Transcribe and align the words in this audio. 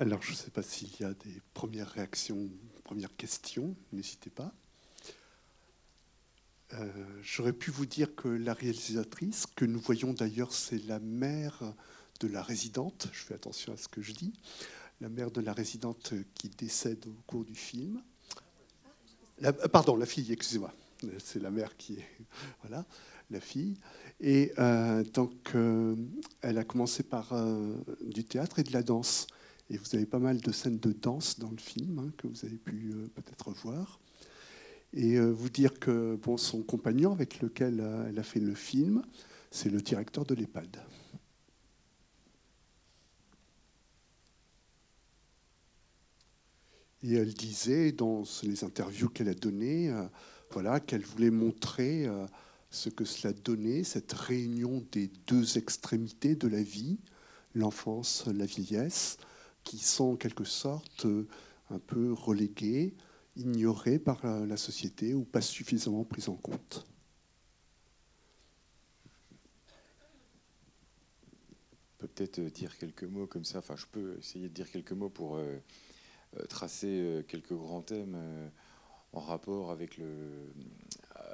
Alors, 0.00 0.22
je 0.22 0.30
ne 0.30 0.36
sais 0.36 0.50
pas 0.50 0.62
s'il 0.62 0.88
y 0.98 1.04
a 1.04 1.12
des 1.12 1.42
premières 1.52 1.90
réactions, 1.90 2.48
premières 2.84 3.14
questions, 3.16 3.76
n'hésitez 3.92 4.30
pas. 4.30 4.50
Euh, 6.72 6.90
j'aurais 7.20 7.52
pu 7.52 7.70
vous 7.70 7.84
dire 7.84 8.14
que 8.14 8.28
la 8.28 8.54
réalisatrice, 8.54 9.44
que 9.54 9.66
nous 9.66 9.78
voyons 9.78 10.14
d'ailleurs, 10.14 10.54
c'est 10.54 10.82
la 10.86 11.00
mère 11.00 11.74
de 12.20 12.28
la 12.28 12.42
résidente, 12.42 13.08
je 13.12 13.24
fais 13.24 13.34
attention 13.34 13.74
à 13.74 13.76
ce 13.76 13.88
que 13.88 14.00
je 14.00 14.12
dis, 14.12 14.32
la 15.02 15.10
mère 15.10 15.30
de 15.30 15.42
la 15.42 15.52
résidente 15.52 16.14
qui 16.34 16.48
décède 16.48 17.04
au 17.06 17.22
cours 17.26 17.44
du 17.44 17.54
film. 17.54 18.00
Euh, 19.44 19.52
pardon, 19.52 19.96
la 19.96 20.06
fille, 20.06 20.32
excusez-moi. 20.32 20.72
C'est 21.18 21.42
la 21.42 21.50
mère 21.50 21.76
qui 21.76 21.96
est. 21.96 22.08
Voilà, 22.62 22.86
la 23.30 23.40
fille. 23.40 23.76
Et 24.18 24.54
euh, 24.58 25.04
donc, 25.04 25.52
elle 26.40 26.56
a 26.56 26.64
commencé 26.64 27.02
par 27.02 27.34
du 28.00 28.24
théâtre 28.24 28.60
et 28.60 28.62
de 28.62 28.72
la 28.72 28.82
danse. 28.82 29.26
Et 29.70 29.78
vous 29.78 29.94
avez 29.94 30.06
pas 30.06 30.18
mal 30.18 30.40
de 30.40 30.52
scènes 30.52 30.78
de 30.78 30.92
danse 30.92 31.38
dans 31.38 31.50
le 31.50 31.58
film 31.58 31.98
hein, 32.00 32.12
que 32.16 32.26
vous 32.26 32.44
avez 32.44 32.58
pu 32.58 32.92
peut-être 33.14 33.50
voir 33.50 34.00
et 34.92 35.16
euh, 35.16 35.30
vous 35.30 35.48
dire 35.48 35.78
que 35.78 36.18
son 36.36 36.62
compagnon 36.62 37.12
avec 37.12 37.40
lequel 37.40 37.80
euh, 37.80 38.08
elle 38.08 38.18
a 38.18 38.22
fait 38.22 38.40
le 38.40 38.54
film, 38.54 39.02
c'est 39.50 39.70
le 39.70 39.80
directeur 39.80 40.24
de 40.24 40.34
l'EHPAD. 40.34 40.82
Et 47.02 47.14
elle 47.14 47.32
disait 47.32 47.92
dans 47.92 48.24
les 48.42 48.62
interviews 48.62 49.08
qu'elle 49.08 49.28
a 49.28 49.34
données, 49.34 49.90
euh, 49.90 50.06
voilà, 50.50 50.80
qu'elle 50.80 51.04
voulait 51.04 51.30
montrer 51.30 52.08
ce 52.70 52.88
que 52.88 53.04
cela 53.04 53.32
donnait, 53.32 53.84
cette 53.84 54.12
réunion 54.12 54.84
des 54.92 55.08
deux 55.26 55.56
extrémités 55.56 56.34
de 56.34 56.48
la 56.48 56.62
vie, 56.62 56.98
l'enfance, 57.54 58.26
la 58.26 58.44
vieillesse, 58.44 59.16
qui 59.64 59.78
sont 59.78 60.12
en 60.12 60.16
quelque 60.16 60.44
sorte 60.44 61.06
un 61.70 61.78
peu 61.78 62.12
reléguées 62.12 62.94
ignorées 63.36 63.98
par 63.98 64.24
la 64.24 64.56
société 64.56 65.14
ou 65.14 65.24
pas 65.24 65.40
suffisamment 65.40 66.04
prises 66.04 66.28
en 66.28 66.36
compte. 66.36 66.86
peut-être 72.00 72.38
euh, 72.38 72.50
dire 72.50 72.76
quelques 72.78 73.04
mots 73.04 73.26
comme 73.26 73.44
ça. 73.44 73.58
Enfin, 73.58 73.76
je 73.76 73.86
peux 73.86 74.16
essayer 74.18 74.48
de 74.48 74.54
dire 74.54 74.70
quelques 74.70 74.92
mots 74.92 75.08
pour 75.08 75.36
euh, 75.36 75.58
euh, 76.36 76.46
tracer 76.46 77.24
quelques 77.28 77.54
grands 77.54 77.82
thèmes 77.82 78.16
en 79.12 79.20
rapport 79.20 79.70
avec, 79.70 79.96
le, 79.96 80.52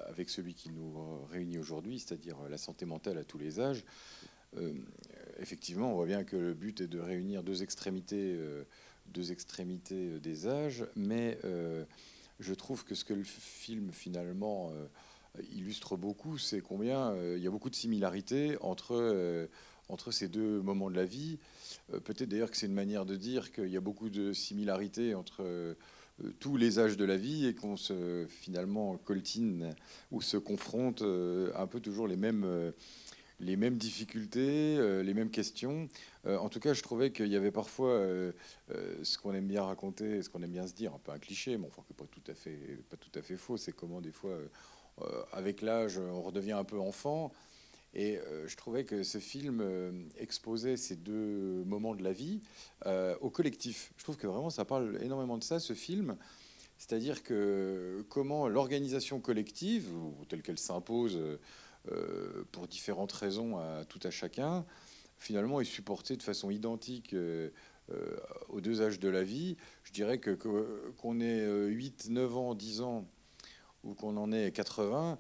avec 0.07 0.31
celui 0.31 0.55
qui 0.55 0.71
nous 0.71 1.25
réunit 1.27 1.59
aujourd'hui, 1.59 1.99
c'est-à-dire 1.99 2.37
la 2.49 2.59
santé 2.59 2.87
mentale 2.87 3.19
à 3.19 3.25
tous 3.25 3.39
les 3.39 3.61
âges. 3.61 3.85
Effectivement, 5.41 5.93
on 5.93 5.95
voit 5.95 6.07
bien 6.07 6.25
que 6.25 6.37
le 6.37 6.55
but 6.55 6.81
est 6.81 6.89
de 6.89 6.99
réunir 6.99 7.43
deux 7.43 7.63
extrémités 7.63 8.37
deux 9.13 9.33
extrémités 9.33 10.11
euh, 10.11 10.19
des 10.19 10.47
âges, 10.47 10.85
mais 10.95 11.39
euh, 11.45 11.85
je 12.41 12.55
trouve 12.55 12.85
que 12.85 12.95
ce 12.95 13.05
que 13.05 13.15
le 13.15 13.25
film 13.25 13.91
finalement 13.93 14.71
euh, 14.73 15.43
illustre 15.55 15.97
beaucoup, 15.97 16.39
c'est 16.39 16.61
combien 16.61 17.15
il 17.37 17.43
y 17.43 17.47
a 17.47 17.51
beaucoup 17.51 17.69
de 17.69 17.75
similarités 17.75 18.57
entre, 18.63 19.49
entre 19.91 20.11
ces 20.11 20.29
deux 20.29 20.63
moments 20.63 20.91
de 20.91 20.97
la 20.97 21.05
vie. 21.05 21.39
Peut-être 22.05 22.31
d'ailleurs 22.31 22.51
que 22.51 22.57
c'est 22.57 22.67
une 22.67 22.73
manière 22.73 23.05
de 23.05 23.17
dire 23.17 23.53
qu'il 23.53 23.69
y 23.69 23.77
a 23.77 23.81
beaucoup 23.81 24.09
de 24.09 24.33
similarités 24.33 25.15
entre 25.15 25.77
tous 26.41 26.57
les 26.57 26.79
âges 26.79 26.97
de 26.97 27.05
la 27.05 27.19
vie 27.19 27.45
et 27.45 27.55
qu'on 27.55 27.77
se 27.77 28.25
finalement 28.31 28.97
coltine 28.97 29.75
ou 30.11 30.23
se 30.23 30.39
confronte 30.39 31.03
un 31.03 31.67
peu 31.67 31.81
toujours 31.81 32.09
les 32.09 32.17
mêmes 32.17 32.73
les 33.41 33.57
mêmes 33.57 33.77
difficultés, 33.77 34.77
euh, 34.79 35.03
les 35.03 35.15
mêmes 35.15 35.31
questions. 35.31 35.89
Euh, 36.27 36.39
en 36.39 36.49
tout 36.49 36.61
cas, 36.61 36.73
je 36.73 36.83
trouvais 36.83 37.11
qu'il 37.11 37.29
y 37.29 37.37
avait 37.37 37.51
parfois 37.51 37.91
euh, 37.91 38.33
ce 39.03 39.19
qu'on 39.19 39.35
aime 39.35 39.47
bien 39.47 39.63
raconter, 39.63 40.23
ce 40.23 40.31
qu'on 40.31 40.43
aime 40.43 40.53
bien 40.53 40.67
se 40.67 40.75
dire, 40.75 40.95
un 40.95 40.99
peu 40.99 41.13
un 41.13 41.19
cliché, 41.19 41.57
mais 41.59 41.67
enfin, 41.67 41.83
pas 41.97 42.05
tout 42.05 42.31
à 42.31 42.35
fait, 42.35 42.59
pas 42.91 42.97
tout 42.97 43.17
à 43.19 43.23
fait 43.23 43.37
faux. 43.37 43.57
C'est 43.57 43.73
comment 43.73 44.01
des 44.01 44.13
fois, 44.13 44.37
avec 45.33 45.61
l'âge, 45.63 45.99
on 45.99 46.23
redevient 46.23 46.53
un 46.53 46.65
peu 46.65 46.79
enfant. 46.79 47.33
Et 47.95 48.19
je 48.47 48.57
trouvais 48.57 48.85
que 48.85 49.03
ce 49.03 49.19
film 49.19 49.65
exposait 50.19 50.77
ces 50.77 50.97
deux 50.97 51.65
moments 51.65 51.95
de 51.95 52.03
la 52.03 52.13
vie 52.13 52.41
au 53.21 53.31
collectif. 53.31 53.93
Je 53.97 54.05
trouve 54.05 54.17
que 54.17 54.27
vraiment, 54.27 54.51
ça 54.51 54.65
parle 54.65 54.99
énormément 55.03 55.39
de 55.39 55.45
ça, 55.45 55.61
ce 55.61 55.73
film. 55.73 56.17
C'est-à-dire 56.79 57.23
que 57.23 58.05
comment 58.11 58.49
l'organisation 58.49 59.21
collective, 59.21 59.89
telle 60.29 60.43
qu'elle 60.43 60.59
s'impose 60.59 61.19
pour 62.53 62.67
différentes 62.67 63.13
raisons 63.13 63.59
à 63.59 63.85
tout 63.85 64.01
à 64.03 64.11
chacun, 64.11 64.65
finalement 65.19 65.61
est 65.61 65.65
supporté 65.65 66.17
de 66.17 66.23
façon 66.23 66.51
identique 66.51 67.15
euh, 67.15 67.51
euh, 67.91 68.17
aux 68.49 68.61
deux 68.61 68.83
âges 68.83 68.99
de 68.99 69.09
la 69.09 69.23
vie. 69.23 69.57
Je 69.85 69.93
dirais 69.93 70.19
que 70.19 70.33
qu'on 70.99 71.21
ait 71.21 71.47
8, 71.69 72.09
9 72.11 72.37
ans, 72.37 72.55
10 72.55 72.81
ans 72.81 73.07
ou 73.85 73.95
qu'on 73.95 74.17
en 74.17 74.33
ait 74.33 74.51
80, 74.51 75.19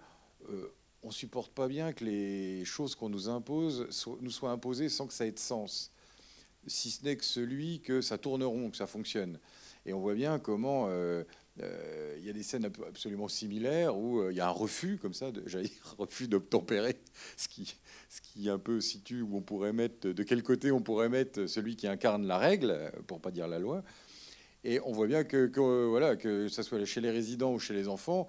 on 1.03 1.11
supporte 1.13 1.53
pas 1.53 1.69
bien 1.69 1.93
que 1.93 2.05
les 2.05 2.65
choses 2.65 2.97
qu'on 2.97 3.09
nous 3.09 3.29
impose 3.29 3.87
nous 4.21 4.31
soient 4.31 4.51
imposées 4.51 4.89
sans 4.89 5.07
que 5.07 5.13
ça 5.13 5.27
ait 5.27 5.33
de 5.33 5.39
sens, 5.39 5.93
si 6.67 6.91
ce 6.91 7.05
n'est 7.05 7.17
que 7.17 7.25
celui 7.25 7.81
que 7.81 8.01
ça 8.01 8.19
tourne 8.19 8.43
rond, 8.43 8.71
que 8.71 8.77
ça 8.77 8.89
fonctionne. 8.89 9.39
Et 9.85 9.93
on 9.93 10.01
voit 10.01 10.15
bien 10.15 10.41
comment 10.41 10.87
euh, 10.89 11.23
il 12.27 12.27
y 12.27 12.31
a 12.31 12.33
des 12.33 12.43
scènes 12.43 12.65
absolument 12.65 13.29
similaires 13.29 13.97
où 13.97 14.21
euh, 14.21 14.33
il 14.33 14.37
y 14.37 14.41
a 14.41 14.49
un 14.49 14.51
refus, 14.51 14.99
comme 15.01 15.15
ça, 15.15 15.31
j'allais 15.47 15.69
dire, 15.69 15.95
refus 15.97 16.29
d'obtempérer, 16.29 16.97
ce 17.37 17.49
qui, 17.49 17.77
ce 18.09 18.21
qui 18.21 18.51
un 18.51 18.59
peu 18.59 18.81
situe 18.81 19.23
où 19.23 19.37
on 19.37 19.43
pourrait 19.43 19.73
mettre, 19.73 20.09
de 20.09 20.23
quel 20.23 20.43
côté 20.43 20.73
on 20.73 20.81
pourrait 20.81 21.09
mettre 21.09 21.47
celui 21.47 21.77
qui 21.77 21.87
incarne 21.87 22.27
la 22.27 22.39
règle, 22.39 22.91
pour 23.07 23.21
pas 23.21 23.31
dire 23.31 23.47
la 23.47 23.59
loi. 23.59 23.85
Et 24.65 24.81
on 24.81 24.93
voit 24.93 25.07
bien 25.07 25.23
que, 25.23 25.47
que 25.47 25.87
voilà, 25.87 26.17
que 26.17 26.49
ce 26.49 26.63
soit 26.65 26.85
chez 26.85 27.01
les 27.01 27.11
résidents 27.11 27.53
ou 27.53 27.61
chez 27.61 27.75
les 27.75 27.87
enfants, 27.87 28.27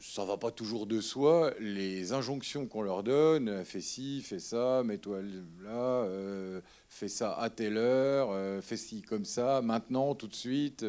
ça 0.00 0.24
va 0.24 0.38
pas 0.38 0.50
toujours 0.50 0.86
de 0.86 1.00
soi. 1.02 1.52
Les 1.60 2.12
injonctions 2.12 2.66
qu'on 2.66 2.80
leur 2.80 3.02
donne, 3.02 3.64
fais 3.64 3.82
ci, 3.82 4.22
fais 4.22 4.38
ça, 4.38 4.82
mets-toi 4.82 5.20
là, 5.62 6.04
euh, 6.04 6.60
fais 6.88 7.08
ça 7.08 7.34
à 7.38 7.50
telle 7.50 7.76
heure, 7.76 8.62
fais 8.62 8.78
ci 8.78 9.02
comme 9.02 9.26
ça, 9.26 9.60
maintenant, 9.62 10.14
tout 10.14 10.28
de 10.28 10.34
suite. 10.34 10.84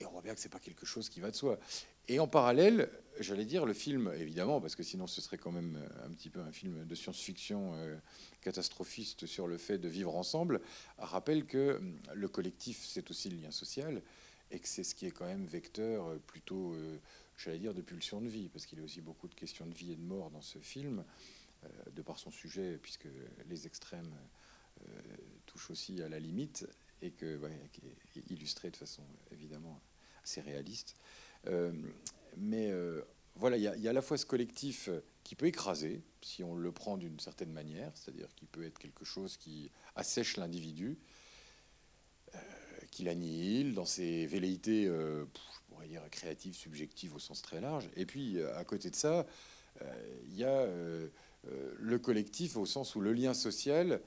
Et 0.00 0.06
on 0.06 0.10
voit 0.10 0.22
bien 0.22 0.34
que 0.34 0.40
c'est 0.40 0.48
pas 0.48 0.58
quelque 0.58 0.86
chose 0.86 1.08
qui 1.08 1.20
va 1.20 1.30
de 1.30 1.36
soi. 1.36 1.58
Et 2.08 2.18
en 2.18 2.26
parallèle, 2.26 2.90
j'allais 3.20 3.44
dire, 3.44 3.64
le 3.64 3.72
film, 3.72 4.12
évidemment, 4.18 4.60
parce 4.60 4.74
que 4.74 4.82
sinon 4.82 5.06
ce 5.06 5.20
serait 5.20 5.38
quand 5.38 5.52
même 5.52 5.76
euh, 5.76 6.06
un 6.06 6.10
petit 6.10 6.30
peu 6.30 6.40
un 6.40 6.52
film 6.52 6.84
de 6.84 6.94
science-fiction 6.94 7.74
euh, 7.76 7.96
catastrophiste 8.42 9.26
sur 9.26 9.46
le 9.46 9.56
fait 9.56 9.78
de 9.78 9.88
vivre 9.88 10.14
ensemble, 10.14 10.60
rappelle 10.98 11.46
que 11.46 11.76
hum, 11.76 11.98
le 12.14 12.28
collectif, 12.28 12.84
c'est 12.84 13.10
aussi 13.10 13.30
le 13.30 13.36
lien 13.36 13.50
social, 13.50 14.02
et 14.50 14.58
que 14.58 14.68
c'est 14.68 14.84
ce 14.84 14.94
qui 14.94 15.06
est 15.06 15.10
quand 15.10 15.26
même 15.26 15.46
vecteur 15.46 16.08
euh, 16.08 16.18
plutôt, 16.26 16.76
j'allais 17.38 17.58
dire, 17.58 17.74
de 17.74 17.82
pulsion 17.82 18.20
de 18.20 18.28
vie, 18.28 18.48
parce 18.48 18.66
qu'il 18.66 18.78
y 18.78 18.82
a 18.82 18.84
aussi 18.84 19.00
beaucoup 19.00 19.28
de 19.28 19.34
questions 19.34 19.66
de 19.66 19.74
vie 19.74 19.92
et 19.92 19.96
de 19.96 20.02
mort 20.02 20.30
dans 20.30 20.42
ce 20.42 20.58
film, 20.58 21.04
de 21.96 22.02
par 22.02 22.18
son 22.18 22.30
sujet, 22.30 22.78
puisque 22.82 23.08
les 23.48 23.66
extrêmes 23.66 24.14
touchent 25.46 25.70
aussi 25.70 26.02
à 26.02 26.10
la 26.10 26.18
limite 26.18 26.66
et 27.04 27.10
qui 27.10 28.18
est 28.18 28.30
illustré 28.30 28.70
de 28.70 28.76
façon 28.76 29.02
évidemment 29.30 29.80
assez 30.22 30.40
réaliste. 30.40 30.96
Euh, 31.46 31.72
mais 32.36 32.70
euh, 32.70 33.02
voilà, 33.36 33.56
il 33.56 33.62
y, 33.62 33.86
a 33.86 33.90
à 33.90 33.92
la 33.92 34.02
fois 34.02 34.16
ce 34.16 34.26
collectif 34.26 34.88
qui 35.22 35.34
peut 35.34 35.46
écraser, 35.46 36.02
si 36.22 36.42
on 36.42 36.54
le 36.54 36.72
prend 36.72 36.96
d'une 36.96 37.20
certaine 37.20 37.52
manière, 37.52 37.92
c'est-à-dire 37.94 38.28
qui 38.34 38.46
peut 38.46 38.64
être 38.64 38.78
quelque 38.78 39.04
chose 39.04 39.36
qui 39.36 39.70
assèche 39.96 40.36
l'individu, 40.36 40.98
euh, 42.34 42.38
qui 42.90 43.04
l'annihile 43.04 43.74
dans 43.74 43.86
ses 43.86 44.26
velléités, 44.26 44.84
je 44.86 45.24
pourrais 45.68 45.88
dire 45.88 46.02
créatives, 46.10 46.54
subjectives 46.54 47.14
au 47.14 47.18
sens 47.18 47.42
très 47.42 47.60
large. 47.60 47.88
Et 47.96 48.06
puis, 48.06 48.40
à 48.42 48.64
côté 48.64 48.90
de 48.90 48.96
ça, 48.96 49.26
il 50.28 50.36
y 50.36 50.44
a 50.44 50.66
le 51.78 51.98
collectif 51.98 52.56
au 52.56 52.66
sens 52.66 52.94
où 52.94 53.00
le 53.00 53.12
lien 53.12 53.34
social 53.34 54.00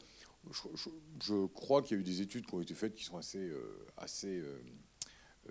je, 0.52 1.46
crois 1.48 1.82
qu'il 1.82 1.96
y 1.96 2.00
a 2.00 2.02
eu 2.02 2.04
des 2.04 2.22
études 2.22 2.46
qui 2.46 2.54
ont 2.54 2.62
été 2.62 2.74
faites 2.74 2.94
qui 2.94 3.04
sont 3.04 3.18
assez, 3.18 3.40
euh, 3.40 3.88
euh, 4.26 4.60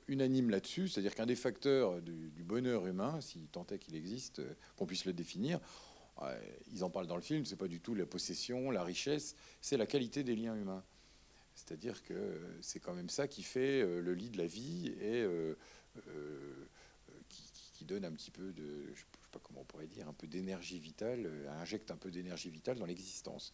unanimes 0.08 0.50
là-dessus. 0.50 0.88
C'est-à-dire 0.88 1.14
qu'un 1.14 1.26
des 1.26 1.36
facteurs 1.36 2.00
du, 2.02 2.44
bonheur 2.44 2.86
humain, 2.86 3.20
si 3.20 3.48
tant 3.52 3.66
est 3.68 3.78
qu'il 3.78 3.96
existe, 3.96 4.40
euh, 4.40 4.54
qu'on 4.76 4.86
puisse 4.86 5.04
le 5.04 5.12
définir, 5.12 5.60
ils 6.72 6.82
en 6.82 6.88
parlent 6.88 7.06
dans 7.06 7.16
le 7.16 7.22
film, 7.22 7.44
c'est 7.44 7.56
pas 7.56 7.68
du 7.68 7.78
tout 7.78 7.94
la 7.94 8.06
possession, 8.06 8.70
la 8.70 8.82
richesse, 8.82 9.36
c'est 9.60 9.76
la 9.76 9.84
qualité 9.84 10.24
des 10.24 10.34
liens 10.34 10.56
humains. 10.56 10.82
C'est-à-dire 11.54 12.02
que 12.02 12.40
c'est 12.62 12.80
quand 12.80 12.94
même 12.94 13.10
ça 13.10 13.28
qui 13.28 13.42
fait 13.42 13.82
le 13.82 14.14
lit 14.14 14.30
de 14.30 14.38
la 14.38 14.46
vie 14.46 14.94
et 14.98 15.26
qui, 17.74 17.84
donne 17.84 18.06
un 18.06 18.12
petit 18.12 18.30
peu 18.30 18.54
de, 18.54 18.94
je 18.94 19.00
sais 19.00 19.06
pas 19.30 19.38
comment 19.42 19.60
on 19.60 19.64
pourrait 19.64 19.86
dire, 19.86 20.08
un 20.08 20.14
peu 20.14 20.26
d'énergie 20.26 20.78
vitale, 20.78 21.30
injecte 21.60 21.90
un 21.90 21.96
peu 21.96 22.10
d'énergie 22.10 22.48
vitale 22.48 22.78
dans 22.78 22.86
l'existence. 22.86 23.52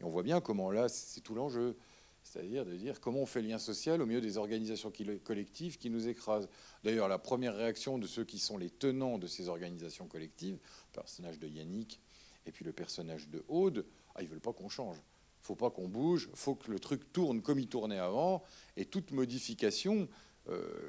Et 0.00 0.04
on 0.04 0.10
voit 0.10 0.22
bien 0.22 0.40
comment 0.40 0.70
là, 0.70 0.88
c'est 0.88 1.20
tout 1.20 1.34
l'enjeu. 1.34 1.76
C'est-à-dire 2.22 2.64
de 2.64 2.74
dire 2.74 3.00
comment 3.00 3.20
on 3.20 3.26
fait 3.26 3.42
lien 3.42 3.58
social 3.58 4.00
au 4.00 4.06
milieu 4.06 4.22
des 4.22 4.38
organisations 4.38 4.90
collectives 5.22 5.76
qui 5.76 5.90
nous 5.90 6.08
écrasent. 6.08 6.48
D'ailleurs, 6.82 7.06
la 7.06 7.18
première 7.18 7.54
réaction 7.54 7.98
de 7.98 8.06
ceux 8.06 8.24
qui 8.24 8.38
sont 8.38 8.56
les 8.56 8.70
tenants 8.70 9.18
de 9.18 9.26
ces 9.26 9.50
organisations 9.50 10.06
collectives, 10.06 10.54
le 10.54 10.92
personnage 10.92 11.38
de 11.38 11.48
Yannick 11.48 12.00
et 12.46 12.52
puis 12.52 12.64
le 12.64 12.72
personnage 12.72 13.28
de 13.28 13.44
Aude, 13.48 13.84
ah, 14.14 14.22
ils 14.22 14.28
veulent 14.28 14.40
pas 14.40 14.54
qu'on 14.54 14.70
change. 14.70 14.96
faut 15.42 15.54
pas 15.54 15.70
qu'on 15.70 15.88
bouge, 15.88 16.30
faut 16.32 16.54
que 16.54 16.70
le 16.70 16.78
truc 16.78 17.12
tourne 17.12 17.42
comme 17.42 17.58
il 17.58 17.68
tournait 17.68 17.98
avant, 17.98 18.42
et 18.76 18.86
toute 18.86 19.10
modification, 19.10 20.08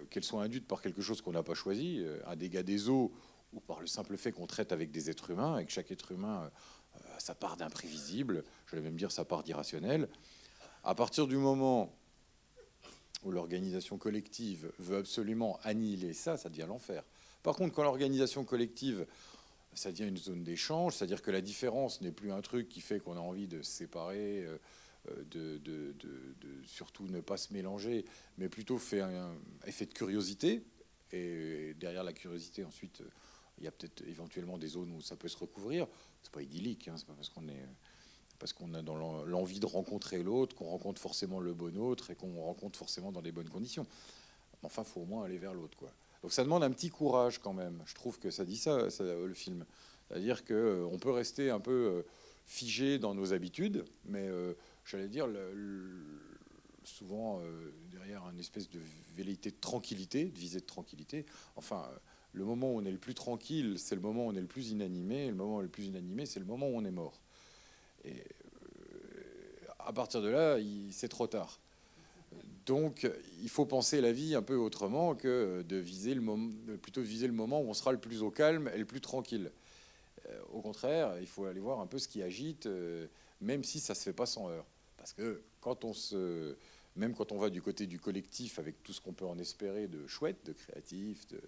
qu'elle 0.09 0.23
soit 0.23 0.43
induite 0.43 0.67
par 0.67 0.81
quelque 0.81 1.01
chose 1.01 1.21
qu'on 1.21 1.33
n'a 1.33 1.43
pas 1.43 1.53
choisi, 1.53 2.03
un 2.25 2.35
dégât 2.35 2.63
des 2.63 2.89
eaux, 2.89 3.13
ou 3.53 3.59
par 3.59 3.81
le 3.81 3.87
simple 3.87 4.17
fait 4.17 4.31
qu'on 4.31 4.47
traite 4.47 4.71
avec 4.71 4.91
des 4.91 5.09
êtres 5.09 5.31
humains, 5.31 5.57
et 5.59 5.65
que 5.65 5.71
chaque 5.71 5.91
être 5.91 6.11
humain 6.11 6.51
a 6.93 7.19
sa 7.19 7.35
part 7.35 7.57
d'imprévisible, 7.57 8.43
je 8.75 8.81
vais 8.81 8.89
même 8.89 8.97
dire 8.97 9.11
sa 9.11 9.23
part 9.23 9.43
d'irrationnel, 9.43 10.09
à 10.83 10.95
partir 10.95 11.27
du 11.27 11.37
moment 11.37 11.95
où 13.23 13.31
l'organisation 13.31 13.97
collective 13.97 14.71
veut 14.79 14.97
absolument 14.97 15.59
annihiler 15.63 16.13
ça, 16.13 16.37
ça 16.37 16.49
devient 16.49 16.65
l'enfer. 16.67 17.03
Par 17.41 17.55
contre, 17.55 17.73
quand 17.73 17.83
l'organisation 17.83 18.43
collective, 18.43 19.07
ça 19.73 19.91
devient 19.91 20.07
une 20.07 20.17
zone 20.17 20.43
d'échange, 20.43 20.95
c'est-à-dire 20.95 21.21
que 21.21 21.31
la 21.31 21.41
différence 21.41 22.01
n'est 22.01 22.11
plus 22.11 22.31
un 22.31 22.41
truc 22.41 22.69
qui 22.69 22.81
fait 22.81 22.99
qu'on 22.99 23.15
a 23.15 23.19
envie 23.19 23.47
de 23.47 23.61
se 23.61 23.71
séparer, 23.71 24.45
euh, 24.45 24.57
de, 25.31 25.57
de, 25.57 25.95
surtout 26.65 27.07
ne 27.07 27.21
pas 27.21 27.37
se 27.37 27.53
mélanger, 27.53 28.05
mais 28.37 28.49
plutôt 28.49 28.77
fait 28.77 29.01
un, 29.01 29.33
effet 29.65 29.85
de 29.85 29.93
curiosité. 29.93 30.63
Et 31.11 31.73
derrière 31.79 32.03
la 32.03 32.13
curiosité, 32.13 32.65
ensuite, 32.65 33.01
il 33.57 33.63
y 33.63 33.67
a 33.67 33.71
peut-être 33.71 34.01
éventuellement 34.07 34.57
des 34.57 34.67
zones 34.67 34.91
où 34.91 35.01
ça 35.01 35.15
peut 35.15 35.29
se 35.29 35.37
recouvrir. 35.37 35.87
C'est 36.21 36.31
pas 36.31 36.41
idyllique, 36.41 36.87
hein, 36.87 36.95
c'est 36.97 37.07
pas 37.07 37.13
parce 37.13 37.29
qu'on 37.29 37.47
est 37.47 37.65
parce 38.45 38.53
qu'on 38.53 38.75
a 38.75 38.81
l'envie 39.25 39.59
de 39.59 39.65
rencontrer 39.65 40.21
l'autre, 40.21 40.55
qu'on 40.55 40.69
rencontre 40.69 41.01
forcément 41.01 41.39
le 41.39 41.55
bon 41.55 41.75
autre 41.79 42.11
et 42.11 42.15
qu'on 42.15 42.43
rencontre 42.43 42.77
forcément 42.77 43.11
dans 43.11 43.23
des 43.23 43.31
bonnes 43.31 43.49
conditions. 43.49 43.87
Enfin, 44.61 44.83
il 44.83 44.87
faut 44.87 45.01
au 45.01 45.05
moins 45.05 45.25
aller 45.25 45.39
vers 45.39 45.55
l'autre. 45.55 45.75
Donc 46.21 46.31
ça 46.31 46.43
demande 46.43 46.63
un 46.63 46.69
petit 46.69 46.91
courage 46.91 47.39
quand 47.39 47.53
même. 47.53 47.81
Je 47.87 47.95
trouve 47.95 48.19
que 48.19 48.29
ça 48.29 48.45
dit 48.45 48.57
ça, 48.57 48.87
le 48.99 49.33
film. 49.33 49.65
C'est-à-dire 50.07 50.45
qu'on 50.45 50.53
euh, 50.53 50.97
peut 50.99 51.09
rester 51.09 51.49
un 51.49 51.59
peu 51.59 51.71
euh, 51.71 52.01
figé 52.45 52.99
dans 52.99 53.15
nos 53.15 53.33
habitudes, 53.33 53.83
mais 54.05 54.27
euh, 54.27 54.53
j'allais 54.85 55.09
dire, 55.09 55.27
souvent 56.83 57.41
derrière 57.91 58.29
une 58.31 58.39
espèce 58.39 58.69
de 58.69 58.79
velléité 59.15 59.49
de 59.49 59.59
tranquillité, 59.59 60.25
de 60.25 60.37
visée 60.37 60.59
de 60.59 60.65
tranquillité. 60.67 61.25
Enfin, 61.55 61.89
le 62.31 62.45
moment 62.45 62.71
où 62.73 62.79
on 62.79 62.85
est 62.85 62.91
le 62.91 62.99
plus 62.99 63.15
tranquille, 63.15 63.79
c'est 63.79 63.95
le 63.95 64.01
moment 64.01 64.27
où 64.27 64.29
on 64.29 64.35
est 64.35 64.41
le 64.41 64.45
plus 64.45 64.69
inanimé, 64.69 65.29
le 65.29 65.33
moment 65.33 65.55
où 65.55 65.57
on 65.57 65.61
est 65.61 65.63
le 65.63 65.69
plus 65.69 65.87
inanimé, 65.87 66.27
c'est 66.27 66.39
le 66.39 66.45
moment 66.45 66.67
où 66.67 66.75
on 66.75 66.85
est 66.85 66.91
mort. 66.91 67.19
Et 68.05 68.11
euh, 68.11 69.67
à 69.79 69.93
partir 69.93 70.21
de 70.21 70.29
là, 70.29 70.57
c'est 70.91 71.09
trop 71.09 71.27
tard. 71.27 71.59
Donc, 72.65 73.07
il 73.41 73.49
faut 73.49 73.65
penser 73.65 74.01
la 74.01 74.11
vie 74.11 74.33
un 74.33 74.41
peu 74.41 74.55
autrement 74.55 75.13
que 75.13 75.63
de 75.67 75.77
viser 75.77 76.15
le 76.15 76.21
moment, 76.21 76.51
plutôt 76.81 77.01
viser 77.01 77.27
le 77.27 77.33
moment 77.33 77.61
où 77.61 77.69
on 77.69 77.73
sera 77.75 77.91
le 77.91 77.99
plus 77.99 78.23
au 78.23 78.31
calme 78.31 78.71
et 78.73 78.79
le 78.79 78.85
plus 78.85 79.01
tranquille. 79.01 79.51
Euh, 80.29 80.41
au 80.51 80.61
contraire, 80.61 81.15
il 81.19 81.27
faut 81.27 81.45
aller 81.45 81.59
voir 81.59 81.79
un 81.79 81.87
peu 81.87 81.99
ce 81.99 82.07
qui 82.07 82.21
agite, 82.23 82.65
euh, 82.65 83.07
même 83.41 83.63
si 83.63 83.79
ça 83.79 83.93
se 83.93 84.03
fait 84.03 84.13
pas 84.13 84.25
sans 84.25 84.49
heure. 84.49 84.65
Parce 84.97 85.13
que 85.13 85.43
quand 85.61 85.85
on 85.85 85.93
se, 85.93 86.55
même 86.95 87.13
quand 87.13 87.31
on 87.31 87.37
va 87.37 87.49
du 87.49 87.61
côté 87.61 87.85
du 87.85 87.99
collectif, 87.99 88.57
avec 88.59 88.81
tout 88.83 88.93
ce 88.93 89.01
qu'on 89.01 89.13
peut 89.13 89.25
en 89.25 89.37
espérer 89.37 89.87
de 89.87 90.07
chouette, 90.07 90.43
de 90.45 90.53
créatif, 90.53 91.27
de, 91.27 91.39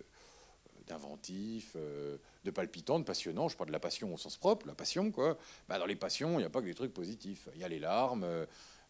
d'inventif, 0.88 1.74
euh, 1.76 2.18
de 2.44 2.52
palpitant, 2.52 3.00
de 3.00 3.04
passionnant. 3.04 3.48
Je 3.48 3.58
parle 3.58 3.68
de 3.68 3.74
la 3.74 3.80
passion 3.80 4.14
au 4.14 4.18
sens 4.18 4.38
propre, 4.38 4.68
la 4.68 4.76
passion, 4.76 5.12
quoi. 5.12 5.38
Bah, 5.68 5.80
dans 5.80 5.86
les 5.86 5.96
passions, 5.96 6.34
il 6.34 6.38
n'y 6.40 6.46
a 6.46 6.50
pas 6.50 6.62
que 6.62 6.66
des 6.66 6.74
trucs 6.74 6.94
positifs. 6.94 7.48
Il 7.56 7.62
y 7.62 7.64
a 7.64 7.68
les 7.68 7.80
larmes, 7.80 8.26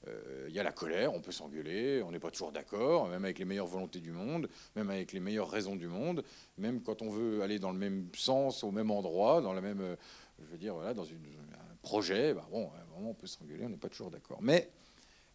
euh, 0.08 0.46
il 0.48 0.56
y 0.56 0.60
a 0.60 0.64
la 0.64 0.72
colère, 0.72 1.14
on 1.14 1.22
peut 1.22 1.32
s'engueuler, 1.32 2.02
on 2.04 2.12
n'est 2.12 2.20
pas 2.20 2.32
toujours 2.32 2.52
d'accord, 2.52 3.08
même 3.08 3.26
avec 3.26 3.40
les 3.40 3.46
meilleures 3.46 3.68
volontés 3.68 4.00
du 4.00 4.12
monde, 4.12 4.48
même 4.76 4.90
avec 4.90 5.12
les 5.12 5.20
meilleures 5.20 5.50
raisons 5.50 5.76
du 5.76 5.88
monde, 5.88 6.24
même 6.58 6.82
quand 6.82 7.02
on 7.02 7.10
veut 7.10 7.42
aller 7.42 7.60
dans 7.60 7.72
le 7.72 7.80
même 7.80 8.08
sens, 8.16 8.64
au 8.64 8.72
même 8.72 8.92
endroit, 8.92 9.42
dans 9.42 9.54
la 9.54 9.62
même, 9.62 9.82
euh, 9.82 9.96
je 10.40 10.52
veux 10.52 10.58
dire, 10.58 10.76
dans 10.94 11.04
un 11.04 11.76
projet, 11.82 12.34
bah, 12.34 12.48
bon, 12.52 12.70
on 12.96 13.14
peut 13.14 13.28
s'engueuler, 13.28 13.66
on 13.66 13.70
n'est 13.70 13.78
pas 13.78 13.90
toujours 13.90 14.12
d'accord. 14.12 14.40
Mais 14.42 14.70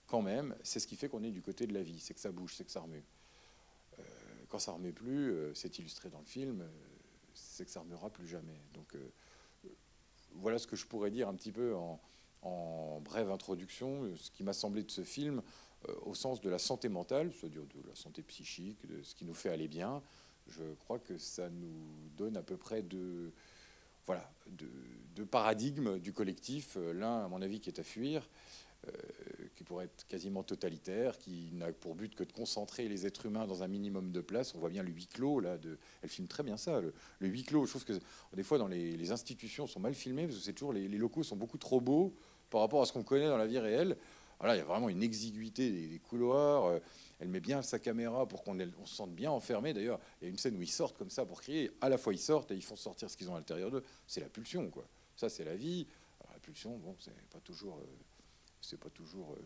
quand 0.07 0.23
même, 0.23 0.55
c'est 0.63 0.79
ce 0.79 0.87
qui 0.87 0.97
fait 0.97 1.09
qu'on 1.09 1.23
est 1.25 1.31
du 1.31 1.43
côté 1.43 1.67
de 1.67 1.75
la 1.75 1.83
vie, 1.83 1.99
c'est 1.99 2.15
que 2.15 2.21
ça 2.21 2.31
bouge, 2.31 2.55
c'est 2.57 2.65
que 2.65 2.71
ça 2.71 2.81
remue 2.81 3.03
quand 4.53 4.59
ça 4.59 4.73
remet 4.73 4.93
plus, 4.93 5.33
euh, 5.33 5.55
c'est 5.55 5.79
illustré 5.79 6.11
dans 6.11 6.19
le 6.19 6.27
film, 6.27 6.61
euh, 6.61 6.69
c'est 7.33 7.65
que 7.65 7.71
ça 7.71 7.81
remuera 7.81 8.11
plus 8.11 8.27
jamais. 8.29 8.61
Donc 8.75 8.95
euh, 8.95 9.11
voilà 10.35 10.59
ce 10.59 10.67
que 10.67 10.77
je 10.77 10.87
pourrais 10.87 11.11
dire 11.11 11.27
un 11.27 11.35
petit 11.35 11.53
peu 11.53 11.75
en, 11.75 11.99
brève 13.01 13.31
introduction, 13.31 14.15
ce 14.17 14.31
qui 14.31 14.43
m'a 14.43 14.53
semblé 14.53 14.83
de 14.83 14.91
ce 14.91 15.05
film 15.05 15.43
au 16.03 16.15
sens 16.15 16.41
de 16.41 16.51
la 16.51 16.59
santé 16.59 16.89
mentale, 16.89 17.33
c'est-à-dire 17.33 17.63
de 17.63 17.89
la 17.89 17.95
santé 17.95 18.23
psychique, 18.23 18.85
de 18.87 19.03
ce 19.03 19.15
qui 19.15 19.25
nous 19.25 19.35
fait 19.35 19.49
aller 19.49 19.69
bien. 19.69 20.03
Je 20.49 20.65
crois 20.81 20.99
que 20.99 21.19
ça 21.19 21.49
nous 21.51 22.11
donne 22.17 22.37
à 22.37 22.43
peu 22.43 22.57
près 22.57 22.85
voilà, 24.07 24.29
de, 24.49 24.69
de 25.15 25.25
paradigmes 25.25 25.99
du 25.99 26.13
collectif. 26.13 26.77
L'un, 26.95 27.25
à 27.25 27.29
mon 27.29 27.43
avis, 27.43 27.61
qui 27.61 27.71
est 27.71 27.79
à 27.79 27.85
fuir, 27.85 28.29
qui 29.55 29.65
pourrait 29.65 29.85
être 29.85 30.07
quasiment 30.09 30.43
totalitaire, 30.43 31.19
qui 31.19 31.51
n'a 31.53 31.73
pour 31.73 31.95
but 31.95 32.15
que 32.15 32.25
de 32.25 32.33
concentrer 32.33 32.89
les 32.89 33.07
êtres 33.07 33.27
humains 33.27 33.47
dans 33.47 33.63
un 33.63 33.69
minimum 33.69 34.11
de 34.11 34.21
place. 34.21 34.55
On 34.55 34.59
voit 34.59 34.71
bien 34.71 34.83
le 34.83 34.91
huis 34.91 35.07
clos, 35.07 35.41
là, 35.41 35.57
elle 36.03 36.09
filme 36.09 36.29
très 36.29 36.43
bien 36.43 36.57
ça, 36.57 36.81
le, 36.81 36.93
huis 37.21 37.45
clos. 37.45 37.67
Je 37.67 37.71
trouve 37.71 37.85
que 37.85 37.93
des 38.35 38.43
fois, 38.43 38.59
dans 38.59 38.69
les, 38.69 39.13
institutions, 39.13 39.67
sont 39.67 39.81
mal 39.81 39.95
filmés, 39.95 40.27
parce 40.27 40.39
que 40.39 40.45
c'est 40.45 40.53
toujours, 40.53 40.73
les, 40.73 40.89
locaux 40.89 41.23
sont 41.23 41.37
beaucoup 41.37 41.59
trop 41.59 41.81
beaux 41.81 42.15
par 42.51 42.61
rapport 42.61 42.83
à 42.83 42.87
ce 42.87 42.93
qu'on 42.93 43.03
connaît 43.03 43.29
dans 43.29 43.37
la 43.37 43.47
vie 43.47 43.59
réelle. 43.59 43.97
Voilà, 44.39 44.57
il 44.57 44.59
y 44.59 44.63
a 44.63 44.65
vraiment 44.65 44.89
une 44.89 45.03
exiguïté 45.03 45.71
des, 45.71 45.99
couloirs. 46.01 46.65
Euh, 46.65 46.79
elle 47.21 47.29
met 47.29 47.39
bien 47.39 47.63
sa 47.63 47.79
caméra 47.79 48.27
pour 48.27 48.43
qu'on 48.43 48.59
se 48.59 48.95
sente 48.95 49.15
bien 49.15 49.31
enfermé. 49.31 49.73
D'ailleurs, 49.73 50.01
il 50.21 50.25
y 50.25 50.27
a 50.27 50.31
une 50.31 50.39
scène 50.39 50.57
où 50.57 50.63
ils 50.63 50.71
sortent 50.71 50.99
comme 50.99 51.11
ça 51.11 51.25
pour 51.25 51.41
crier. 51.41 51.71
À 51.81 51.89
la 51.89 51.99
fois, 51.99 52.13
ils 52.13 52.19
sortent 52.19 52.51
et 52.51 52.57
ils 52.57 52.65
font 52.65 52.75
sortir 52.75 53.09
ce 53.09 53.17
qu'ils 53.17 53.31
ont 53.31 53.37
à 53.37 53.39
l'intérieur 53.39 53.71
d'eux. 53.71 53.85
C'est 54.09 54.21
la 54.21 54.29
pulsion, 54.29 54.69
quoi. 54.71 54.85
Ça, 55.15 55.29
c'est 55.29 55.45
la 55.45 55.55
vie. 55.55 55.87
la 56.33 56.41
pulsion, 56.41 56.77
bon, 56.79 56.97
c'est 56.99 57.15
pas 57.31 57.39
toujours. 57.39 57.79
Euh, 57.79 57.87
c'est 58.63 58.79
pas 58.79 58.89
toujours 58.89 59.33
euh, 59.33 59.43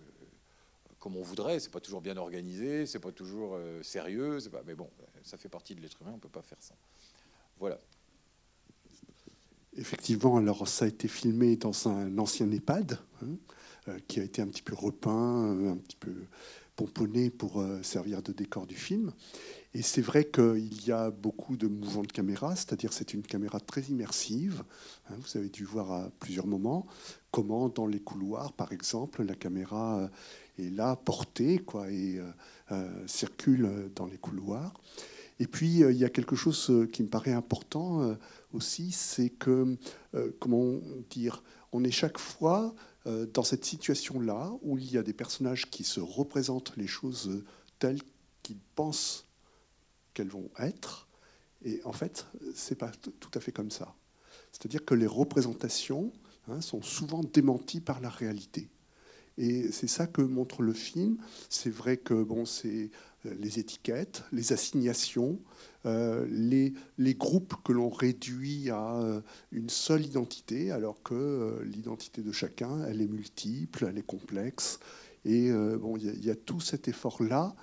comme 1.01 1.17
on 1.17 1.23
voudrait, 1.23 1.59
c'est 1.59 1.71
pas 1.71 1.81
toujours 1.81 2.01
bien 2.01 2.17
organisé, 2.17 2.87
c'est 2.87 3.01
pas 3.01 3.13
toujours 3.13 3.55
euh, 3.55 3.83
sérieux, 3.83 4.39
pas, 4.51 4.63
mais 4.67 4.75
bon, 4.75 4.89
ça 5.23 5.37
fait 5.37 5.49
partie 5.49 5.75
de 5.75 5.81
l'être 5.81 6.01
humain, 6.01 6.13
on 6.15 6.19
peut 6.19 6.29
pas 6.29 6.43
faire 6.43 6.59
ça. 6.61 6.75
Voilà. 7.59 7.81
Effectivement, 9.77 10.37
alors 10.37 10.67
ça 10.69 10.85
a 10.85 10.89
été 10.89 11.09
filmé 11.09 11.57
dans 11.57 11.89
un 11.89 12.17
ancien 12.19 12.51
EHPAD, 12.51 12.99
hein, 13.23 13.27
euh, 13.89 13.99
qui 14.07 14.21
a 14.21 14.23
été 14.23 14.41
un 14.41 14.47
petit 14.47 14.63
peu 14.63 14.75
repeint, 14.75 15.71
un 15.71 15.77
petit 15.77 15.97
peu 15.97 16.15
pomponné 16.77 17.31
pour 17.31 17.65
servir 17.83 18.23
de 18.23 18.33
décor 18.33 18.67
du 18.67 18.75
film. 18.75 19.13
Et 19.77 19.83
c'est 19.83 20.01
vrai 20.01 20.25
qu'il 20.25 20.87
y 20.87 20.91
a 20.91 21.11
beaucoup 21.11 21.59
de 21.59 21.67
mouvements 21.67 22.01
de 22.01 22.11
caméra, 22.11 22.57
c'est-à-dire 22.57 22.95
c'est 22.95 23.13
une 23.13 23.21
caméra 23.21 23.61
très 23.61 23.83
immersive. 23.83 24.65
Hein, 25.11 25.17
vous 25.19 25.37
avez 25.37 25.51
dû 25.51 25.67
voir 25.67 25.93
à 25.93 26.11
plusieurs 26.19 26.47
moments 26.47 26.87
comment 27.31 27.69
dans 27.69 27.87
les 27.87 28.01
couloirs, 28.01 28.55
par 28.55 28.73
exemple, 28.73 29.23
la 29.23 29.35
caméra 29.35 29.99
euh, 29.99 30.09
est 30.65 30.71
là, 30.71 30.97
portée, 30.97 31.59
quoi, 31.59 31.91
et 31.91 32.17
euh, 32.17 32.25
euh, 32.73 33.07
circule 33.07 33.91
dans 33.95 34.07
les 34.07 34.17
couloirs. 34.17 34.73
Et 35.41 35.47
puis, 35.47 35.81
il 35.81 35.97
y 35.99 36.07
a 36.07 36.09
quelque 36.09 36.37
chose 36.37 36.73
qui 36.91 37.03
me 37.03 37.09
paraît 37.09 37.35
important 37.35 38.17
aussi, 38.55 38.93
c'est 38.93 39.29
que, 39.29 39.77
comment 40.39 40.81
dire, 41.11 41.43
on 41.73 41.85
est 41.85 41.91
chaque 41.91 42.17
fois 42.17 42.75
dans 43.05 43.43
cette 43.43 43.67
situation-là 43.67 44.53
où 44.63 44.79
il 44.79 44.91
y 44.91 44.97
a 44.97 45.03
des 45.03 45.13
personnages 45.13 45.69
qui 45.69 45.85
se 45.85 46.01
représentent 46.01 46.73
les 46.79 46.87
choses 46.87 47.45
telles 47.79 48.01
qu'ils 48.43 48.57
pensent 48.75 49.26
qu'elles 50.17 50.29
vont 50.29 50.49
être. 50.59 51.09
Et 51.63 51.83
en 51.85 51.93
fait, 51.93 52.27
c'est 52.55 52.75
pas 52.75 52.91
tout 52.91 53.31
à 53.35 53.41
fait 53.41 53.53
comme 53.53 53.71
ça. 53.71 53.95
C'est-à-dire 54.51 54.85
que 54.85 54.95
les 54.95 55.07
représentations 55.07 56.11
hein, 56.49 56.63
sont 56.63 56.81
souvent 56.81 57.21
démenties 57.23 57.81
par 57.81 58.01
la 58.01 58.09
réalité. 58.09 58.71
Et 59.39 59.71
c'est 59.71 59.87
ça 59.87 60.07
que 60.07 60.23
montre 60.23 60.63
le 60.63 60.73
film. 60.73 61.19
C'est 61.51 61.71
vrai 61.71 61.99
que 61.99 62.15
bon, 62.23 62.47
c'est 62.47 62.91
euh, 63.27 63.35
les 63.39 63.59
étiquettes, 63.59 64.25
les 64.33 64.55
assignations, 64.55 65.39
euh, 65.85 66.27
les, 66.31 66.73
les, 66.97 67.15
groupes 67.15 67.55
que 67.63 67.73
l'on 67.73 67.91
réduit 67.91 68.71
à 68.71 68.97
euh, 68.97 69.21
une 69.53 69.69
seule 69.69 70.07
identité, 70.07 70.71
alors 70.71 71.03
que 71.03 71.61
l'identité 71.65 72.23
de 72.23 72.33
chacun, 72.33 72.83
elle 72.85 73.03
est 73.03 73.09
multiple, 73.09 73.87
elle 73.87 73.99
est 73.99 74.07
complexe. 74.07 74.81
Et 75.27 75.51
bon, 75.51 75.97
il 75.97 76.25
y, 76.25 76.31
a 76.31 76.37
tout 76.37 76.61
cet 76.61 76.87
effort-là 76.87 77.57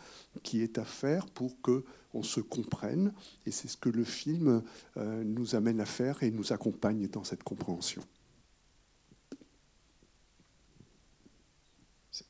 qui 0.43 0.62
est 0.62 0.77
à 0.77 0.83
faire 0.83 1.27
pour 1.27 1.62
que 1.62 1.86
on 2.13 2.24
se 2.24 2.39
comprenne. 2.39 3.13
Et 3.46 3.51
c'est 3.51 3.67
ce 3.67 3.77
que 3.77 3.89
le 3.89 4.03
film 4.03 4.63
euh, 4.98 5.24
nous 5.24 5.55
amène 5.55 5.79
à 5.82 5.86
faire 5.86 6.24
et 6.24 6.32
nous 6.32 6.53
accompagne 6.53 7.08
dans 7.08 7.24
cette 7.24 7.43
compréhension. 7.43 8.03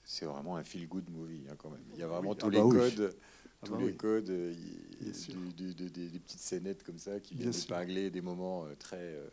C'est 0.06 0.26
vraiment 0.26 0.56
un 0.56 0.64
feel-good 0.64 1.10
movie 1.10 1.44
hein, 1.50 1.56
quand 1.58 1.70
même. 1.70 1.84
Il 1.94 2.00
y 2.00 2.04
a 2.04 2.08
vraiment 2.08 2.36
tous, 2.36 2.50
les 2.50 2.62
codes, 2.62 3.16
tous 3.66 3.78
les 3.78 3.96
codes, 3.96 4.26
des 4.26 6.20
petites 6.20 6.40
scénettes 6.40 6.84
comme 6.84 7.00
ça 7.00 7.20
qui 7.20 7.36
viennent 7.36 7.52
épingler 7.52 8.10
des 8.10 8.22
moments 8.22 8.66
euh, 8.66 8.76
très... 8.78 8.98
Euh, 8.98 9.28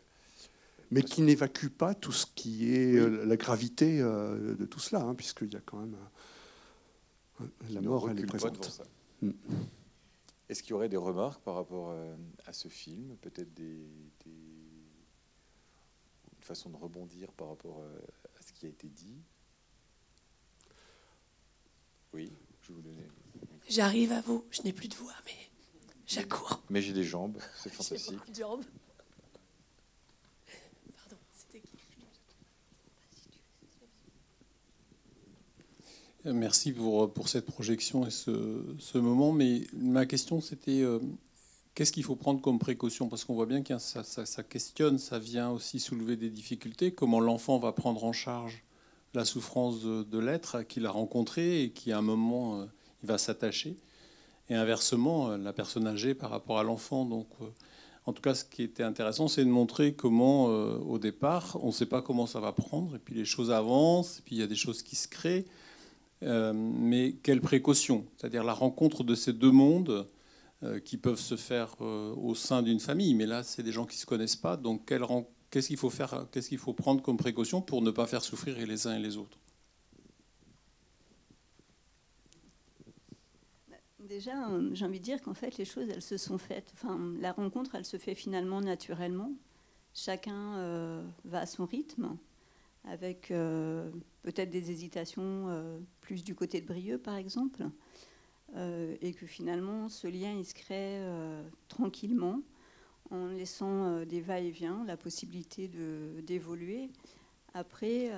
mais 0.89 1.03
qui 1.03 1.21
n'évacue 1.21 1.67
pas 1.67 1.93
tout 1.93 2.11
ce 2.11 2.25
qui 2.35 2.73
est 2.73 2.99
la 3.25 3.37
gravité 3.37 3.99
de 3.99 4.65
tout 4.69 4.81
cela, 4.81 5.01
hein, 5.01 5.15
puisqu'il 5.15 5.53
y 5.53 5.55
a 5.55 5.61
quand 5.61 5.77
même... 5.77 5.95
la 7.69 7.79
mort, 7.79 8.09
elle 8.09 8.19
est 8.19 8.25
présente. 8.25 8.81
Est-ce 10.51 10.63
qu'il 10.63 10.71
y 10.71 10.73
aurait 10.73 10.89
des 10.89 10.97
remarques 10.97 11.41
par 11.43 11.55
rapport 11.55 11.91
euh, 11.91 12.13
à 12.45 12.51
ce 12.51 12.67
film 12.67 13.15
Peut-être 13.21 13.53
des, 13.53 13.87
des, 14.25 14.31
une 16.35 16.43
façon 16.43 16.69
de 16.69 16.75
rebondir 16.75 17.31
par 17.31 17.47
rapport 17.47 17.79
euh, 17.79 18.01
à 18.37 18.41
ce 18.41 18.51
qui 18.51 18.65
a 18.65 18.69
été 18.69 18.89
dit? 18.89 19.23
Oui, 22.11 22.33
je 22.63 22.73
vous 22.73 22.81
donne. 22.81 22.97
J'arrive 23.69 24.11
à 24.11 24.19
vous, 24.19 24.45
je 24.51 24.63
n'ai 24.63 24.73
plus 24.73 24.89
de 24.89 24.95
voix, 24.95 25.13
mais 25.25 25.37
j'accours. 26.05 26.61
Mais 26.69 26.81
j'ai 26.81 26.91
des 26.91 27.05
jambes, 27.05 27.37
c'est 27.55 27.71
fantastique. 27.71 28.19
J'ai 28.27 28.41
jambes. 28.41 28.65
Merci 36.23 36.71
pour, 36.71 37.11
pour 37.11 37.27
cette 37.27 37.45
projection 37.45 38.05
et 38.05 38.11
ce, 38.11 38.63
ce 38.77 38.97
moment. 38.97 39.31
Mais 39.31 39.61
ma 39.73 40.05
question, 40.05 40.39
c'était 40.39 40.81
euh, 40.81 40.99
qu'est-ce 41.73 41.91
qu'il 41.91 42.03
faut 42.03 42.15
prendre 42.15 42.41
comme 42.41 42.59
précaution? 42.59 43.09
Parce 43.09 43.25
qu'on 43.25 43.33
voit 43.33 43.47
bien 43.47 43.63
que 43.63 43.77
ça, 43.79 44.03
ça, 44.03 44.43
questionne, 44.43 44.99
ça 44.99 45.17
vient 45.17 45.49
aussi 45.49 45.79
soulever 45.79 46.17
des 46.17 46.29
difficultés. 46.29 46.91
Comment 46.93 47.19
l'enfant 47.19 47.57
va 47.57 47.71
prendre 47.71 48.03
en 48.03 48.13
charge 48.13 48.63
la 49.13 49.25
souffrance 49.25 49.83
de, 49.83 50.19
l'être 50.19 50.61
qu'il 50.61 50.85
a 50.85 50.91
rencontré 50.91 51.63
et 51.63 51.71
qui, 51.71 51.91
à 51.91 51.97
un 51.97 52.01
moment, 52.01 52.61
euh, 52.61 52.65
il 53.03 53.07
va 53.07 53.17
s'attacher. 53.17 53.75
Et 54.49 54.55
inversement, 54.55 55.31
euh, 55.31 55.37
la 55.37 55.53
personne 55.53 55.87
âgée 55.87 56.13
par 56.13 56.29
rapport 56.29 56.59
à 56.59 56.63
l'enfant. 56.63 57.05
Donc, 57.05 57.27
euh, 57.41 57.45
en 58.05 58.13
tout 58.13 58.21
cas, 58.21 58.33
ce 58.33 58.43
qui 58.43 58.63
était 58.63 58.83
intéressant, 58.83 59.27
c'est 59.27 59.45
de 59.45 59.49
montrer 59.49 59.93
comment, 59.93 60.49
euh, 60.49 60.77
au 60.77 60.99
départ, 60.99 61.57
on 61.61 61.67
ne 61.67 61.71
sait 61.71 61.85
pas 61.85 62.01
comment 62.01 62.25
ça 62.25 62.39
va 62.39 62.51
prendre, 62.51 62.95
et 62.95 62.99
puis 62.99 63.15
les 63.15 63.25
choses 63.25 63.51
avancent, 63.51 64.19
et 64.19 64.21
puis 64.23 64.35
il 64.35 64.39
y 64.39 64.43
a 64.43 64.47
des 64.47 64.55
choses 64.55 64.81
qui 64.81 64.95
se 64.95 65.07
créent. 65.07 65.45
Euh, 66.23 66.53
mais 66.53 67.13
quelle 67.23 67.41
précaution 67.41 68.05
C'est-à-dire 68.17 68.43
la 68.43 68.53
rencontre 68.53 69.03
de 69.03 69.15
ces 69.15 69.33
deux 69.33 69.51
mondes 69.51 70.07
euh, 70.63 70.79
qui 70.79 70.97
peuvent 70.97 71.19
se 71.19 71.35
faire 71.35 71.75
euh, 71.81 72.13
au 72.15 72.35
sein 72.35 72.61
d'une 72.61 72.79
famille. 72.79 73.15
Mais 73.15 73.25
là, 73.25 73.43
c'est 73.43 73.63
des 73.63 73.71
gens 73.71 73.85
qui 73.85 73.97
ne 73.97 74.01
se 74.01 74.05
connaissent 74.05 74.35
pas. 74.35 74.57
Donc, 74.57 74.85
qu'est-ce 75.49 75.67
qu'il 75.67 75.77
faut 75.77 75.89
faire 75.89 76.27
Qu'est-ce 76.31 76.49
qu'il 76.49 76.59
faut 76.59 76.73
prendre 76.73 77.01
comme 77.01 77.17
précaution 77.17 77.61
pour 77.61 77.81
ne 77.81 77.91
pas 77.91 78.05
faire 78.05 78.23
souffrir 78.23 78.55
les 78.55 78.87
uns 78.87 78.95
et 78.95 79.01
les 79.01 79.17
autres? 79.17 79.39
Déjà, 83.99 84.33
j'ai 84.73 84.85
envie 84.85 84.99
de 84.99 85.05
dire 85.05 85.21
qu'en 85.21 85.33
fait, 85.33 85.57
les 85.57 85.63
choses, 85.63 85.87
elles 85.89 86.01
se 86.01 86.17
sont 86.17 86.37
faites. 86.37 86.69
Enfin, 86.73 86.99
la 87.19 87.31
rencontre, 87.31 87.75
elle 87.75 87.85
se 87.85 87.97
fait 87.97 88.13
finalement 88.13 88.59
naturellement. 88.59 89.31
Chacun 89.93 91.01
va 91.23 91.39
à 91.39 91.45
son 91.45 91.65
rythme, 91.65 92.17
avec 92.85 93.31
euh, 93.31 93.89
peut-être 94.23 94.49
des 94.49 94.71
hésitations 94.71 95.47
euh, 95.49 95.79
plus 96.01 96.23
du 96.23 96.35
côté 96.35 96.61
de 96.61 96.65
Brieux, 96.65 96.97
par 96.97 97.15
exemple. 97.15 97.65
Euh, 98.55 98.97
et 99.01 99.13
que 99.13 99.25
finalement, 99.25 99.87
ce 99.87 100.07
lien, 100.07 100.33
il 100.33 100.45
se 100.45 100.53
crée 100.53 101.01
tranquillement, 101.67 102.41
en 103.09 103.27
laissant 103.27 104.05
des 104.05 104.21
va-et-vient, 104.21 104.83
la 104.85 104.97
possibilité 104.97 105.69
d'évoluer. 106.23 106.89
Après, 107.53 108.11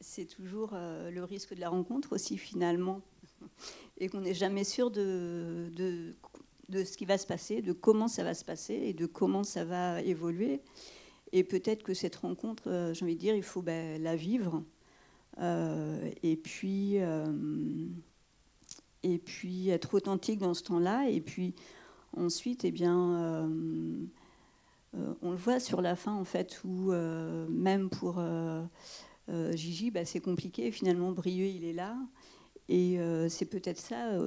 c'est 0.00 0.26
toujours 0.26 0.72
le 0.72 1.20
risque 1.24 1.54
de 1.54 1.60
la 1.60 1.68
rencontre 1.68 2.14
aussi, 2.14 2.36
finalement 2.36 3.00
et 3.98 4.08
qu'on 4.08 4.20
n'est 4.20 4.34
jamais 4.34 4.64
sûr 4.64 4.90
de, 4.90 5.70
de, 5.74 6.14
de 6.68 6.84
ce 6.84 6.96
qui 6.96 7.04
va 7.04 7.18
se 7.18 7.26
passer, 7.26 7.62
de 7.62 7.72
comment 7.72 8.08
ça 8.08 8.24
va 8.24 8.34
se 8.34 8.44
passer 8.44 8.74
et 8.74 8.92
de 8.92 9.06
comment 9.06 9.44
ça 9.44 9.64
va 9.64 10.02
évoluer. 10.02 10.60
Et 11.36 11.44
peut-être 11.44 11.82
que 11.82 11.92
cette 11.92 12.16
rencontre, 12.16 12.70
euh, 12.70 12.94
j'ai 12.94 13.04
envie 13.04 13.14
de 13.14 13.20
dire, 13.20 13.34
il 13.34 13.42
faut 13.42 13.60
ben, 13.60 14.02
la 14.02 14.16
vivre. 14.16 14.64
Euh, 15.38 16.10
et, 16.22 16.34
puis, 16.34 16.92
euh, 16.96 17.26
et 19.02 19.18
puis 19.18 19.68
être 19.68 19.92
authentique 19.92 20.38
dans 20.38 20.54
ce 20.54 20.62
temps-là. 20.62 21.10
Et 21.10 21.20
puis 21.20 21.54
ensuite, 22.16 22.64
eh 22.64 22.70
bien, 22.70 23.50
on 24.94 25.30
le 25.30 25.36
voit 25.36 25.60
sur 25.60 25.82
la 25.82 25.94
fin, 25.94 26.14
en 26.14 26.24
fait, 26.24 26.62
où 26.64 26.90
même 27.50 27.90
pour 27.90 28.18
Gigi, 29.52 29.90
ben, 29.90 30.06
c'est 30.06 30.20
compliqué. 30.20 30.72
Finalement, 30.72 31.12
Brieux, 31.12 31.48
il 31.48 31.64
est 31.64 31.74
là. 31.74 31.98
Et 32.70 32.98
c'est 33.28 33.44
peut-être 33.44 33.78
ça, 33.78 34.18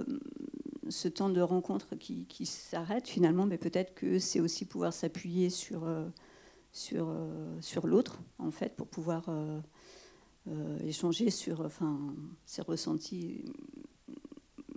ce 0.89 1.07
temps 1.07 1.29
de 1.29 1.41
rencontre 1.41 1.95
qui, 1.95 2.27
qui 2.27 2.45
s'arrête 2.45 3.07
finalement, 3.07 3.47
mais 3.47 3.57
peut-être 3.57 3.95
que 3.95 4.19
c'est 4.19 4.41
aussi 4.41 4.65
pouvoir 4.65 4.93
s'appuyer 4.93 5.49
sur, 5.49 5.87
sur, 6.71 7.07
euh, 7.09 7.59
sur 7.61 7.87
l'autre, 7.87 8.21
en 8.37 8.51
fait, 8.51 8.75
pour 8.75 8.87
pouvoir 8.87 9.27
euh, 9.29 9.59
euh, 10.47 10.79
échanger 10.79 11.29
sur 11.29 11.61
enfin, 11.61 12.15
ses 12.45 12.61
ressentis, 12.61 13.43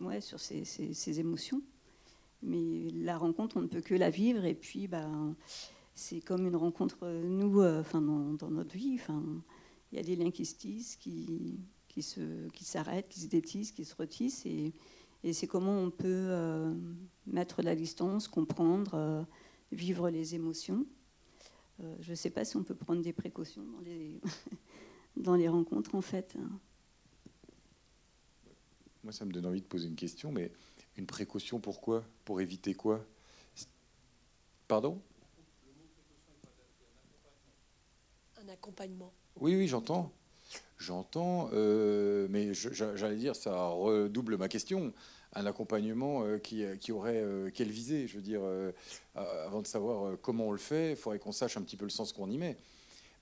euh, 0.00 0.04
ouais, 0.04 0.20
sur 0.20 0.40
ses, 0.40 0.64
ses- 0.64 1.20
émotions. 1.20 1.62
Mais 2.42 2.88
la 2.94 3.18
rencontre, 3.18 3.56
on 3.56 3.62
ne 3.62 3.66
peut 3.68 3.82
que 3.82 3.94
la 3.94 4.10
vivre, 4.10 4.44
et 4.44 4.54
puis 4.54 4.88
ben, 4.88 5.36
c'est 5.94 6.20
comme 6.20 6.46
une 6.46 6.56
rencontre, 6.56 7.06
nous, 7.06 7.62
enfin, 7.62 8.00
dans, 8.00 8.50
notre 8.50 8.74
vie. 8.74 8.96
Enfin, 9.00 9.22
il 9.92 9.96
y 9.96 10.00
a 10.00 10.02
des 10.02 10.16
liens 10.16 10.30
qui 10.30 10.44
se 10.44 10.56
tissent, 10.56 10.96
qui, 10.96 11.60
qui 11.88 12.04
qui 12.54 12.64
s'arrêtent, 12.64 13.08
qui 13.08 13.20
se 13.20 13.28
détissent, 13.28 13.70
qui 13.70 13.84
se 13.84 13.94
retissent. 13.94 14.44
Et, 14.46 14.72
et 15.22 15.32
c'est 15.32 15.46
comment 15.46 15.78
on 15.78 15.90
peut 15.90 16.34
mettre 17.28 17.62
la 17.62 17.76
distance, 17.76 18.26
comprendre, 18.26 19.24
vivre 19.70 20.10
les 20.10 20.34
émotions. 20.34 20.84
Euh, 21.80 21.96
je 22.00 22.10
ne 22.10 22.14
sais 22.14 22.30
pas 22.30 22.44
si 22.44 22.56
on 22.56 22.62
peut 22.62 22.74
prendre 22.74 23.02
des 23.02 23.12
précautions 23.12 23.64
dans 23.64 23.80
les, 23.80 24.20
dans 25.16 25.34
les 25.34 25.48
rencontres, 25.48 25.94
en 25.94 26.02
fait. 26.02 26.36
Moi, 29.02 29.12
ça 29.12 29.24
me 29.24 29.32
donne 29.32 29.46
envie 29.46 29.60
de 29.60 29.66
poser 29.66 29.88
une 29.88 29.96
question, 29.96 30.30
mais 30.30 30.52
une 30.96 31.06
précaution 31.06 31.60
pourquoi? 31.60 32.04
Pour 32.24 32.40
éviter 32.40 32.74
quoi? 32.74 33.04
Pardon? 34.68 35.00
Un 38.40 38.48
accompagnement. 38.48 39.12
Oui, 39.40 39.56
oui, 39.56 39.66
j'entends. 39.66 40.12
J'entends, 40.78 41.48
euh, 41.52 42.26
mais 42.30 42.54
j'allais 42.54 43.16
dire, 43.16 43.36
ça 43.36 43.68
redouble 43.68 44.36
ma 44.36 44.48
question. 44.48 44.92
Un 45.34 45.46
accompagnement 45.46 46.24
euh, 46.24 46.38
qui, 46.38 46.64
qui 46.78 46.92
aurait 46.92 47.22
euh, 47.22 47.50
quelle 47.50 47.70
visée 47.70 48.06
Je 48.06 48.16
veux 48.16 48.22
dire, 48.22 48.40
euh, 48.42 48.72
euh, 49.16 49.46
avant 49.46 49.62
de 49.62 49.66
savoir 49.66 50.06
euh, 50.06 50.16
comment 50.20 50.48
on 50.48 50.52
le 50.52 50.58
fait, 50.58 50.90
il 50.90 50.96
faudrait 50.96 51.18
qu'on 51.18 51.32
sache 51.32 51.56
un 51.56 51.62
petit 51.62 51.76
peu 51.76 51.84
le 51.84 51.90
sens 51.90 52.12
qu'on 52.12 52.30
y 52.30 52.36
met. 52.36 52.56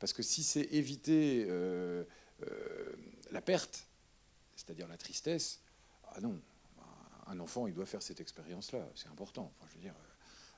Parce 0.01 0.13
que 0.13 0.23
si 0.23 0.43
c'est 0.43 0.63
éviter 0.73 1.47
euh, 1.49 2.05
euh, 2.43 2.97
la 3.31 3.41
perte, 3.41 3.87
c'est-à-dire 4.57 4.89
la 4.89 4.97
tristesse, 4.97 5.61
ah 6.13 6.21
non, 6.21 6.41
un 7.31 7.39
enfant, 7.39 7.67
il 7.67 7.75
doit 7.75 7.87
faire 7.87 8.03
cette 8.03 8.21
expérience-là. 8.21 8.89
C'est 8.95 9.09
important. 9.09 9.53
Je 9.69 9.77
veux 9.77 9.83
dire, 9.83 9.95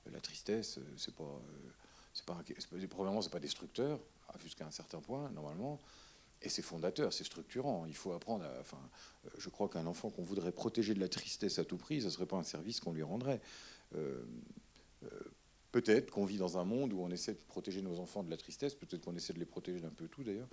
euh, 0.07 0.11
la 0.13 0.21
tristesse, 0.21 0.79
euh, 0.79 0.95
c'est 0.97 1.15
pas, 1.15 1.25
euh, 1.25 1.71
c'est 2.15 2.25
pas, 2.25 2.43
probablement, 2.89 3.21
c'est 3.21 3.31
pas 3.31 3.41
destructeur 3.41 4.01
jusqu'à 4.43 4.67
un 4.67 4.71
certain 4.71 5.01
point, 5.01 5.31
normalement. 5.31 5.79
Et 6.45 6.49
c'est 6.49 6.63
fondateur, 6.63 7.13
c'est 7.13 7.25
structurant. 7.25 7.87
Il 7.87 7.95
faut 7.95 8.13
apprendre 8.13 8.45
à. 8.45 8.61
Enfin, 8.61 8.79
euh, 9.27 9.31
je 9.39 9.49
crois 9.49 9.69
qu'un 9.69 9.87
enfant 9.87 10.11
qu'on 10.11 10.25
voudrait 10.25 10.53
protéger 10.53 10.95
de 10.95 11.01
la 11.01 11.09
tristesse 11.09 11.59
à 11.59 11.65
tout 11.65 11.77
prix, 11.77 12.01
ce 12.01 12.07
ne 12.07 12.11
serait 12.11 12.27
pas 12.27 12.37
un 12.37 12.43
service 12.43 12.81
qu'on 12.81 12.93
lui 12.93 13.03
rendrait. 13.03 13.41
Euh, 13.95 14.25
euh, 15.05 15.09
peut-être 15.71 16.11
qu'on 16.11 16.25
vit 16.25 16.39
dans 16.39 16.59
un 16.59 16.65
monde 16.65 16.93
où 16.93 17.01
on 17.01 17.11
essaie 17.11 17.33
de 17.35 17.43
protéger 17.49 17.81
nos 17.81 17.99
enfants 18.01 18.23
de 18.23 18.31
la 18.31 18.37
tristesse, 18.37 18.75
peut-être 18.75 19.03
qu'on 19.05 19.17
essaie 19.17 19.33
de 19.33 19.39
les 19.39 19.47
protéger 19.47 19.81
d'un 19.81 19.91
peu 19.91 20.09
tout 20.09 20.23
d'ailleurs, 20.25 20.49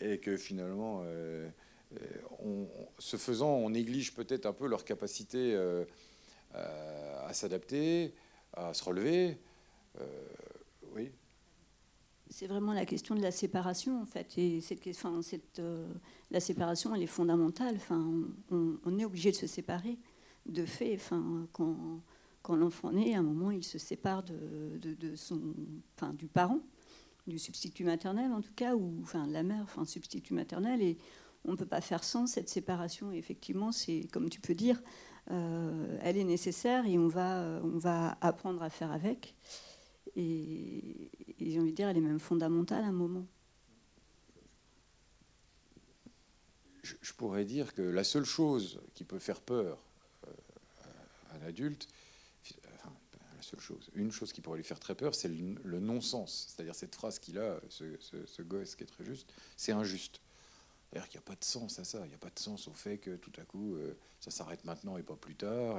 et 0.00 0.18
que 0.18 0.36
finalement, 0.36 1.04
on- 2.40 2.66
ce 2.98 3.16
faisant, 3.16 3.50
on 3.54 3.70
néglige 3.70 4.14
peut-être 4.14 4.46
un 4.46 4.52
peu 4.52 4.66
leur 4.66 4.84
capacité 4.84 5.56
à 6.54 7.32
s'adapter, 7.32 8.14
à 8.52 8.74
se 8.74 8.82
relever. 8.82 9.38
C'est 12.30 12.46
vraiment 12.46 12.72
la 12.72 12.84
question 12.84 13.14
de 13.14 13.22
la 13.22 13.30
séparation, 13.30 14.00
en 14.00 14.04
fait. 14.04 14.36
Et 14.36 14.60
cette, 14.60 15.58
euh, 15.58 15.88
la 16.30 16.40
séparation, 16.40 16.94
elle 16.94 17.02
est 17.02 17.06
fondamentale. 17.06 17.76
Enfin, 17.76 18.12
on, 18.50 18.98
est 18.98 19.04
obligé 19.04 19.30
de 19.30 19.36
se 19.36 19.46
séparer, 19.46 19.98
de 20.46 20.64
fait. 20.66 20.94
Enfin, 20.94 21.46
quand, 21.52 22.02
quand 22.42 22.56
l'enfant 22.56 22.92
naît, 22.92 23.14
à 23.14 23.20
un 23.20 23.22
moment, 23.22 23.50
il 23.50 23.64
se 23.64 23.78
sépare 23.78 24.22
de, 24.24 24.78
de, 24.78 25.16
son, 25.16 25.40
enfin, 25.96 26.12
du 26.12 26.26
parent, 26.26 26.60
du 27.26 27.38
substitut 27.38 27.84
maternel 27.84 28.32
en 28.32 28.40
tout 28.40 28.54
cas, 28.54 28.74
ou 28.74 29.00
enfin, 29.02 29.26
de 29.26 29.32
la 29.32 29.42
mère, 29.42 29.62
enfin, 29.62 29.84
substitut 29.86 30.34
maternel. 30.34 30.82
Et 30.82 30.98
on 31.44 31.52
ne 31.52 31.56
peut 31.56 31.66
pas 31.66 31.80
faire 31.80 32.04
sans 32.04 32.26
cette 32.26 32.50
séparation. 32.50 33.10
Et 33.10 33.16
effectivement, 33.16 33.72
c'est 33.72 34.06
comme 34.12 34.28
tu 34.28 34.40
peux 34.40 34.54
dire, 34.54 34.82
euh, 35.30 35.98
elle 36.02 36.18
est 36.18 36.24
nécessaire 36.24 36.84
et 36.86 36.98
on 36.98 37.08
va, 37.08 37.60
on 37.64 37.78
va 37.78 38.18
apprendre 38.20 38.62
à 38.62 38.68
faire 38.68 38.92
avec. 38.92 39.34
Et, 40.16 41.10
et 41.40 41.50
j'ai 41.50 41.60
envie 41.60 41.70
de 41.70 41.76
dire, 41.76 41.88
elle 41.88 41.96
est 41.96 42.00
même 42.00 42.18
fondamentale 42.18 42.84
à 42.84 42.88
un 42.88 42.92
moment. 42.92 43.26
je, 47.00 47.12
pourrais 47.12 47.44
dire 47.44 47.74
que 47.74 47.82
la 47.82 48.04
seule 48.04 48.24
chose 48.24 48.80
qui 48.94 49.04
peut 49.04 49.18
faire 49.18 49.40
peur 49.40 49.78
euh, 50.26 50.30
à 51.30 51.36
un 51.36 51.42
adulte, 51.48 51.88
enfin, 52.76 52.92
la 53.36 53.42
seule 53.42 53.60
chose, 53.60 53.90
une 53.94 54.12
chose 54.12 54.32
qui 54.32 54.40
pourrait 54.40 54.58
lui 54.58 54.64
faire 54.64 54.80
très 54.80 54.94
peur, 54.94 55.14
c'est 55.14 55.28
le, 55.28 55.80
non-sens. 55.80 56.46
C'est-à-dire 56.48 56.74
cette 56.74 56.94
phrase 56.94 57.18
qu'il 57.18 57.38
a, 57.38 57.60
ce, 57.68 58.42
gosse 58.42 58.74
qui 58.74 58.84
est 58.84 58.86
très 58.86 59.04
juste, 59.04 59.32
c'est 59.56 59.72
injuste. 59.72 60.20
C'est-à-dire 60.90 61.08
qu'il 61.08 61.20
n'y 61.20 61.24
a 61.24 61.26
pas 61.26 61.36
de 61.36 61.44
sens 61.44 61.78
à 61.78 61.84
ça, 61.84 62.00
il 62.04 62.08
n'y 62.08 62.14
a 62.14 62.18
pas 62.18 62.30
de 62.30 62.38
sens 62.38 62.66
au 62.68 62.72
fait 62.72 62.98
que 62.98 63.16
tout 63.16 63.32
à 63.38 63.44
coup, 63.44 63.76
euh, 63.76 63.94
ça 64.20 64.30
s'arrête 64.30 64.64
maintenant 64.64 64.96
et 64.96 65.02
pas 65.02 65.16
plus 65.16 65.34
tard. 65.34 65.78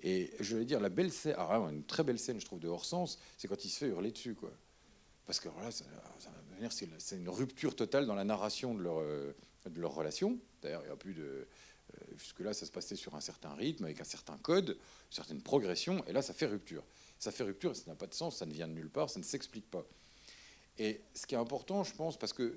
Et 0.00 0.30
je 0.40 0.56
vais 0.56 0.64
dire, 0.64 0.80
la 0.80 0.88
belle 0.88 1.12
scène, 1.12 1.34
vraiment, 1.34 1.68
une 1.68 1.84
très 1.84 2.02
belle 2.02 2.18
scène, 2.18 2.40
je 2.40 2.46
trouve, 2.46 2.60
de 2.60 2.68
hors 2.68 2.84
sens, 2.84 3.18
c'est 3.38 3.48
quand 3.48 3.64
il 3.64 3.68
se 3.68 3.78
fait 3.78 3.88
hurler 3.88 4.10
dessus, 4.10 4.34
quoi. 4.34 4.52
Parce 5.26 5.38
que 5.38 5.48
devenir- 5.48 6.72
c'est 6.98 7.16
une 7.16 7.28
rupture 7.28 7.76
totale 7.76 8.06
dans 8.06 8.14
la 8.14 8.24
narration 8.24 8.74
de 8.74 8.82
leur, 8.82 8.98
euh, 9.00 9.32
de 9.66 9.80
leur 9.80 9.94
relation. 9.94 10.38
D'ailleurs, 10.60 10.82
il 10.82 10.86
n'y 10.86 10.92
a 10.92 10.96
plus 10.96 11.14
de. 11.14 11.46
Jusque-là, 12.16 12.54
ça 12.54 12.64
se 12.64 12.70
passait 12.72 12.96
sur 12.96 13.14
un 13.14 13.20
certain 13.20 13.54
rythme, 13.54 13.84
avec 13.84 14.00
un 14.00 14.04
certain 14.04 14.38
code, 14.38 14.70
une 14.70 15.14
certaine 15.14 15.42
progression, 15.42 16.02
et 16.06 16.12
là, 16.12 16.22
ça 16.22 16.32
fait 16.32 16.46
rupture. 16.46 16.82
Ça 17.18 17.30
fait 17.30 17.44
rupture, 17.44 17.76
ça 17.76 17.82
n'a 17.86 17.94
pas 17.94 18.06
de 18.06 18.14
sens, 18.14 18.38
ça 18.38 18.46
ne 18.46 18.52
vient 18.52 18.66
de 18.66 18.72
nulle 18.72 18.88
part, 18.88 19.10
ça 19.10 19.18
ne 19.18 19.24
s'explique 19.24 19.70
pas. 19.70 19.84
Et 20.78 21.02
ce 21.14 21.26
qui 21.26 21.34
est 21.34 21.38
important, 21.38 21.84
je 21.84 21.94
pense, 21.94 22.18
parce 22.18 22.32
que 22.32 22.56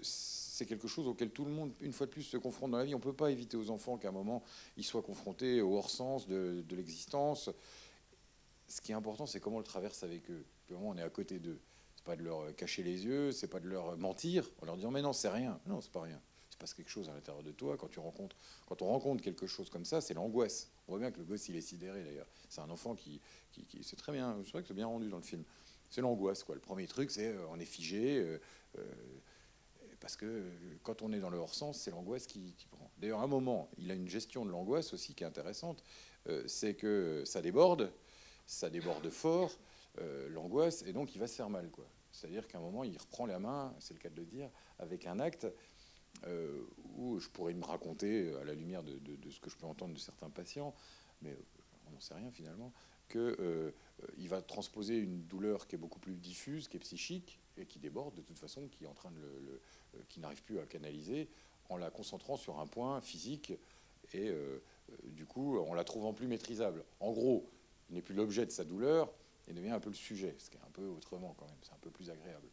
c'est 0.55 0.65
quelque 0.65 0.87
chose 0.87 1.05
auquel 1.05 1.31
tout 1.31 1.43
le 1.43 1.51
monde, 1.51 1.73
une 1.81 1.91
fois 1.91 2.05
de 2.05 2.11
plus, 2.11 2.23
se 2.23 2.37
confronte 2.37 2.71
dans 2.71 2.77
la 2.77 2.85
vie. 2.85 2.95
On 2.95 2.99
ne 2.99 3.03
peut 3.03 3.11
pas 3.11 3.29
éviter 3.29 3.57
aux 3.57 3.69
enfants 3.71 3.97
qu'à 3.97 4.07
un 4.07 4.13
moment, 4.13 4.41
ils 4.77 4.85
soient 4.85 5.01
confrontés 5.01 5.59
au 5.59 5.75
hors-sens 5.75 6.27
de, 6.27 6.63
l'existence. 6.71 7.49
Ce 8.69 8.79
qui 8.79 8.93
est 8.93 8.95
important, 8.95 9.25
c'est 9.25 9.41
comment 9.41 9.57
on 9.57 9.59
le 9.59 9.65
traverse 9.65 10.03
avec 10.03 10.31
eux. 10.31 10.45
Comment 10.69 10.91
on 10.91 10.97
est 10.97 11.01
à 11.01 11.09
côté 11.09 11.39
d'eux. 11.39 11.59
C'est 11.97 12.05
pas 12.05 12.15
de 12.15 12.23
leur 12.23 12.55
cacher 12.55 12.83
les 12.83 13.05
yeux, 13.05 13.33
c'est 13.33 13.49
pas 13.49 13.59
de 13.59 13.67
leur 13.67 13.97
mentir 13.97 14.49
en 14.61 14.65
leur 14.65 14.77
disant 14.77 14.91
mais 14.91 15.01
non, 15.01 15.11
c'est 15.11 15.27
rien. 15.27 15.59
Non, 15.65 15.81
c'est 15.81 15.91
pas 15.91 16.03
rien. 16.03 16.21
Il 16.49 16.53
se 16.53 16.57
passe 16.57 16.73
quelque 16.73 16.89
chose 16.89 17.09
à 17.09 17.13
l'intérieur 17.13 17.43
de 17.43 17.51
toi. 17.51 17.75
Quand, 17.75 17.89
tu 17.89 17.99
rencontres, 17.99 18.37
quand 18.65 18.81
on 18.81 18.87
rencontre 18.87 19.21
quelque 19.21 19.47
chose 19.47 19.69
comme 19.69 19.83
ça, 19.83 19.99
c'est 19.99 20.13
l'angoisse. 20.13 20.71
On 20.87 20.93
voit 20.93 20.99
bien 20.99 21.11
que 21.11 21.19
le 21.19 21.25
gosse, 21.25 21.49
il 21.49 21.57
est 21.57 21.61
sidéré 21.61 22.01
d'ailleurs. 22.01 22.27
C'est 22.47 22.61
un 22.61 22.69
enfant 22.69 22.95
qui, 22.95 23.19
qui, 23.51 23.65
qui 23.65 23.83
c'est 23.83 23.97
très 23.97 24.13
bien. 24.13 24.37
C'est 24.45 24.53
vrai 24.53 24.61
que 24.61 24.69
c'est 24.69 24.73
bien 24.73 24.87
rendu 24.87 25.09
dans 25.09 25.17
le 25.17 25.23
film. 25.23 25.43
C'est 25.89 25.99
l'angoisse, 25.99 26.45
quoi. 26.45 26.55
Le 26.55 26.61
premier 26.61 26.87
truc, 26.87 27.11
c'est 27.11 27.27
euh, 27.27 27.45
on 27.49 27.59
est 27.59 27.65
figé. 27.65 28.19
Euh, 28.19 28.39
euh, 28.77 28.83
parce 30.05 30.17
que 30.17 30.43
quand 30.83 31.01
on 31.01 31.11
est 31.13 31.19
dans 31.19 31.31
le 31.31 31.39
hors-sens, 31.39 31.79
c'est 31.79 31.89
l'angoisse 31.89 32.27
qui, 32.27 32.53
prend. 32.69 32.91
D'ailleurs, 32.99 33.21
à 33.21 33.23
un 33.23 33.27
moment, 33.27 33.71
il 33.79 33.89
a 33.89 33.95
une 33.95 34.07
gestion 34.07 34.45
de 34.45 34.51
l'angoisse 34.51 34.93
aussi 34.93 35.15
qui 35.15 35.23
est 35.23 35.25
intéressante. 35.25 35.83
c'est 36.45 36.75
que 36.75 37.23
ça 37.25 37.41
déborde, 37.41 37.91
ça 38.45 38.69
déborde 38.69 39.09
fort, 39.09 39.57
l'angoisse, 40.29 40.83
et 40.83 40.93
donc 40.93 41.15
il 41.15 41.17
va 41.17 41.25
se 41.25 41.33
faire 41.33 41.49
mal. 41.49 41.71
Quoi. 41.71 41.87
C'est-à-dire 42.11 42.47
qu'à 42.47 42.59
un 42.59 42.61
moment, 42.61 42.83
il 42.83 42.95
reprend 42.95 43.25
la 43.25 43.39
main, 43.39 43.73
c'est 43.79 43.95
le 43.95 43.99
cas 43.99 44.09
de 44.09 44.15
le 44.15 44.27
dire, 44.27 44.47
avec 44.77 45.07
un 45.07 45.19
acte 45.19 45.47
où 46.95 47.17
je 47.17 47.27
pourrais 47.29 47.55
me 47.55 47.65
raconter, 47.65 48.31
à 48.35 48.43
la 48.43 48.53
lumière 48.53 48.83
de, 48.83 48.99
ce 49.31 49.39
que 49.39 49.49
je 49.49 49.57
peux 49.57 49.65
entendre 49.65 49.95
de 49.95 49.99
certains 49.99 50.29
patients, 50.29 50.75
mais 51.23 51.35
on 51.87 51.93
n'en 51.93 51.99
sait 51.99 52.13
rien 52.13 52.29
finalement, 52.29 52.71
qu'il 53.09 53.73
il 54.19 54.29
va 54.29 54.43
transposer 54.43 54.97
une 54.97 55.23
douleur 55.23 55.65
qui 55.65 55.73
est 55.73 55.79
beaucoup 55.79 55.99
plus 55.99 56.15
diffuse, 56.15 56.67
qui 56.67 56.77
est 56.77 56.81
psychique, 56.81 57.39
et 57.57 57.65
qui 57.65 57.79
déborde 57.79 58.15
de 58.15 58.21
toute 58.21 58.37
façon, 58.37 58.67
qui 58.67 58.83
est 58.83 58.87
en 58.87 58.93
train 58.93 59.11
de 59.11 59.19
le, 59.19 59.61
euh, 59.95 60.01
qui 60.09 60.19
n'arrive 60.19 60.41
plus 60.43 60.59
à 60.59 60.65
canaliser, 60.65 61.27
en 61.69 61.77
la 61.77 61.89
concentrant 61.89 62.37
sur 62.37 62.59
un 62.59 62.67
point 62.67 63.01
physique 63.01 63.51
et 64.13 64.29
euh, 64.29 64.61
euh, 64.89 64.95
du 65.03 65.25
coup 65.25 65.59
en 65.59 65.73
la 65.73 65.83
trouvant 65.83 66.13
plus 66.13 66.27
maîtrisable. 66.27 66.83
En 66.99 67.11
gros, 67.11 67.49
il 67.89 67.95
n'est 67.95 68.01
plus 68.01 68.15
l'objet 68.15 68.45
de 68.45 68.51
sa 68.51 68.63
douleur, 68.63 69.11
il 69.47 69.55
devient 69.55 69.71
un 69.71 69.79
peu 69.79 69.89
le 69.89 69.95
sujet, 69.95 70.35
ce 70.37 70.49
qui 70.49 70.57
est 70.57 70.61
un 70.61 70.71
peu 70.71 70.85
autrement 70.87 71.35
quand 71.37 71.45
même, 71.45 71.57
c'est 71.61 71.73
un 71.73 71.79
peu 71.81 71.89
plus 71.89 72.09
agréable. 72.09 72.47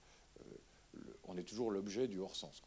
on 1.24 1.36
est 1.36 1.42
toujours 1.42 1.70
l'objet 1.70 2.08
du 2.08 2.20
hors-sens. 2.20 2.62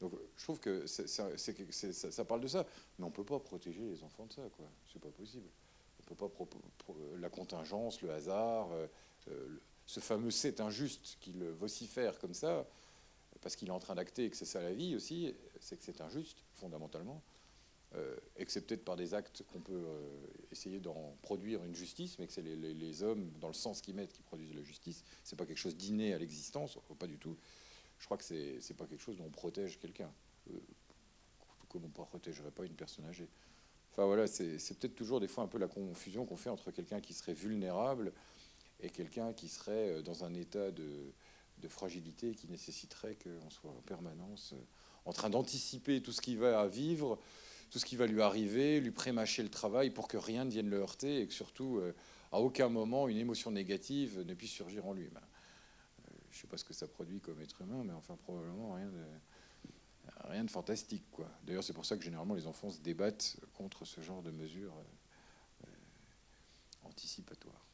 Donc 0.00 0.12
je 0.36 0.42
trouve 0.42 0.58
que 0.58 0.86
ça, 0.86 2.24
parle 2.24 2.40
de 2.40 2.48
ça, 2.48 2.66
mais 2.98 3.04
on 3.04 3.08
ne 3.08 3.14
peut 3.14 3.24
pas 3.24 3.38
protéger 3.38 3.80
les 3.80 4.02
enfants 4.02 4.26
de 4.26 4.32
ça, 4.32 4.42
quoi. 4.56 4.66
C'est 4.92 5.00
pas 5.00 5.10
possible. 5.10 5.46
On 6.00 6.14
peut 6.14 6.28
pas 6.28 6.44
la 7.18 7.30
contingence, 7.30 8.02
le 8.02 8.10
hasard, 8.10 8.68
ce 9.86 10.00
fameux 10.00 10.30
c'est 10.30 10.60
injuste 10.60 11.18
qu'il 11.20 11.42
vocifère 11.44 12.18
comme 12.18 12.34
ça, 12.34 12.66
parce 13.44 13.56
qu'il 13.56 13.68
est 13.68 13.72
en 13.72 13.78
train 13.78 13.94
d'acter 13.94 14.30
que 14.30 14.36
c'est 14.38 14.46
ça 14.46 14.62
la 14.62 14.72
vie 14.72 14.96
aussi, 14.96 15.34
c'est 15.60 15.76
que 15.76 15.84
c'est 15.84 16.00
injuste, 16.00 16.42
fondamentalement, 16.54 17.22
euh, 17.94 18.16
et 18.38 18.46
peut-être 18.46 18.86
par 18.86 18.96
des 18.96 19.12
actes 19.12 19.44
qu'on 19.52 19.60
peut 19.60 19.84
euh, 19.86 20.26
essayer 20.50 20.80
d'en 20.80 21.14
produire 21.20 21.62
une 21.62 21.74
justice, 21.74 22.18
mais 22.18 22.26
que 22.26 22.32
c'est 22.32 22.40
les, 22.40 23.02
hommes, 23.02 23.30
dans 23.40 23.48
le 23.48 23.54
sens 23.54 23.82
qu'ils 23.82 23.94
mettent, 23.94 24.14
qui 24.14 24.22
produisent 24.22 24.54
la 24.54 24.62
justice. 24.62 25.04
C'est 25.24 25.36
pas 25.36 25.44
quelque 25.44 25.58
chose 25.58 25.76
d'inné 25.76 26.14
à 26.14 26.18
l'existence, 26.18 26.78
pas 26.98 27.06
du 27.06 27.18
tout. 27.18 27.36
Je 27.98 28.06
crois 28.06 28.16
que 28.16 28.24
c'est, 28.24 28.62
c'est 28.62 28.72
pas 28.72 28.86
quelque 28.86 29.02
chose 29.02 29.18
dont 29.18 29.26
on 29.26 29.30
protège 29.30 29.78
quelqu'un, 29.78 30.10
euh, 30.50 30.58
comme 31.68 31.84
on 31.84 31.88
ne 31.88 31.92
protégerait 31.92 32.50
pas 32.50 32.64
une 32.64 32.74
personne 32.74 33.04
âgée. 33.04 33.28
Enfin 33.92 34.06
voilà, 34.06 34.26
c'est, 34.26 34.58
c'est 34.58 34.78
peut-être 34.78 34.94
toujours 34.94 35.20
des 35.20 35.28
fois 35.28 35.44
un 35.44 35.48
peu 35.48 35.58
la 35.58 35.68
confusion 35.68 36.24
qu'on 36.24 36.38
fait 36.38 36.50
entre 36.50 36.70
quelqu'un 36.70 37.02
qui 37.02 37.12
serait 37.12 37.34
vulnérable 37.34 38.10
et 38.80 38.88
quelqu'un 38.88 39.34
qui 39.34 39.48
serait 39.48 40.02
dans 40.02 40.24
un 40.24 40.32
état 40.32 40.70
de 40.70 41.12
de 41.58 41.68
fragilité 41.68 42.34
qui 42.34 42.48
nécessiterait 42.48 43.16
qu'on 43.16 43.50
soit 43.50 43.70
en 43.70 43.82
permanence 43.82 44.52
euh, 44.52 44.62
en 45.06 45.12
train 45.12 45.30
d'anticiper 45.30 46.02
tout 46.02 46.12
ce 46.12 46.20
qui 46.20 46.36
va 46.36 46.66
vivre, 46.66 47.18
tout 47.70 47.78
ce 47.78 47.84
qui 47.84 47.96
va 47.96 48.06
lui 48.06 48.22
arriver, 48.22 48.80
lui 48.80 48.90
prémâcher 48.90 49.42
le 49.42 49.50
travail 49.50 49.90
pour 49.90 50.08
que 50.08 50.16
rien 50.16 50.44
ne 50.44 50.50
vienne 50.50 50.70
le 50.70 50.78
heurter 50.78 51.20
et 51.20 51.26
que 51.26 51.34
surtout, 51.34 51.78
euh, 51.78 51.94
à 52.32 52.40
aucun 52.40 52.68
moment, 52.68 53.08
une 53.08 53.18
émotion 53.18 53.50
négative 53.50 54.20
ne 54.26 54.34
puisse 54.34 54.50
surgir 54.50 54.86
en 54.86 54.92
lui. 54.92 55.08
Ben, 55.08 55.20
euh, 55.20 56.14
je 56.30 56.38
ne 56.38 56.40
sais 56.42 56.46
pas 56.46 56.56
ce 56.56 56.64
que 56.64 56.72
ça 56.72 56.88
produit 56.88 57.20
comme 57.20 57.40
être 57.40 57.60
humain, 57.60 57.82
mais 57.84 57.92
enfin, 57.92 58.16
probablement 58.16 58.72
rien 58.72 58.88
de, 58.88 59.04
rien 60.28 60.44
de 60.44 60.50
fantastique. 60.50 61.04
Quoi. 61.10 61.28
D'ailleurs, 61.44 61.64
c'est 61.64 61.74
pour 61.74 61.84
ça 61.84 61.96
que 61.96 62.02
généralement 62.02 62.34
les 62.34 62.46
enfants 62.46 62.70
se 62.70 62.80
débattent 62.80 63.36
contre 63.52 63.84
ce 63.84 64.00
genre 64.00 64.22
de 64.22 64.30
mesures 64.30 64.74
anticipatoires. 66.84 67.66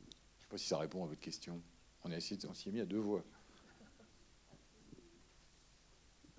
Je 0.00 0.06
ne 0.06 0.42
sais 0.42 0.48
pas 0.50 0.58
si 0.58 0.66
ça 0.66 0.78
répond 0.78 1.02
à 1.04 1.06
votre 1.06 1.20
question. 1.20 1.62
On 2.04 2.10
a 2.10 2.16
essayé, 2.16 2.38
s'y 2.52 2.68
est 2.68 2.72
mis 2.72 2.80
à 2.80 2.84
deux 2.84 2.98
voix. 2.98 3.24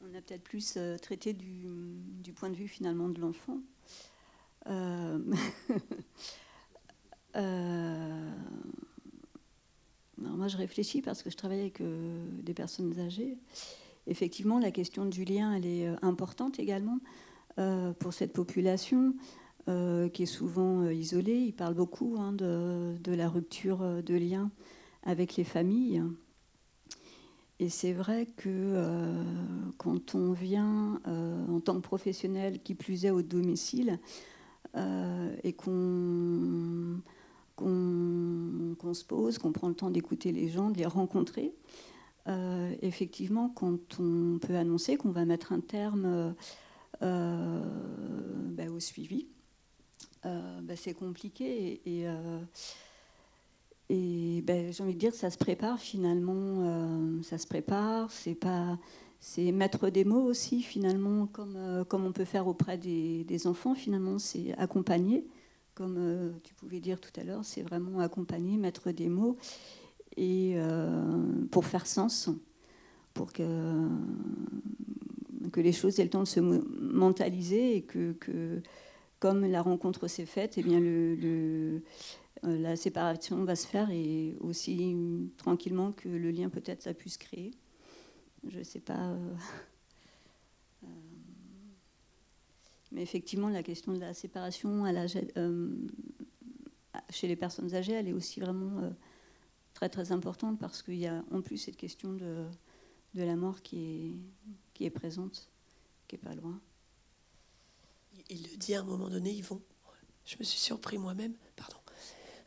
On 0.04 0.16
a 0.16 0.22
peut-être 0.22 0.44
plus 0.44 0.76
euh, 0.78 0.98
traité 0.98 1.34
du, 1.34 2.32
point 2.36 2.50
de 2.52 2.56
vue 2.56 2.68
finalement 2.68 3.10
de 3.10 3.20
l'enfant. 3.20 3.58
Euh, 4.68 5.20
euh, 7.36 8.32
moi, 10.20 10.48
je 10.48 10.58
réfléchis 10.58 11.02
parce 11.02 11.24
que 11.24 11.32
je 11.32 11.36
travaille 11.36 11.62
avec 11.62 11.82
des 11.82 12.54
personnes 12.54 13.00
âgées. 13.00 13.38
Effectivement, 14.06 14.60
la 14.60 14.70
question 14.70 15.06
du 15.06 15.26
lien, 15.26 15.54
elle 15.54 15.66
est 15.66 15.88
importante 16.04 16.60
également 16.60 17.00
pour 18.00 18.14
cette 18.14 18.34
population 18.34 19.16
qui 19.66 20.24
est 20.24 20.28
souvent 20.28 20.88
isolée. 20.90 21.40
Il 21.40 21.54
parle 21.54 21.74
beaucoup 21.74 22.16
hein, 22.20 22.34
de, 22.34 22.96
de, 23.04 23.14
la 23.14 23.28
rupture 23.28 24.04
de 24.04 24.14
lien 24.14 24.52
avec 25.06 25.36
les 25.38 25.44
familles. 25.44 26.04
Et 27.60 27.70
c'est 27.70 27.94
vrai 27.94 28.28
que 28.36 28.50
euh, 28.50 29.24
quand 29.78 30.14
on 30.14 30.34
vient 30.34 31.00
euh, 31.08 31.48
en 31.48 31.62
tant 31.62 31.76
que 31.76 31.82
professionnel, 31.82 32.62
qui 32.62 32.76
plus 32.76 33.06
est 33.06 33.12
au 33.12 33.22
domicile, 33.22 34.00
euh, 34.76 35.34
et 35.44 35.54
qu'on 35.54 37.02
se 38.94 39.06
pose, 39.06 39.38
qu'on 39.38 39.54
prend 39.54 39.70
le 39.70 39.76
temps 39.76 39.90
d'écouter 39.90 40.34
les 40.34 40.50
gens, 40.50 40.70
de 40.70 40.78
les 40.78 40.86
rencontrer, 40.86 41.54
effectivement, 42.82 43.50
quand 43.50 44.00
on 44.00 44.40
peut 44.40 44.56
annoncer 44.56 44.98
qu'on 44.98 45.12
va 45.12 45.26
mettre 45.26 45.54
un 45.54 45.60
terme 45.60 46.34
ben, 47.00 48.70
au 48.72 48.80
suivi, 48.80 49.28
ben, 50.24 50.76
c'est 50.76 50.96
compliqué. 50.96 51.82
et 51.86 52.08
ben, 53.90 54.72
j'ai 54.72 54.84
envie 54.84 54.94
de 54.94 55.00
dire 55.00 55.14
ça 55.14 55.30
se 55.30 55.38
prépare 55.38 55.80
finalement, 55.80 56.62
euh, 56.62 57.22
ça 57.24 57.38
se 57.38 57.48
prépare, 57.48 58.12
c'est 58.12 58.36
pas, 58.36 58.80
c'est 59.20 59.52
mettre 59.52 59.90
des 59.90 60.06
mots 60.06 60.24
aussi 60.24 60.62
finalement, 60.62 61.28
comme, 61.28 61.56
euh, 61.56 61.84
comme 61.84 62.06
on 62.06 62.12
peut 62.12 62.26
faire 62.26 62.48
auprès 62.48 62.78
des, 62.78 63.24
des 63.24 63.48
enfants 63.48 63.76
finalement, 63.76 64.20
c'est 64.20 64.54
accompagner, 64.58 65.26
comme 65.76 65.98
euh, 65.98 66.32
tu 66.44 66.54
pouvais 66.56 66.80
dire 66.80 67.00
tout 67.00 67.12
à 67.20 67.24
l'heure, 67.24 67.46
c'est 67.46 67.62
vraiment 67.62 68.00
accompagner, 68.00 68.58
mettre 68.58 68.92
des 68.92 69.10
mots 69.10 69.38
et 70.18 70.56
pour 71.52 71.66
faire 71.66 71.86
sens, 71.86 72.30
pour 73.14 73.34
que 73.34 73.44
que 75.52 75.62
les 75.62 75.72
choses 75.72 76.00
aient 76.00 76.04
le 76.04 76.10
temps 76.10 76.24
de 76.24 76.28
se 76.28 76.40
mentaliser 76.40 77.78
et 77.78 77.82
que, 77.82 78.14
que 78.14 78.62
comme 79.20 79.46
la 79.46 79.62
rencontre 79.62 80.08
s'est 80.08 80.26
faite, 80.26 80.58
et 80.58 80.62
eh 80.62 80.64
bien 80.64 80.80
le, 80.80 81.82
la 82.46 82.76
séparation 82.76 83.44
va 83.44 83.56
se 83.56 83.68
faire 83.68 83.90
et 83.90 84.36
aussi 84.40 84.96
tranquillement 85.38 85.92
que 85.92 86.10
le 86.10 86.32
lien 86.32 86.50
peut-être 86.50 86.82
ça 86.82 86.94
puisse 86.94 87.18
créer. 87.18 87.52
Je 88.48 88.60
ne 88.60 88.64
sais 88.64 88.80
pas. 88.80 89.10
Euh, 89.10 89.34
euh, 90.84 90.88
mais 92.92 93.02
effectivement, 93.02 93.50
la 93.50 93.64
question 93.64 93.94
de 93.94 94.00
la 94.00 94.14
séparation 94.14 94.86
chez 97.10 97.28
les 97.28 97.36
personnes 97.36 97.74
âgées, 97.76 97.94
elle 97.94 98.08
est 98.08 98.14
aussi 98.14 98.40
vraiment 98.40 98.94
très 99.74 99.90
très 99.90 100.12
importante 100.12 100.60
parce 100.60 100.82
qu'il 100.82 100.96
y 100.96 101.08
a 101.08 101.24
en 101.32 101.42
plus 101.42 101.58
cette 101.58 101.76
question 101.76 102.14
de, 102.14 102.46
la 103.14 103.36
mort 103.36 103.62
qui 103.62 104.22
est, 104.80 104.90
présente, 104.90 105.50
qui 106.08 106.16
est 106.16 106.20
pas 106.20 106.36
loin. 106.36 106.60
Il 108.30 108.44
le 108.44 108.58
dit 108.58 108.76
à 108.76 108.82
un 108.82 108.84
moment 108.84 109.10
donné, 109.10 109.42
vont. 109.42 109.62
Je 110.26 110.38
me 110.40 110.44
suis 110.44 110.60
surpris 110.60 110.98
moi-même, 110.98 111.34
pardon. 111.56 111.78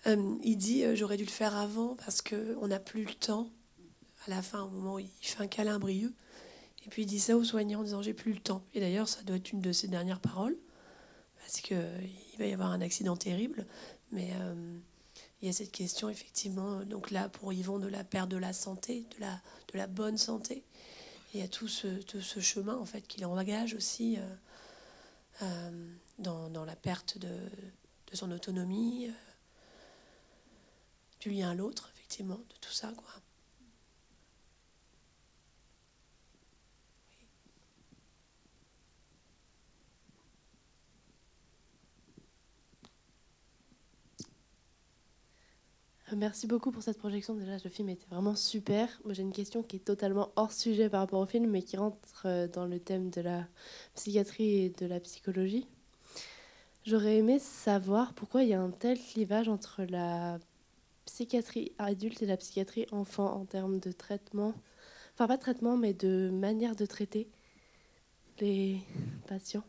Euh, 0.06 0.37
il 0.42 0.56
dit 0.56 0.84
euh, 0.84 0.94
j'aurais 0.94 1.16
dû 1.16 1.24
le 1.24 1.30
faire 1.30 1.56
avant 1.56 1.96
parce 1.96 2.22
qu'on 2.22 2.68
n'a 2.68 2.78
plus 2.78 3.04
le 3.04 3.14
temps. 3.14 3.50
À 4.26 4.30
la 4.30 4.42
fin, 4.42 4.62
au 4.62 4.68
moment 4.68 4.94
où 4.94 4.98
il 4.98 5.08
fait 5.20 5.42
un 5.42 5.46
câlin 5.46 5.78
brieux. 5.78 6.12
Et 6.84 6.88
puis 6.88 7.02
il 7.02 7.06
dit 7.06 7.20
ça 7.20 7.37
aux 7.37 7.44
soignants 7.44 7.80
en 7.80 7.84
disant 7.84 8.02
j'ai 8.02 8.14
plus 8.14 8.32
le 8.32 8.40
temps. 8.40 8.62
Et 8.74 8.80
d'ailleurs, 8.80 9.08
ça 9.08 9.22
doit 9.22 9.37
être 9.37 9.52
une 9.52 9.61
de 9.61 9.72
ses 9.72 9.88
dernières 9.88 10.20
paroles 10.20 10.56
parce 11.38 11.61
qu'il 11.61 11.78
va 12.38 12.46
y 12.46 12.52
avoir 12.52 12.70
un 12.70 12.80
accident 12.80 13.16
terrible. 13.16 13.66
Mais 14.11 14.30
euh, 14.40 14.78
il 15.40 15.46
y 15.46 15.48
a 15.48 15.52
cette 15.52 15.72
question 15.72 16.08
effectivement, 16.08 16.84
donc 16.84 17.11
là 17.11 17.28
pour 17.28 17.52
Yvon, 17.52 17.78
de 17.78 17.88
la 17.88 18.04
perte 18.04 18.28
de 18.28 18.37
la 18.37 18.52
santé, 18.52 19.06
de 19.16 19.20
la, 19.20 19.40
de 19.72 19.78
la 19.78 19.87
bonne 19.87 20.18
santé. 20.18 20.64
il 21.32 21.40
y 21.40 21.42
a 21.42 21.48
tout 21.48 21.68
ce, 21.68 21.88
ce 22.20 22.40
chemin 22.40 22.76
en 22.76 22.84
fait 22.84 23.02
qu'il 23.02 23.24
engage 23.24 23.74
aussi 23.74 24.18
dans, 26.18 26.64
la 26.64 26.76
perte 26.76 27.18
de, 27.18 27.28
de 27.28 28.16
son 28.16 28.32
autonomie, 28.32 29.11
du 31.20 31.31
lien 31.31 31.50
à 31.50 31.54
l'autre, 31.54 31.90
effectivement, 31.94 32.37
de 32.37 32.54
tout 32.61 32.72
ça. 32.72 32.92
Quoi. 32.96 33.14
Merci 46.16 46.46
beaucoup 46.46 46.70
pour 46.72 46.83
cette 46.83 46.98
projection. 46.98 47.35
Déjà, 47.35 47.57
le 47.62 47.70
film 47.70 47.90
était 47.90 48.07
vraiment 48.11 48.35
super. 48.35 48.88
Moi, 49.04 49.12
j'ai 49.12 49.22
une 49.22 49.33
question 49.33 49.62
qui 49.62 49.76
est 49.76 49.81
totalement 49.81 50.31
hors 50.37 50.52
sujet 50.52 50.88
par 50.88 51.00
rapport 51.00 51.20
au 51.20 51.26
film, 51.26 51.50
mais 51.50 51.62
qui 51.62 51.76
rentre 51.76 52.22
euh, 52.24 52.48
dans 52.48 52.64
le 52.64 52.81
thème 52.81 53.11
de 53.11 53.20
la 53.20 53.46
psychiatrie 53.94 54.64
et 54.64 54.70
de 54.70 54.87
la 54.87 55.00
psychologie. 55.00 55.66
J'aurais 56.87 57.16
aimé 57.18 57.38
savoir 57.38 58.14
pourquoi 58.14 58.42
il 58.42 58.48
y 58.48 58.54
a 58.54 58.61
un 58.61 58.70
tel 58.70 58.98
clivage 58.98 59.48
entre 59.48 59.83
la 59.85 60.38
psychiatrie 61.18 61.72
adulte 61.78 62.22
et 62.22 62.26
la 62.26 62.37
psychiatrie 62.37 62.87
enfant 62.92 63.40
en 63.40 63.44
termes 63.44 63.81
de 63.81 63.90
traitement. 63.90 64.54
Enfin, 65.14 65.26
pas 65.26 65.37
de 65.37 65.40
traitement, 65.40 65.76
mais 65.76 65.92
de 65.92 66.31
manière 66.31 66.76
de 66.76 66.87
traiter 66.87 67.28
les 68.38 68.78
patients. 69.26 69.64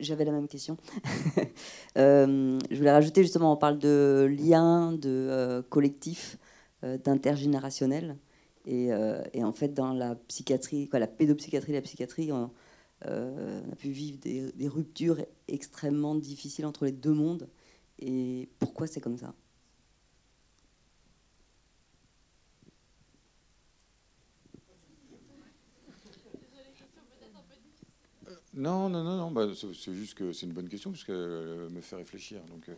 J'avais 0.00 0.24
la 0.24 0.32
même 0.32 0.48
question. 0.48 0.76
Euh, 1.98 2.58
je 2.70 2.76
voulais 2.76 2.92
rajouter 2.92 3.22
justement, 3.22 3.54
on 3.54 3.56
parle 3.56 3.78
de 3.78 4.28
lien, 4.38 4.92
de 4.92 5.08
euh, 5.08 5.62
collectif, 5.62 6.36
euh, 6.84 6.98
d'intergénérationnel. 6.98 8.18
Et, 8.66 8.92
en 8.92 9.52
fait, 9.52 9.72
dans 9.72 9.94
la 9.94 10.14
psychiatrie, 10.28 10.88
quoi, 10.88 10.98
la 10.98 11.06
pédopsychiatrie, 11.06 11.72
la 11.72 11.80
psychiatrie, 11.80 12.32
a 13.02 13.76
pu 13.76 13.90
vivre 13.90 14.18
des, 14.18 14.68
ruptures 14.68 15.24
extrêmement 15.48 16.14
difficiles 16.14 16.66
entre 16.66 16.84
les 16.84 16.92
deux 16.92 17.12
mondes. 17.12 17.48
Et 17.98 18.48
pourquoi 18.58 18.86
c'est 18.86 19.00
comme 19.00 19.18
ça? 19.18 19.34
Non, 28.56 28.88
non, 28.88 29.04
non, 29.04 29.16
non. 29.18 29.30
Bah, 29.30 29.48
c'est 29.54 29.92
juste 29.92 30.14
que 30.14 30.32
c'est 30.32 30.46
une 30.46 30.52
bonne 30.52 30.68
question 30.68 30.90
parce 30.90 31.06
me 31.06 31.80
fait 31.82 31.96
réfléchir. 31.96 32.40
Donc, 32.44 32.68
euh, 32.70 32.74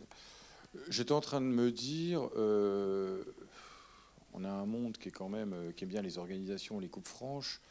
j'étais 0.89 1.13
en 1.13 1.21
train 1.21 1.39
de 1.39 1.45
me 1.45 1.71
dire, 1.71 2.29
euh, 2.35 3.23
on 4.33 4.43
a 4.43 4.49
un 4.49 4.65
monde 4.65 4.97
qui 4.97 5.07
est 5.07 5.11
quand 5.11 5.29
même 5.29 5.53
euh, 5.53 5.71
qui 5.71 5.85
aime 5.85 5.89
bien 5.89 6.01
les 6.01 6.17
organisations, 6.17 6.79
les 6.79 6.89
coupes 6.89 7.07
franches. 7.07 7.61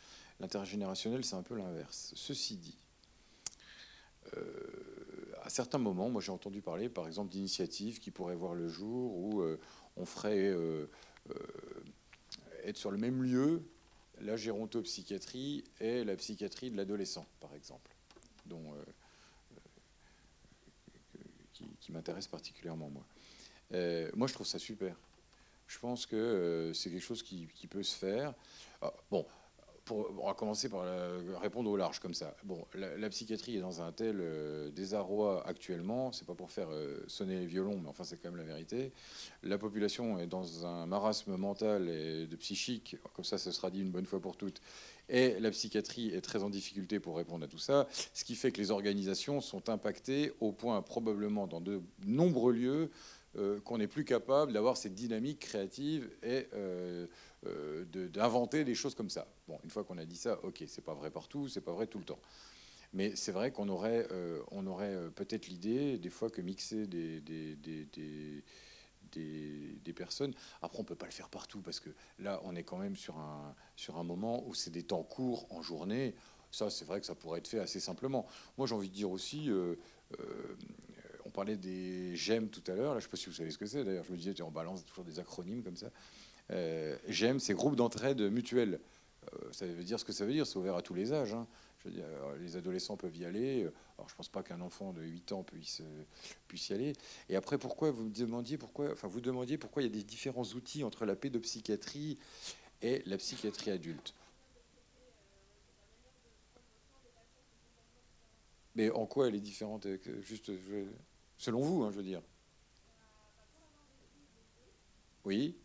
L'intergénérationnel, 0.40 1.24
c'est 1.24 1.34
un 1.34 1.42
peu 1.42 1.56
l'inverse. 1.56 2.12
Ceci 2.14 2.56
dit, 2.56 2.78
à 5.42 5.48
certains 5.48 5.78
moments, 5.78 6.10
moi 6.10 6.20
j'ai 6.20 6.32
entendu 6.32 6.60
parler, 6.60 6.88
par 6.88 7.06
exemple, 7.06 7.30
d'initiatives 7.30 7.98
qui 7.98 8.10
pourraient 8.10 8.36
voir 8.36 8.54
le 8.54 8.68
jour 8.68 9.16
où 9.16 9.42
on 9.96 10.04
ferait 10.04 10.54
être 12.64 12.76
sur 12.76 12.90
le 12.90 12.98
même 12.98 13.22
lieu 13.22 13.62
la 14.20 14.36
gérontopsychiatrie 14.36 15.64
et 15.80 16.04
la 16.04 16.16
psychiatrie 16.16 16.70
de 16.70 16.76
l'adolescent, 16.76 17.26
par 17.40 17.54
exemple 17.54 17.90
euh, 18.50 18.84
euh, 19.56 21.20
qui, 21.80 21.92
m'intéresse 21.92 22.26
particulièrement, 22.26 22.90
moi. 22.90 23.04
Euh, 23.72 24.10
moi, 24.14 24.26
je 24.26 24.34
trouve 24.34 24.46
ça 24.46 24.58
super. 24.58 24.96
Je 25.66 25.78
pense 25.78 26.06
que 26.06 26.72
c'est 26.74 26.90
quelque 26.90 27.02
chose 27.02 27.22
qui, 27.22 27.48
peut 27.68 27.82
se 27.82 27.96
faire. 27.96 28.34
Ah, 28.80 28.92
bon, 29.10 29.26
on 29.90 30.26
va 30.26 30.34
commencer 30.34 30.68
par 30.68 30.84
répondre 31.40 31.70
au 31.70 31.76
large 31.76 32.00
comme 32.00 32.14
ça. 32.14 32.34
Bon, 32.44 32.64
la, 32.74 33.08
psychiatrie 33.08 33.56
est 33.56 33.60
dans 33.60 33.82
un 33.82 33.92
tel 33.92 34.22
désarroi 34.74 35.46
actuellement, 35.46 36.12
c'est 36.12 36.26
pas 36.26 36.34
pour 36.34 36.50
faire 36.50 36.68
sonner 37.06 37.38
les 37.40 37.46
violons, 37.46 37.78
mais 37.82 37.88
enfin 37.88 38.04
c'est 38.04 38.16
quand 38.16 38.30
même 38.30 38.38
la 38.38 38.44
vérité. 38.44 38.92
La 39.42 39.58
population 39.58 40.18
est 40.18 40.26
dans 40.26 40.66
un 40.66 40.86
marasme 40.86 41.36
mental 41.36 41.88
et 41.88 42.26
de 42.26 42.36
psychique, 42.36 42.96
comme 43.14 43.24
ça 43.24 43.38
ce 43.38 43.50
sera 43.52 43.70
dit 43.70 43.80
une 43.80 43.90
bonne 43.90 44.06
fois 44.06 44.20
pour 44.20 44.36
toutes, 44.36 44.60
et 45.08 45.40
la 45.40 45.50
psychiatrie 45.50 46.10
est 46.10 46.20
très 46.20 46.42
en 46.42 46.50
difficulté 46.50 47.00
pour 47.00 47.16
répondre 47.16 47.44
à 47.44 47.48
tout 47.48 47.58
ça, 47.58 47.88
ce 48.12 48.24
qui 48.24 48.34
fait 48.34 48.52
que 48.52 48.60
les 48.60 48.70
organisations 48.70 49.40
sont 49.40 49.68
impactées 49.68 50.32
au 50.40 50.52
point 50.52 50.80
probablement 50.82 51.46
dans 51.46 51.60
de 51.60 51.80
nombreux 52.04 52.52
lieux 52.52 52.68
euh, 52.78 52.90
qu'on 53.64 53.78
n'est 53.78 53.88
plus 53.88 54.04
capable 54.04 54.52
d'avoir 54.52 54.76
cette 54.76 54.94
dynamique 54.94 55.40
créative 55.40 56.10
et 56.22 56.48
euh, 56.54 57.06
euh, 57.46 57.84
d'inventer 57.84 58.64
des 58.64 58.74
choses 58.74 58.94
comme 58.94 59.10
ça. 59.10 59.26
Bon, 59.46 59.58
une 59.64 59.70
fois 59.70 59.84
qu'on 59.84 59.98
a 59.98 60.04
dit 60.04 60.16
ça, 60.16 60.38
ok, 60.42 60.64
c'est 60.66 60.84
pas 60.84 60.94
vrai 60.94 61.10
partout, 61.10 61.48
c'est 61.48 61.60
pas 61.60 61.72
vrai 61.72 61.86
tout 61.86 61.98
le 61.98 62.04
temps. 62.04 62.20
Mais 62.92 63.14
c'est 63.16 63.32
vrai 63.32 63.50
qu'on 63.50 63.68
aurait, 63.68 64.08
aurait 64.50 64.96
peut-être 65.14 65.46
l'idée, 65.48 65.98
des 65.98 66.08
fois, 66.08 66.30
que 66.30 66.40
mixer 66.40 66.86
des, 66.86 67.20
des, 67.20 67.54
des, 67.56 68.42
des, 69.12 69.92
personnes. 69.92 70.34
Après, 70.62 70.78
on 70.78 70.84
peut 70.84 70.94
pas 70.94 71.06
le 71.06 71.12
faire 71.12 71.28
partout 71.28 71.60
parce 71.60 71.80
que 71.80 71.90
là, 72.18 72.40
on 72.44 72.54
est 72.56 72.62
quand 72.62 72.78
même 72.78 72.96
sur 72.96 73.18
un, 73.18 73.54
sur 73.76 73.98
un 73.98 74.04
moment 74.04 74.46
où 74.46 74.54
c'est 74.54 74.70
des 74.70 74.82
temps 74.82 75.02
courts 75.02 75.46
en 75.50 75.62
journée. 75.62 76.14
Ça, 76.50 76.70
c'est 76.70 76.84
vrai 76.84 77.00
que 77.00 77.06
ça 77.06 77.14
pourrait 77.14 77.40
être 77.40 77.48
fait 77.48 77.58
assez 77.58 77.80
simplement. 77.80 78.26
Moi, 78.56 78.66
j'ai 78.66 78.74
envie 78.74 78.88
de 78.88 78.94
dire 78.94 79.10
aussi, 79.10 79.50
euh, 79.50 79.76
euh, 80.20 80.56
parlait 81.38 81.56
des 81.56 82.16
GEM 82.16 82.48
tout 82.48 82.64
à 82.66 82.74
l'heure. 82.74 82.94
Là, 82.94 82.98
je 82.98 83.04
sais 83.04 83.10
pas 83.10 83.16
si 83.16 83.26
vous 83.26 83.32
savez 83.32 83.52
ce 83.52 83.58
que 83.58 83.66
c'est. 83.66 83.84
D'ailleurs, 83.84 84.02
je 84.02 84.10
me 84.10 84.16
disais, 84.16 84.42
on 84.42 84.50
balance 84.50 84.84
toujours 84.84 85.04
des 85.04 85.20
acronymes 85.20 85.62
comme 85.62 85.76
ça. 85.76 85.86
Euh, 86.50 86.96
GEM, 87.06 87.38
c'est 87.38 87.54
groupe 87.54 87.76
d'entraide 87.76 88.20
mutuelle. 88.22 88.80
Euh, 89.32 89.52
ça 89.52 89.64
veut 89.64 89.84
dire 89.84 90.00
ce 90.00 90.04
que 90.04 90.10
ça 90.10 90.26
veut 90.26 90.32
dire. 90.32 90.48
C'est 90.48 90.56
ouvert 90.56 90.74
à 90.74 90.82
tous 90.82 90.94
les 90.94 91.12
âges. 91.12 91.34
Hein. 91.34 91.46
Dire, 91.84 92.06
les 92.40 92.56
adolescents 92.56 92.96
peuvent 92.96 93.16
y 93.16 93.24
aller. 93.24 93.60
Alors, 93.96 94.08
je 94.08 94.16
pense 94.16 94.28
pas 94.28 94.42
qu'un 94.42 94.60
enfant 94.60 94.92
de 94.92 95.00
8 95.00 95.30
ans 95.30 95.44
puisse, 95.44 95.80
puisse 96.48 96.70
y 96.70 96.72
aller. 96.72 96.92
Et 97.28 97.36
après, 97.36 97.56
pourquoi 97.56 97.92
vous 97.92 98.02
me 98.02 98.10
demandiez 98.10 98.58
pourquoi, 98.58 98.90
enfin, 98.90 99.06
vous 99.06 99.20
demandiez 99.20 99.58
pourquoi 99.58 99.82
il 99.82 99.84
y 99.86 99.88
a 99.88 99.94
des 99.94 100.02
différents 100.02 100.42
outils 100.42 100.82
entre 100.82 101.06
la 101.06 101.14
pédopsychiatrie 101.14 102.18
et 102.82 103.00
la 103.06 103.16
psychiatrie 103.16 103.70
adulte? 103.70 104.12
Mais 108.74 108.90
en 108.90 109.06
quoi 109.06 109.28
elle 109.28 109.36
est 109.36 109.40
différente? 109.40 109.86
Juste, 110.20 110.50
selon 111.38 111.60
vous, 111.60 111.84
hein, 111.84 111.90
je 111.90 111.96
veux 111.96 112.02
dire. 112.02 112.22
Oui. 115.24 115.56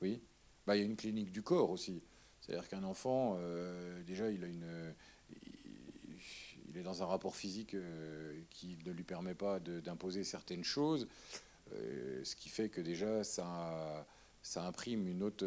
Oui. 0.00 0.20
Bah, 0.66 0.76
il 0.76 0.80
y 0.80 0.82
a 0.82 0.84
une 0.86 0.96
clinique 0.96 1.32
du 1.32 1.42
corps 1.42 1.70
aussi. 1.70 2.02
C'est-à-dire 2.40 2.68
qu'un 2.68 2.82
enfant, 2.82 3.36
euh, 3.38 4.02
déjà, 4.02 4.30
il 4.30 4.42
a 4.42 4.48
une, 4.48 4.94
il 6.72 6.78
est 6.78 6.82
dans 6.82 7.02
un 7.02 7.06
rapport 7.06 7.36
physique 7.36 7.74
euh, 7.74 8.40
qui 8.50 8.78
ne 8.84 8.92
lui 8.92 9.04
permet 9.04 9.34
pas 9.34 9.60
d'imposer 9.60 10.24
certaines 10.24 10.64
choses, 10.64 11.06
ce 12.24 12.36
qui 12.36 12.48
fait 12.48 12.68
que 12.68 12.80
déjà, 12.80 13.24
ça, 13.24 14.06
ça 14.42 14.66
imprime 14.66 15.08
une 15.08 15.22
autre, 15.22 15.46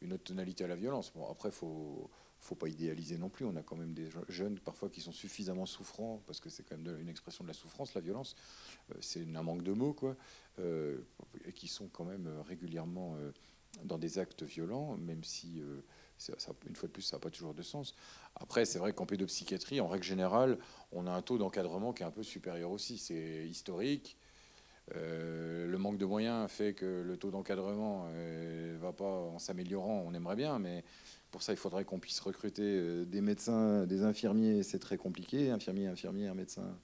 une 0.00 0.12
autre 0.12 0.24
tonalité 0.24 0.64
à 0.64 0.68
la 0.68 0.76
violence. 0.76 1.12
Bon, 1.14 1.28
après, 1.30 1.50
faut 1.50 2.10
faut 2.40 2.54
pas 2.54 2.68
idéaliser 2.68 3.16
non 3.16 3.30
plus. 3.30 3.46
On 3.46 3.56
a 3.56 3.62
quand 3.62 3.76
même 3.76 3.94
des 3.94 4.10
jeunes 4.28 4.58
parfois 4.58 4.90
qui 4.90 5.00
sont 5.00 5.12
suffisamment 5.12 5.64
souffrants, 5.64 6.22
parce 6.26 6.40
que 6.40 6.50
c'est 6.50 6.62
quand 6.62 6.76
même 6.76 7.00
une 7.00 7.08
expression 7.08 7.42
de 7.42 7.48
la 7.48 7.54
souffrance, 7.54 7.94
la 7.94 8.02
violence. 8.02 8.36
c'est 9.00 9.26
un 9.34 9.42
manque 9.42 9.62
de 9.62 9.72
mots, 9.72 9.94
quoi, 9.94 10.14
et 10.58 11.52
qui 11.54 11.68
sont 11.68 11.88
quand 11.88 12.04
même 12.04 12.28
régulièrement 12.46 13.16
dans 13.82 13.98
des 13.98 14.18
actes 14.18 14.42
violents, 14.42 14.96
même 14.96 15.24
si, 15.24 15.60
euh, 15.60 15.80
une 16.68 16.76
fois 16.76 16.86
de 16.88 16.92
plus, 16.92 17.02
ça 17.02 17.16
n'a 17.16 17.20
pas 17.20 17.30
toujours 17.30 17.54
de 17.54 17.62
sens. 17.62 17.94
Après, 18.36 18.64
c'est 18.64 18.78
vrai 18.78 18.92
qu'en 18.92 19.06
pédopsychiatrie, 19.06 19.80
en 19.80 19.88
règle 19.88 20.04
générale, 20.04 20.58
on 20.92 21.06
a 21.06 21.10
un 21.10 21.22
taux 21.22 21.38
d'encadrement 21.38 21.92
qui 21.92 22.02
est 22.02 22.06
un 22.06 22.10
peu 22.10 22.22
supérieur 22.22 22.70
aussi. 22.70 22.98
C'est 22.98 23.46
historique. 23.48 24.16
Euh, 24.94 25.66
le 25.66 25.78
manque 25.78 25.96
de 25.96 26.04
moyens 26.04 26.50
fait 26.50 26.74
que 26.74 27.02
le 27.02 27.16
taux 27.16 27.30
d'encadrement 27.30 28.04
ne 28.08 28.12
euh, 28.14 28.78
va 28.80 28.92
pas 28.92 29.04
en 29.04 29.38
s'améliorant. 29.38 30.04
On 30.06 30.12
aimerait 30.14 30.36
bien, 30.36 30.58
mais 30.58 30.84
pour 31.30 31.42
ça, 31.42 31.52
il 31.52 31.58
faudrait 31.58 31.84
qu'on 31.84 31.98
puisse 31.98 32.20
recruter 32.20 33.04
des 33.06 33.20
médecins, 33.20 33.86
des 33.86 34.02
infirmiers. 34.02 34.62
C'est 34.62 34.78
très 34.78 34.96
compliqué. 34.96 35.50
Infirmier, 35.50 35.86
infirmière, 35.86 36.34
médecin 36.34 36.76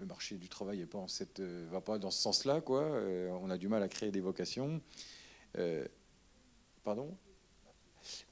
le 0.00 0.06
marché 0.06 0.36
du 0.36 0.48
travail 0.48 0.78
ne 0.78 0.86
pas 0.86 1.04
euh, 1.38 1.68
va 1.70 1.80
pas 1.80 1.98
dans 1.98 2.10
ce 2.10 2.20
sens-là. 2.20 2.60
Quoi. 2.60 2.82
Euh, 2.82 3.30
on 3.42 3.50
a 3.50 3.58
du 3.58 3.68
mal 3.68 3.82
à 3.82 3.88
créer 3.88 4.10
des 4.10 4.20
vocations. 4.20 4.80
Euh, 5.58 5.86
pardon? 6.82 7.14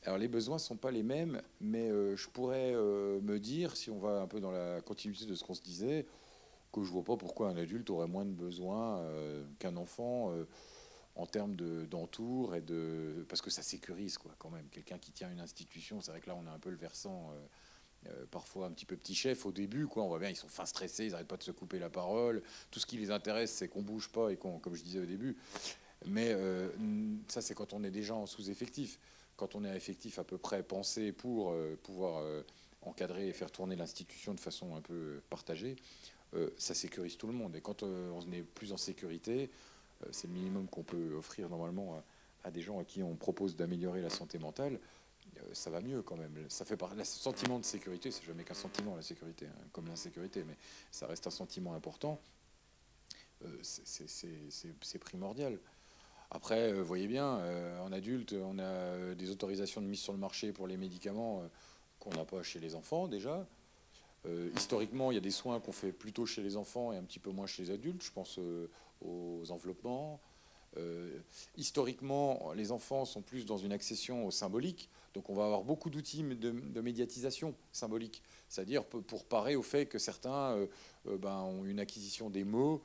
Alors 0.05 0.19
les 0.19 0.29
besoins 0.29 0.57
ne 0.57 0.61
sont 0.61 0.77
pas 0.77 0.91
les 0.91 1.03
mêmes, 1.03 1.43
mais 1.61 1.91
je 1.91 2.29
pourrais 2.31 2.73
me 2.73 3.38
dire, 3.38 3.77
si 3.77 3.91
on 3.91 3.99
va 3.99 4.23
un 4.23 4.27
peu 4.27 4.41
dans 4.41 4.51
la 4.51 4.81
continuité 4.81 5.27
de 5.27 5.35
ce 5.35 5.45
qu'on 5.45 5.53
se 5.53 5.61
disait, 5.61 6.07
que 6.72 6.83
je 6.83 6.90
vois 6.90 7.04
pas 7.04 7.16
pourquoi 7.16 7.48
un 7.48 7.57
adulte 7.57 7.90
aurait 7.90 8.09
moins 8.09 8.24
de 8.24 8.33
besoins 8.33 9.02
qu'un 9.59 9.76
enfant 9.76 10.33
en 11.14 11.26
termes 11.26 11.57
d'entour 11.87 12.54
et 12.54 12.61
de 12.61 13.24
parce 13.28 13.40
que 13.40 13.50
ça 13.50 13.62
sécurise 13.62 14.18
quoi 14.18 14.33
quand 14.38 14.50
même. 14.50 14.68
Quelqu'un 14.70 14.98
qui 14.98 15.12
tient 15.12 15.31
une 15.31 15.40
institution, 15.40 16.00
c'est 16.00 16.11
vrai 16.11 16.20
que 16.20 16.28
là 16.28 16.37
on 16.37 16.46
a 16.46 16.50
un 16.50 16.59
peu 16.59 16.70
le 16.70 16.76
versant 16.76 17.33
parfois 18.31 18.66
un 18.66 18.70
petit 18.70 18.87
peu 18.87 18.96
petit 18.96 19.14
chef 19.14 19.46
au 19.46 19.52
début. 19.52 19.87
Quoi. 19.87 20.04
On 20.04 20.09
voit 20.09 20.18
bien, 20.18 20.31
ils 20.31 20.37
sont 20.37 20.48
fin 20.48 20.66
stressés, 20.66 21.07
ils 21.07 21.12
n'arrêtent 21.12 21.28
pas 21.28 21.37
de 21.37 21.42
se 21.42 21.50
couper 21.50 21.78
la 21.78 21.90
parole. 21.90 22.42
Tout 22.70 22.81
ce 22.81 22.87
qui 22.87 22.96
les 22.96 23.11
intéresse, 23.11 23.52
c'est 23.52 23.68
qu'on 23.68 23.83
bouge 23.83 24.09
pas 24.11 24.31
et 24.31 24.37
qu'on, 24.37 24.59
comme 24.59 24.74
je 24.74 24.83
disais 24.83 25.00
au 25.00 25.07
début. 25.07 25.37
Mais 26.07 26.37
ça, 27.28 27.40
c'est 27.40 27.54
quand 27.54 27.72
on 27.72 27.83
est 27.83 27.90
déjà 27.90 28.14
en 28.14 28.26
sous-effectif. 28.26 28.98
Quand 29.37 29.54
on 29.54 29.64
est 29.64 29.76
effectif 29.76 30.18
à 30.18 30.24
peu 30.24 30.38
près 30.38 30.62
pensé 30.62 31.12
pour 31.12 31.54
pouvoir 31.83 32.22
encadrer 32.83 33.28
et 33.28 33.33
faire 33.33 33.50
tourner 33.50 33.76
l'institution 33.76 34.35
de 34.35 34.40
façon 34.40 34.74
un 34.76 34.81
peu 34.81 35.20
partagée, 35.31 35.76
euh, 35.76 36.17
ça 36.57 36.75
sécurise 36.75 37.17
tout 37.17 37.27
le 37.27 37.33
monde. 37.33 37.57
Et 37.57 37.61
quand 37.61 37.83
euh, 37.83 38.11
on 38.11 38.33
est 38.33 38.43
plus 38.43 38.73
en 38.73 38.77
sécurité, 38.77 39.51
euh, 40.03 40.09
c'est 40.11 40.27
le 40.27 40.35
minimum 40.35 40.69
qu'on 40.69 40.83
peut 40.83 41.14
offrir 41.14 41.49
normalement 41.49 42.03
à, 42.45 42.51
des 42.51 42.61
gens 42.61 42.79
à 42.79 42.85
qui 42.85 43.03
on 43.03 43.14
propose 43.14 43.57
d'améliorer 43.57 44.01
la 44.01 44.11
santé 44.11 44.38
mentale. 44.38 44.79
ça 45.53 45.71
va 45.71 45.81
mieux 45.81 46.03
quand 46.03 46.17
même. 46.17 46.33
Ça 46.49 46.64
fait 46.64 46.77
par... 46.77 46.95
Le 46.95 47.05
sentiment 47.05 47.59
de 47.59 47.64
sécurité, 47.64 48.11
c'est 48.11 48.25
jamais 48.25 48.45
qu'un 48.45 48.55
sentiment 48.55 48.97
la 48.97 49.03
sécurité, 49.03 49.47
hein, 49.47 49.64
comme 49.73 49.87
l'insécurité, 49.87 50.45
mais 50.47 50.57
ça 50.91 51.07
reste 51.07 51.27
un 51.27 51.31
sentiment 51.31 51.75
important. 51.75 52.19
c'est 53.62 54.99
primordial. 54.99 55.59
Après, 56.31 56.73
vous 56.73 56.85
voyez 56.85 57.07
bien, 57.07 57.41
en 57.81 57.93
adulte, 57.93 58.35
on 58.35 58.59
a 58.59 59.14
des 59.14 59.31
autorisations 59.31 59.81
de 59.81 59.87
mise 59.87 60.01
sur 60.01 60.12
le 60.12 60.19
marché 60.19 60.53
pour 60.53 60.67
les 60.67 60.77
médicaments 60.77 61.43
qu'on 61.99 62.11
n'a 62.11 62.25
pas 62.25 62.43
chez 62.43 62.61
les 62.61 62.75
enfants 62.75 63.09
déjà. 63.09 63.47
Euh, 64.26 64.50
historiquement, 64.57 65.11
il 65.11 65.14
y 65.14 65.18
a 65.18 65.22
des 65.22 65.31
soins 65.31 65.61
qu'on 65.61 65.72
fait 65.72 65.92
plutôt 65.92 66.26
chez 66.26 66.42
les 66.42 66.57
enfants 66.57 66.92
et 66.92 66.96
un 66.96 67.04
petit 67.04 67.18
peu 67.18 67.31
moins 67.31 67.46
chez 67.46 67.62
les 67.62 67.70
adultes. 67.70 68.02
Je 68.02 68.12
pense 68.12 68.38
euh, 68.38 68.68
aux 69.00 69.50
enveloppements. 69.50 70.20
Euh, 70.76 71.18
historiquement, 71.57 72.52
les 72.54 72.72
enfants 72.72 73.04
sont 73.04 73.22
plus 73.22 73.46
dans 73.46 73.57
une 73.57 73.72
accession 73.72 74.31
symbolique. 74.31 74.90
Donc 75.14 75.31
on 75.31 75.35
va 75.35 75.44
avoir 75.44 75.62
beaucoup 75.62 75.88
d'outils 75.88 76.22
de, 76.22 76.50
de, 76.50 76.81
médiatisation 76.81 77.54
symbolique. 77.72 78.22
C'est-à-dire 78.48 78.85
pour 78.85 79.24
parer 79.24 79.57
au 79.57 79.62
fait 79.62 79.87
que 79.87 79.98
certains 79.98 80.66
ben, 81.07 81.40
ont 81.40 81.64
une 81.64 81.81
acquisition 81.81 82.31
des 82.31 82.44
mots 82.44 82.83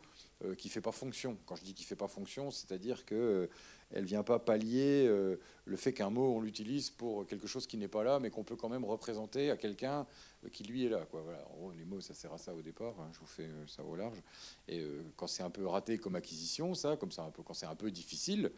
qui 0.58 0.70
ne 0.70 0.72
fait 0.72 0.82
pas 0.82 0.92
fonction. 0.92 1.38
Quand 1.46 1.56
je 1.56 1.64
dis 1.64 1.74
qui 1.74 1.84
ne 1.84 1.88
fait 1.88 1.96
pas 1.96 2.08
fonction, 2.08 2.52
c'est-à-dire 2.52 3.06
que 3.06 3.50
elle 3.94 4.06
vient 4.06 4.24
pas 4.24 4.40
pallier 4.40 5.06
euh, 5.08 5.38
le 5.66 5.78
fait 5.78 5.94
qu'un 5.94 6.10
mot, 6.10 6.36
on 6.36 6.42
l'utilise 6.42 6.90
pour 6.90 7.26
quelque 7.28 7.48
chose 7.48 7.68
qui 7.68 7.78
n'est 7.78 7.88
pas 7.88 8.04
là, 8.04 8.20
mais 8.20 8.30
qu'on 8.30 8.44
peut 8.44 8.56
quand 8.56 8.70
même 8.70 8.84
représenter 8.84 9.52
à 9.52 9.58
quelqu'un 9.58 10.06
qui 10.52 10.64
lui 10.64 10.86
est 10.86 10.90
là. 10.90 11.08
Voilà. 11.12 11.46
Les 11.78 11.86
mots, 11.86 12.02
ça 12.02 12.14
sert 12.14 12.34
à 12.34 12.38
ça 12.38 12.54
au 12.54 12.62
départ. 12.62 13.00
Hein. 13.00 13.10
je 13.14 13.20
vous 13.20 13.28
fais 13.28 13.44
euh, 13.44 13.68
ça 13.68 13.84
au 13.84 13.96
large. 13.96 14.22
Et 14.68 14.80
euh, 14.80 15.04
quand 15.16 15.28
c'est 15.28 15.44
un 15.44 15.50
peu 15.50 15.66
raté 15.68 15.98
comme 16.00 16.16
acquisition, 16.16 16.74
ça, 16.74 16.98
comme 16.98 17.12
ça, 17.12 17.32
quand 17.46 17.54
c'est 17.54 17.68
un 17.68 17.76
peu 17.76 17.92
difficile, 17.92 18.52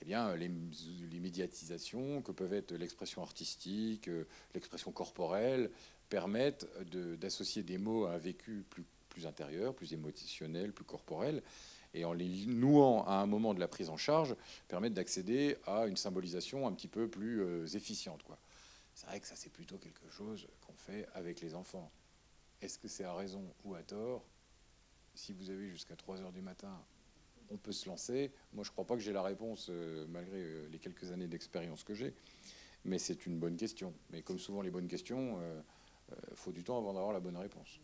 eh 0.00 0.04
bien, 0.04 0.34
les, 0.34 0.48
médiatisations 0.48 2.22
que 2.22 2.32
peuvent 2.32 2.52
être 2.52 2.72
l'expression 2.74 3.22
artistique, 3.22 4.10
l'expression 4.52 4.90
corporelle, 4.90 5.70
permettent 6.08 6.66
d'associer 7.20 7.62
des 7.62 7.78
mots 7.78 8.06
à 8.06 8.14
un 8.14 8.18
vécu 8.18 8.64
plus 9.08 9.26
intérieur, 9.26 9.74
plus 9.74 9.92
émotionnel, 9.92 10.72
plus 10.72 10.84
corporel 10.84 11.40
et 11.94 12.04
en 12.04 12.12
les 12.12 12.46
nouant 12.46 13.04
à 13.04 13.14
un 13.14 13.26
moment 13.26 13.54
de 13.54 13.60
la 13.60 13.68
prise 13.68 13.90
en 13.90 13.96
charge, 13.96 14.34
permettent 14.68 14.94
d'accéder 14.94 15.56
à 15.66 15.86
une 15.86 15.96
symbolisation 15.96 16.66
un 16.66 16.72
petit 16.72 16.88
peu 16.88 17.08
plus 17.08 17.42
euh, 17.42 17.66
efficiente. 17.74 18.22
C'est 18.94 19.06
vrai 19.06 19.20
que 19.20 19.26
ça, 19.26 19.36
c'est 19.36 19.52
plutôt 19.52 19.78
quelque 19.78 20.08
chose 20.10 20.46
qu'on 20.66 20.74
fait 20.74 21.06
avec 21.14 21.40
les 21.40 21.54
enfants. 21.54 21.90
Est-ce 22.60 22.78
que 22.78 22.88
c'est 22.88 23.04
à 23.04 23.14
raison 23.14 23.42
ou 23.64 23.74
à 23.74 23.82
tort? 23.82 24.24
Si 25.14 25.32
vous 25.32 25.50
avez 25.50 25.68
jusqu'à 25.68 25.96
3 25.96 26.20
heures 26.22 26.32
du 26.32 26.40
matin, 26.40 26.72
on 27.50 27.56
peut 27.56 27.72
se 27.72 27.88
lancer. 27.88 28.32
Moi, 28.52 28.64
je 28.64 28.70
ne 28.70 28.72
crois 28.72 28.86
pas 28.86 28.94
que 28.94 29.02
j'ai 29.02 29.12
la 29.12 29.22
réponse, 29.22 29.68
euh, 29.70 30.06
malgré 30.08 30.38
euh, 30.38 30.68
les 30.70 30.78
quelques 30.78 31.10
années 31.10 31.26
d'expérience 31.26 31.84
que 31.84 31.94
j'ai. 31.94 32.14
Mais 32.84 32.98
c'est 32.98 33.26
une 33.26 33.38
bonne 33.38 33.56
question. 33.56 33.92
Mais 34.10 34.22
comme 34.22 34.38
souvent 34.38 34.62
les 34.62 34.70
bonnes 34.70 34.88
questions, 34.88 35.38
il 36.10 36.36
faut 36.36 36.50
du 36.50 36.64
temps 36.64 36.78
avant 36.78 36.92
d'avoir 36.92 37.12
la 37.12 37.20
bonne 37.20 37.36
réponse. 37.36 37.78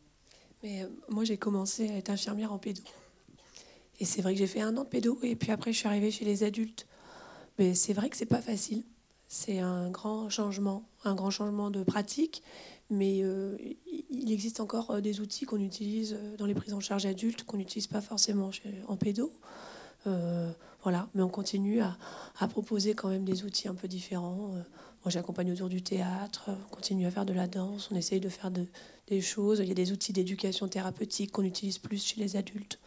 Mais 0.65 0.85
moi, 1.09 1.23
j'ai 1.23 1.37
commencé 1.37 1.89
à 1.89 1.97
être 1.99 2.11
infirmière 2.11 2.53
en 2.53 2.59
pédo. 2.59 2.83
Et 4.01 4.05
c'est 4.05 4.23
vrai 4.23 4.35
que 4.35 4.39
j'ai 4.39 4.47
fait 4.47 4.61
un 4.61 4.77
an 4.77 4.85
de 4.85 4.89
pédo 4.89 5.19
et 5.23 5.35
puis 5.37 5.51
après 5.51 5.73
je 5.73 5.79
suis 5.79 5.89
arrivée 5.89 6.11
chez 6.11 6.25
les 6.25 6.45
adultes. 6.45 6.87
Mais 7.59 7.75
c'est 7.75 7.93
vrai 7.93 8.09
que 8.09 8.17
c'est 8.17 8.27
pas 8.27 8.41
facile. 8.41 8.85
C'est 9.27 9.59
un 9.59 9.91
grand 9.91 10.31
changement, 10.31 10.89
un 11.05 11.15
grand 11.15 11.31
changement 11.31 11.71
de 11.71 11.83
pratique. 11.83 12.43
Mais 12.91 13.21
euh, 13.23 13.57
il 14.11 14.33
existe 14.33 14.61
encore 14.61 14.91
euh, 14.91 15.01
des 15.01 15.21
outils 15.21 15.45
qu'on 15.45 15.61
utilise 15.61 16.17
euh, 16.19 16.37
dans 16.37 16.47
les 16.47 16.55
prises 16.55 16.73
en 16.73 16.81
charge 16.81 17.05
adultes 17.05 17.45
qu'on 17.45 17.59
n'utilise 17.59 17.87
pas 17.87 18.01
forcément 18.01 18.51
en 18.87 18.97
pédo. 18.97 19.33
voilà, 20.83 21.09
mais 21.15 21.23
on 21.23 21.29
continue 21.29 21.83
à, 21.83 21.99
proposer 22.49 22.95
quand 22.95 23.09
même 23.09 23.25
des 23.25 23.45
outils 23.45 23.69
un 23.69 23.75
peu 23.75 23.89
différents. 23.89 24.53
moi, 25.03 25.09
j'accompagne 25.09 25.53
autour 25.53 25.69
du 25.69 25.83
théâtre, 25.83 26.49
on 26.49 26.75
continue 26.75 27.05
à 27.07 27.11
faire 27.11 27.27
de 27.27 27.35
la 27.35 27.47
danse, 27.47 27.91
on 27.93 27.97
essaye 27.97 28.21
de 28.21 28.31
faire 28.31 28.51
des 28.51 29.21
choses. 29.21 29.59
Il 29.59 29.69
y 29.69 29.71
a 29.71 29.75
des 29.75 29.93
outils 29.93 30.15
d'éducation 30.15 30.67
thérapeutique 30.67 31.33
qu'on 31.33 31.45
utilise 31.45 31.77
plus 31.77 32.03
chez 32.03 32.19
les 32.21 32.37
adultes. 32.37 32.79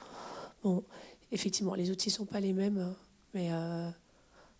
Bon, 0.64 0.84
effectivement, 1.32 1.74
les 1.76 1.90
outils 1.90 2.10
ne 2.10 2.14
sont 2.14 2.26
pas 2.26 2.40
les 2.40 2.54
mêmes, 2.54 2.78
hein, 2.78 2.96
mais 3.34 3.52
euh, 3.52 3.90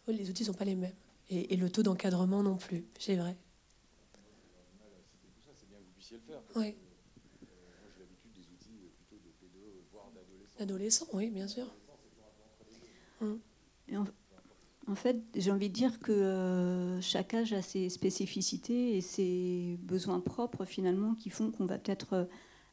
les 0.08 0.30
outils 0.30 0.46
sont 0.46 0.54
pas 0.54 0.66
les 0.66 0.76
mêmes. 0.76 0.96
Et, 1.30 1.56
le 1.56 1.70
taux 1.70 1.84
d'encadrement 1.84 2.44
non 2.44 2.58
plus, 2.58 2.84
c'est 3.00 3.16
vrai. 3.16 3.38
Oui. 6.56 6.76
D'adolescents, 10.60 11.08
oui, 11.14 11.30
bien 11.30 11.48
sûr. 11.48 11.74
Hum. 13.22 13.40
En, 14.88 14.96
fait, 14.96 15.18
j'ai 15.36 15.52
envie 15.52 15.70
de 15.70 15.74
dire 15.74 16.00
que 16.00 16.12
euh, 16.12 17.00
chaque 17.02 17.34
âge 17.34 17.54
a 17.54 17.62
ses 17.62 17.90
spécificités 17.90 18.98
et 18.98 19.02
ses 19.02 19.78
besoins 19.84 20.20
propres 20.20 20.66
finalement 20.66 21.16
qui 21.16 21.30
font 21.30 21.52
qu'on 21.52 21.66
va 21.66 21.78
peut-être 21.78 22.14
euh, 22.14 22.26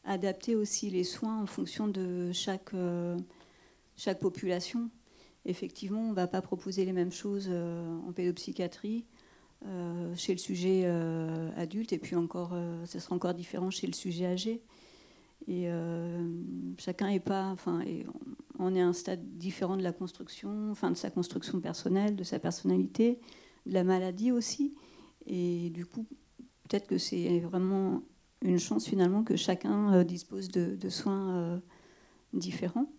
adapter 0.08 0.56
aussi 0.56 0.90
les 0.90 1.04
soins 1.04 1.42
en 1.42 1.46
fonction 1.46 1.86
de 1.86 2.32
chaque, 2.32 2.72
euh, 2.74 3.16
chaque 3.96 4.18
population. 4.18 4.90
Effectivement, 5.44 6.00
on 6.00 6.10
ne 6.10 6.14
va 6.14 6.26
pas 6.26 6.42
proposer 6.42 6.84
les 6.84 6.92
mêmes 6.92 7.12
choses 7.12 7.48
euh, 7.50 7.84
en 8.08 8.12
pédopsychiatrie 8.12 9.04
euh, 9.66 10.14
chez 10.16 10.32
le 10.32 10.38
sujet 10.38 10.86
adulte, 11.56 11.92
et 11.92 11.98
puis 11.98 12.16
encore, 12.16 12.56
ce 12.86 12.98
sera 12.98 13.14
encore 13.14 13.34
différent 13.34 13.70
chez 13.70 13.86
le 13.86 13.92
sujet 13.92 14.26
âgé. 14.26 14.62
Et 15.46 15.68
chacun 16.78 17.08
est 17.08 17.20
pas, 17.20 17.46
enfin, 17.46 17.82
on 18.58 18.74
est 18.74 18.82
à 18.82 18.86
un 18.86 18.92
stade 18.92 19.38
différent 19.38 19.76
de 19.76 19.82
la 19.82 19.92
construction, 19.92 20.70
enfin 20.70 20.90
de 20.90 20.96
sa 20.96 21.10
construction 21.10 21.60
personnelle, 21.60 22.16
de 22.16 22.24
sa 22.24 22.38
personnalité, 22.38 23.18
de 23.66 23.72
la 23.72 23.84
maladie 23.84 24.32
aussi. 24.32 24.74
Et 25.26 25.70
du 25.70 25.86
coup, 25.86 26.06
peut-être 26.68 26.86
que 26.86 26.98
c'est 26.98 27.40
vraiment 27.40 28.02
une 28.42 28.58
chance 28.58 28.86
finalement 28.86 29.24
que 29.24 29.36
chacun 29.36 29.92
euh, 29.94 30.04
dispose 30.04 30.48
de, 30.48 30.88
soins 30.88 31.36
euh, 31.36 31.58
différents, 32.32 32.90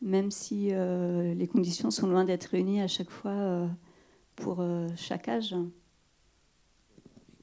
même 0.00 0.30
si 0.30 0.68
euh, 0.72 1.34
les 1.34 1.46
conditions 1.46 1.90
sont 1.90 2.06
loin 2.06 2.24
d'être 2.24 2.46
réunies 2.46 2.80
à 2.80 2.88
chaque 2.88 3.10
fois 3.10 3.68
pour 4.36 4.64
chaque 4.96 5.28
âge. 5.28 5.54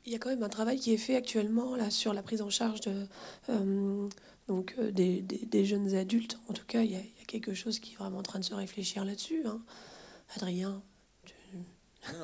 Il 0.05 0.11
y 0.11 0.15
a 0.15 0.19
quand 0.19 0.29
même 0.29 0.43
un 0.43 0.49
travail 0.49 0.77
qui 0.77 0.93
est 0.93 0.97
fait 0.97 1.15
actuellement 1.15 1.75
là, 1.75 1.89
sur 1.89 2.13
la 2.13 2.21
prise 2.21 2.41
en 2.41 2.49
charge 2.49 2.81
de, 2.81 3.07
donc, 4.47 4.79
des, 4.79 5.65
jeunes 5.65 5.95
adultes. 5.95 6.39
En 6.49 6.53
tout 6.53 6.65
cas, 6.67 6.81
il 6.81 6.91
y, 6.91 6.95
a, 6.95 7.01
quelque 7.25 7.53
chose 7.53 7.79
qui 7.79 7.93
est 7.93 7.97
vraiment 7.97 8.19
en 8.19 8.23
train 8.23 8.39
de 8.39 8.43
se 8.43 8.53
réfléchir 8.53 9.05
là-dessus. 9.05 9.43
Hein. 9.45 9.61
Adrien, 10.35 10.83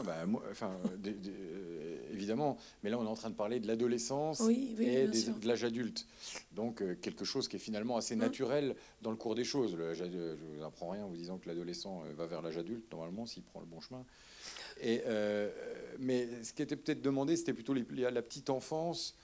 bah, 0.06 0.26
enfin, 0.52 0.78
euh, 0.86 1.98
évidemment, 2.12 2.58
mais 2.84 2.90
là 2.90 3.00
on 3.00 3.06
est 3.06 3.10
en 3.10 3.16
train 3.16 3.30
de 3.30 3.36
parler 3.36 3.60
de 3.60 3.68
l'adolescence 3.68 4.42
et 4.42 5.08
de 5.08 5.48
l'âge 5.48 5.64
adulte. 5.64 6.06
Donc 6.52 6.82
euh, 6.82 6.96
quelque 6.96 7.26
chose 7.26 7.48
qui 7.48 7.56
est 7.56 7.60
finalement 7.60 7.98
assez 7.98 8.16
hein 8.16 8.18
naturel 8.18 8.76
dans 9.02 9.12
le 9.12 9.18
cours 9.18 9.36
des 9.36 9.44
choses. 9.44 9.78
je 9.94 10.04
ne 10.04 10.36
vous 10.36 10.64
apprends 10.64 10.90
rien 10.90 11.06
en 11.06 11.08
vous 11.08 11.16
disant 11.16 11.38
que 11.38 11.48
l'adolescent 11.48 12.04
euh, 12.06 12.14
va 12.14 12.26
vers 12.26 12.42
l'âge 12.42 12.58
adulte, 12.58 12.92
normalement, 12.92 13.26
s'il 13.26 13.44
prend 13.44 13.60
le 13.60 13.66
bon 13.66 13.80
chemin. 13.80 14.06
Et, 14.82 15.02
mais 16.00 16.44
ce 16.44 16.54
qui 16.54 16.62
était 16.62 16.78
peut-être 16.78 17.02
demandé, 17.02 17.36
c'était 17.36 17.54
plutôt 17.54 17.74
la 17.74 18.22
petite 18.22 18.50
enfance 18.50 19.16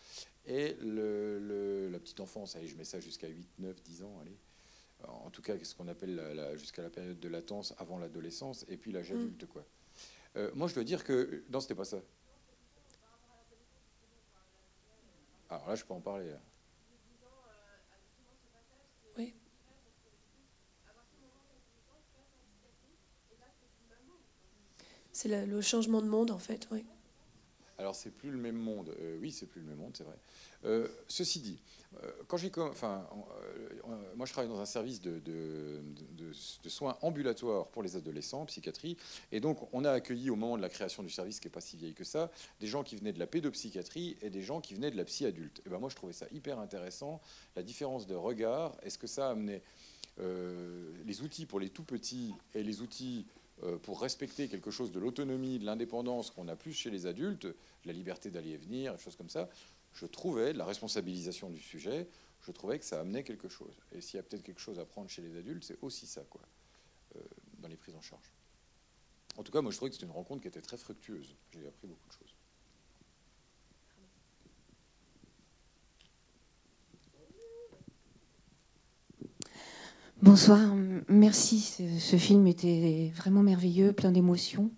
et 0.45 0.75
le, 0.81 1.89
la 1.89 1.99
petite 1.99 2.19
enfance. 2.19 2.57
Allez, 2.57 2.67
je 2.67 2.75
mets 2.75 2.83
ça 2.83 2.99
jusqu'à 2.99 3.29
8, 3.29 3.47
9, 3.59 3.81
10 3.83 4.03
ans. 4.03 4.17
Allez. 4.21 4.37
En 5.07 5.29
tout 5.29 5.41
cas, 5.41 5.53
ce 5.61 5.73
qu'on 5.73 5.87
appelle 5.87 6.21
jusqu'à 6.57 6.81
la 6.81 6.89
période 6.89 7.19
de 7.19 7.29
latence 7.29 7.73
avant 7.77 7.99
l'adolescence, 7.99 8.65
et 8.67 8.75
puis 8.75 8.91
l'âge 8.91 9.13
mmh. 9.13 9.15
adulte. 9.15 9.45
quoi. 9.47 9.65
Euh, 10.37 10.51
moi, 10.53 10.67
je 10.67 10.73
dois 10.73 10.83
dire 10.83 11.03
que. 11.03 11.43
Non, 11.49 11.59
c'était 11.59 11.75
pas 11.75 11.85
ça. 11.85 11.97
Alors 15.49 15.67
là, 15.67 15.75
je 15.75 15.85
peux 15.85 15.93
en 15.93 16.01
parler. 16.01 16.33
Oui. 19.17 19.33
C'est 25.11 25.45
le, 25.45 25.61
changement 25.61 26.01
de 26.01 26.07
monde, 26.07 26.31
en 26.31 26.39
fait, 26.39 26.67
oui. 26.71 26.85
Alors 27.77 27.95
c'est 27.95 28.11
plus 28.11 28.31
le 28.31 28.37
même 28.37 28.55
monde. 28.55 28.95
Euh, 28.99 29.17
oui, 29.19 29.31
c'est 29.31 29.45
plus 29.45 29.59
le 29.59 29.67
même 29.67 29.77
monde, 29.77 29.93
c'est 29.97 30.03
vrai. 30.03 30.15
Euh, 30.63 30.87
ceci 31.07 31.41
dit, 31.41 31.59
euh, 32.01 32.11
quand 32.27 32.37
j'ai, 32.37 32.51
enfin, 32.57 33.07
moi 34.15 34.25
je 34.25 34.31
travaille 34.31 34.49
dans 34.49 34.59
un 34.59 34.65
service 34.65 35.01
de, 35.01 35.81
soins 36.67 36.97
ambulatoires 37.01 37.67
pour 37.67 37.83
les 37.83 37.95
adolescents, 37.95 38.45
psychiatrie, 38.45 38.97
et 39.31 39.39
donc 39.39 39.67
on 39.73 39.83
a 39.83 39.91
accueilli 39.91 40.29
au 40.29 40.35
moment 40.35 40.57
de 40.57 40.61
la 40.61 40.69
création 40.69 41.03
du 41.03 41.09
service, 41.09 41.39
qui 41.39 41.47
est 41.47 41.51
pas 41.51 41.61
si 41.61 41.75
vieille 41.77 41.93
que 41.93 42.03
ça, 42.03 42.31
des 42.59 42.67
gens 42.67 42.83
qui 42.83 42.95
venaient 42.95 43.13
de 43.13 43.19
la 43.19 43.27
pédopsychiatrie 43.27 44.17
et 44.21 44.29
des 44.29 44.41
gens 44.41 44.61
qui 44.61 44.73
venaient 44.73 44.91
de 44.91 44.97
la 44.97 45.05
psy 45.05 45.25
adulte. 45.25 45.61
Et 45.65 45.69
ben 45.69 45.79
moi 45.79 45.89
je 45.89 45.95
trouvais 45.95 46.13
ça 46.13 46.27
hyper 46.31 46.59
intéressant, 46.59 47.21
la 47.55 47.63
différence 47.63 48.07
de 48.07 48.15
regard. 48.15 48.75
Est-ce 48.83 48.97
que 48.97 49.07
ça 49.07 49.29
amenait 49.29 49.61
les 50.17 51.21
outils 51.21 51.45
pour 51.45 51.59
les 51.59 51.69
tout 51.69 51.83
petits 51.83 52.33
et 52.53 52.63
les 52.63 52.81
outils 52.81 53.25
pour 53.83 54.01
respecter 54.01 54.47
quelque 54.49 54.69
chose 54.69 54.91
de 54.91 54.99
l'autonomie, 54.99 55.59
de 55.59 55.65
l'indépendance 55.65 56.29
qu'on 56.29 56.47
a 56.49 56.55
plus 56.55 56.73
chez 56.73 56.89
les 56.89 57.05
adultes, 57.05 57.47
la 57.85 57.93
liberté 57.93 58.29
d'aller 58.29 58.51
et 58.51 58.57
venir, 58.57 58.93
des 58.93 59.01
choses 59.01 59.15
comme 59.15 59.29
ça, 59.29 59.49
je 59.93 60.05
trouvais, 60.05 60.53
la 60.53 60.65
responsabilisation 60.65 61.49
du 61.49 61.59
sujet, 61.59 62.07
je 62.41 62.51
trouvais 62.51 62.77
que 62.77 62.85
ça 62.85 62.99
amenait 62.99 63.23
quelque 63.23 63.49
chose. 63.49 63.73
Et 63.91 64.01
s'il 64.01 64.17
y 64.17 64.19
a 64.19 64.23
peut-être 64.23 64.43
quelque 64.43 64.59
chose 64.59 64.77
à 64.77 64.85
prendre 64.85 65.09
chez 65.09 65.21
les 65.21 65.37
adultes, 65.37 65.63
c'est 65.63 65.77
aussi 65.81 66.05
ça, 66.05 66.21
quoi, 66.29 66.41
euh, 67.15 67.19
dans 67.59 67.67
les 67.67 67.77
prises 67.77 67.95
en 67.95 68.01
charge. 68.01 68.31
En 69.37 69.43
tout 69.43 69.51
cas, 69.51 69.61
moi, 69.61 69.71
je 69.71 69.77
trouvais 69.77 69.89
que 69.89 69.95
c'était 69.95 70.05
une 70.05 70.11
rencontre 70.11 70.41
qui 70.41 70.47
était 70.47 70.61
très 70.61 70.77
fructueuse. 70.77 71.35
J'ai 71.51 71.67
appris 71.67 71.87
beaucoup 71.87 72.07
de 72.07 72.13
choses. 72.13 72.34
Bonsoir, 80.21 80.73
merci. 81.09 81.59
Ce 81.99 82.15
film 82.15 82.47
était 82.47 83.11
vraiment 83.13 83.43
merveilleux, 83.43 83.91
plein 83.91 84.11
d'émotions. 84.11 84.71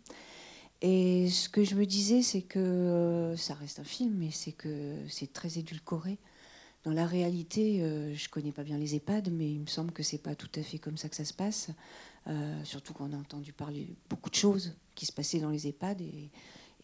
Et 0.81 1.29
ce 1.29 1.47
que 1.47 1.63
je 1.63 1.75
me 1.75 1.85
disais, 1.85 2.23
c'est 2.23 2.41
que 2.41 2.57
euh, 2.57 3.37
ça 3.37 3.53
reste 3.53 3.79
un 3.79 3.83
film, 3.83 4.15
mais 4.17 4.31
c'est 4.31 4.51
que 4.51 4.95
c'est 5.07 5.31
très 5.31 5.59
édulcoré. 5.59 6.17
Dans 6.83 6.91
la 6.91 7.05
réalité, 7.05 7.83
euh, 7.83 8.15
je 8.15 8.29
connais 8.29 8.51
pas 8.51 8.63
bien 8.63 8.79
les 8.79 8.95
EHPAD, 8.95 9.31
mais 9.31 9.51
il 9.51 9.59
me 9.59 9.67
semble 9.67 9.91
que 9.91 10.01
c'est 10.01 10.17
pas 10.17 10.33
tout 10.33 10.49
à 10.55 10.63
fait 10.63 10.79
comme 10.79 10.97
ça 10.97 11.07
que 11.07 11.15
ça 11.15 11.25
se 11.25 11.33
passe. 11.33 11.69
Euh, 12.25 12.63
surtout 12.63 12.93
qu'on 12.93 13.13
a 13.13 13.17
entendu 13.17 13.53
parler 13.53 13.95
beaucoup 14.09 14.31
de 14.31 14.35
choses 14.35 14.73
qui 14.95 15.05
se 15.05 15.13
passaient 15.13 15.39
dans 15.39 15.51
les 15.51 15.67
EHPAD 15.67 16.01
et, 16.01 16.31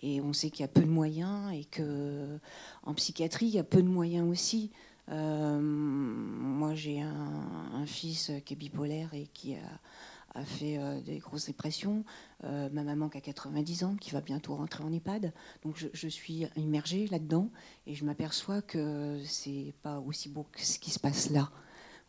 et 0.02 0.22
on 0.22 0.32
sait 0.32 0.52
qu'il 0.52 0.62
y 0.62 0.66
a 0.66 0.70
peu 0.70 0.82
de 0.82 0.90
moyens 0.90 1.52
et 1.54 1.66
que 1.66 2.38
en 2.84 2.94
psychiatrie, 2.94 3.48
il 3.48 3.56
y 3.56 3.60
a 3.60 3.64
peu 3.64 3.82
de 3.82 3.90
moyens 3.90 4.30
aussi. 4.30 4.70
Euh, 5.10 5.60
moi, 5.60 6.74
j'ai 6.76 7.02
un, 7.02 7.86
fils 7.86 8.32
qui 8.46 8.54
est 8.54 8.58
bipolaire 8.58 9.14
et 9.14 9.28
qui 9.28 9.56
a, 9.56 10.44
fait 10.46 10.78
euh, 10.78 11.02
des 11.02 11.20
grosses 11.20 11.48
dépressions. 11.48 12.06
Euh, 12.44 12.70
ma 12.72 12.84
maman 12.84 13.10
qui 13.10 13.18
a 13.18 13.22
90 13.22 13.84
ans, 13.84 13.96
qui 13.96 14.12
va 14.12 14.22
bientôt 14.22 14.56
rentrer 14.56 14.84
en 14.84 14.92
EHPAD. 14.92 15.34
Donc 15.64 15.78
je, 15.94 16.08
suis 16.08 16.48
immergée 16.56 17.08
là-dedans 17.08 17.50
et 17.86 17.94
je 17.94 18.06
m'aperçois 18.06 18.62
que 18.62 19.20
c'est 19.26 19.74
pas 19.84 20.00
aussi 20.00 20.30
beau 20.30 20.46
que 20.52 20.62
ce 20.62 20.80
qui 20.80 20.92
se 20.92 21.00
passe 21.00 21.30
là. 21.30 21.52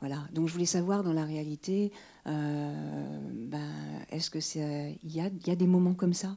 Voilà. 0.00 0.26
Donc 0.32 0.48
je 0.48 0.52
voulais 0.52 0.64
savoir 0.64 1.02
dans 1.02 1.12
la 1.12 1.24
réalité, 1.24 1.92
ben, 2.24 3.70
est-ce 4.10 4.30
que 4.30 4.38
il 4.56 5.12
y 5.12 5.20
a 5.20 5.56
des 5.56 5.66
moments 5.66 5.94
comme 5.94 6.14
ça 6.14 6.36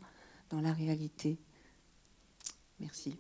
dans 0.49 0.61
la 0.61 0.73
réalité? 0.73 1.37
Merci. 2.79 3.15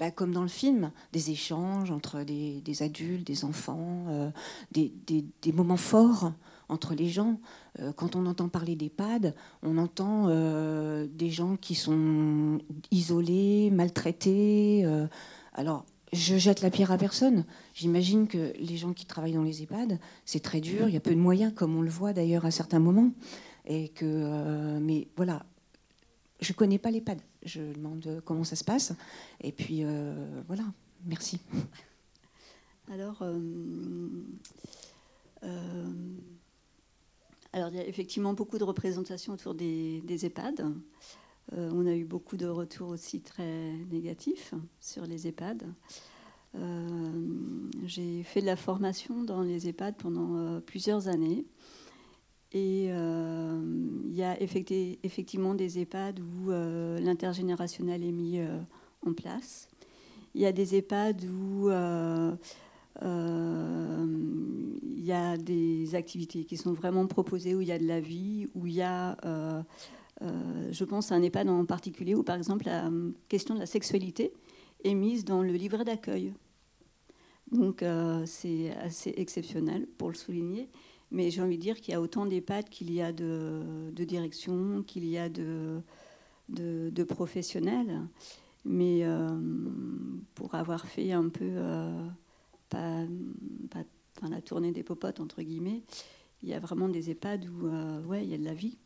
Bah, 0.00 0.10
comme 0.10 0.32
dans 0.32 0.42
le 0.42 0.48
film, 0.48 0.90
des 1.12 1.30
échanges 1.30 1.92
entre 1.92 2.24
des, 2.24 2.82
adultes, 2.82 3.24
des 3.24 3.44
enfants, 3.44 4.06
euh, 4.08 4.30
des, 4.72 5.52
moments 5.52 5.76
forts 5.76 6.32
entre 6.68 6.94
les 6.94 7.08
gens. 7.08 7.38
Euh, 7.78 7.92
quand 7.92 8.16
on 8.16 8.26
entend 8.26 8.48
parler 8.48 8.74
d'EHPAD, 8.74 9.36
on 9.62 9.78
entend 9.78 10.26
euh, 10.26 11.06
des 11.08 11.30
gens 11.30 11.56
qui 11.56 11.76
sont 11.76 12.58
isolés, 12.90 13.70
maltraités. 13.70 14.84
alors, 15.52 15.84
je 16.12 16.38
jette 16.38 16.60
la 16.60 16.70
pierre 16.70 16.90
à 16.90 16.98
personne. 16.98 17.44
J'imagine 17.72 18.26
que 18.26 18.52
les 18.58 18.76
gens 18.76 18.92
qui 18.92 19.06
travaillent 19.06 19.34
dans 19.34 19.42
les 19.42 19.62
EHPAD, 19.62 20.00
c'est 20.24 20.42
très 20.42 20.60
dur. 20.60 20.88
Il 20.88 20.94
y 20.94 20.96
a 20.96 21.00
peu 21.00 21.14
de 21.14 21.20
moyens, 21.20 21.52
comme 21.54 21.76
on 21.76 21.82
le 21.82 21.90
voit 21.90 22.12
d'ailleurs 22.12 22.46
à 22.46 22.50
certains 22.50 22.80
moments. 22.80 23.12
Et 23.66 23.88
que, 23.88 24.78
mais 24.80 25.08
voilà, 25.16 25.44
je 26.40 26.52
ne 26.52 26.56
connais 26.56 26.78
pas 26.78 26.90
l'EHPAD. 26.90 27.18
Je 27.44 27.60
demande 27.60 28.22
comment 28.24 28.44
ça 28.44 28.56
se 28.56 28.64
passe. 28.64 28.92
Et 29.40 29.52
puis, 29.52 29.84
euh, 29.84 30.42
voilà, 30.46 30.64
merci. 31.04 31.38
Alors, 32.90 33.18
euh, 33.22 34.08
euh, 35.42 35.92
alors, 37.52 37.68
il 37.70 37.76
y 37.76 37.80
a 37.80 37.86
effectivement 37.86 38.34
beaucoup 38.34 38.58
de 38.58 38.64
représentations 38.64 39.34
autour 39.34 39.54
des, 39.54 40.02
EHPAD. 40.08 40.66
on 41.52 41.86
a 41.86 41.94
eu 41.94 42.04
beaucoup 42.04 42.36
de 42.36 42.46
retours 42.46 42.88
aussi 42.88 43.20
très 43.20 43.72
négatifs 43.90 44.54
sur 44.80 45.06
les 45.06 45.28
EHPAD. 45.28 45.64
J'ai 47.84 48.22
fait 48.22 48.40
de 48.40 48.46
la 48.46 48.56
formation 48.56 49.22
dans 49.22 49.42
les 49.42 49.68
EHPAD 49.68 49.96
pendant 49.96 50.60
plusieurs 50.60 51.08
années. 51.08 51.44
Et 52.54 52.86
euh, 52.90 53.60
il 54.06 54.14
y 54.14 54.22
a 54.22 54.40
effectivement 54.40 55.54
des 55.56 55.80
EHPAD 55.80 56.20
où 56.20 56.52
euh, 56.52 57.00
l'intergénérationnel 57.00 58.04
est 58.04 58.12
mis 58.12 58.38
euh, 58.38 58.60
en 59.04 59.12
place. 59.12 59.68
Il 60.36 60.40
y 60.40 60.46
a 60.46 60.52
des 60.52 60.76
EHPAD 60.76 61.24
où 61.24 61.68
il 61.68 62.38
y 65.04 65.12
a 65.12 65.36
des 65.36 65.96
activités 65.96 66.44
qui 66.44 66.56
sont 66.56 66.72
vraiment 66.72 67.08
proposées, 67.08 67.56
où 67.56 67.60
il 67.60 67.66
y 67.66 67.72
a 67.72 67.78
de 67.78 67.86
la 67.86 68.00
vie, 68.00 68.46
où 68.54 68.68
il 68.68 68.74
y 68.74 68.82
a, 68.82 69.16
je 70.20 70.84
pense 70.84 71.10
à 71.10 71.16
un 71.16 71.22
EHPAD 71.22 71.48
en 71.48 71.64
particulier, 71.64 72.14
où 72.14 72.22
par 72.22 72.36
exemple 72.36 72.66
la 72.66 72.88
question 73.28 73.54
de 73.54 73.60
la 73.60 73.66
sexualité 73.66 74.32
est 74.84 74.94
mise 74.94 75.24
dans 75.24 75.42
le 75.42 75.52
livret 75.52 75.84
d'accueil. 75.84 76.32
Donc 77.50 77.84
c'est 78.26 78.70
assez 78.76 79.12
exceptionnel 79.16 79.88
pour 79.98 80.08
le 80.08 80.14
souligner. 80.14 80.68
Mais 81.10 81.30
j'ai 81.30 81.42
envie 81.42 81.58
de 81.58 81.62
dire 81.62 81.80
qu'il 81.80 81.92
y 81.92 81.94
a 81.94 82.00
autant 82.00 82.26
d'EHPAD 82.26 82.68
qu'il 82.68 82.92
y 82.92 83.00
a 83.00 83.12
de, 83.12 83.90
direction, 83.96 84.82
qu'il 84.82 85.04
y 85.04 85.16
a 85.18 85.28
de, 85.28 85.80
de, 86.48 87.04
professionnels. 87.04 88.02
Mais 88.64 89.00
euh, 89.04 89.38
pour 90.34 90.54
avoir 90.54 90.86
fait 90.86 91.12
un 91.12 91.28
peu 91.28 91.44
euh, 91.44 92.08
la 92.72 94.40
tournée 94.42 94.72
des 94.72 94.82
popotes, 94.82 95.20
entre 95.20 95.42
guillemets, 95.42 95.82
il 96.42 96.48
y 96.48 96.54
a 96.54 96.60
vraiment 96.60 96.88
des 96.88 97.10
EHPAD 97.10 97.48
où 97.48 97.66
euh, 97.66 98.02
ouais, 98.04 98.24
il 98.24 98.30
y 98.30 98.34
a 98.34 98.38
de 98.38 98.44
la 98.44 98.54
vie, 98.54 98.78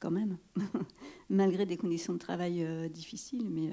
quand 0.00 0.10
même, 0.10 0.36
malgré 1.30 1.64
des 1.64 1.76
conditions 1.78 2.12
de 2.12 2.18
travail 2.18 2.66
difficiles. 2.90 3.48
Mais 3.50 3.70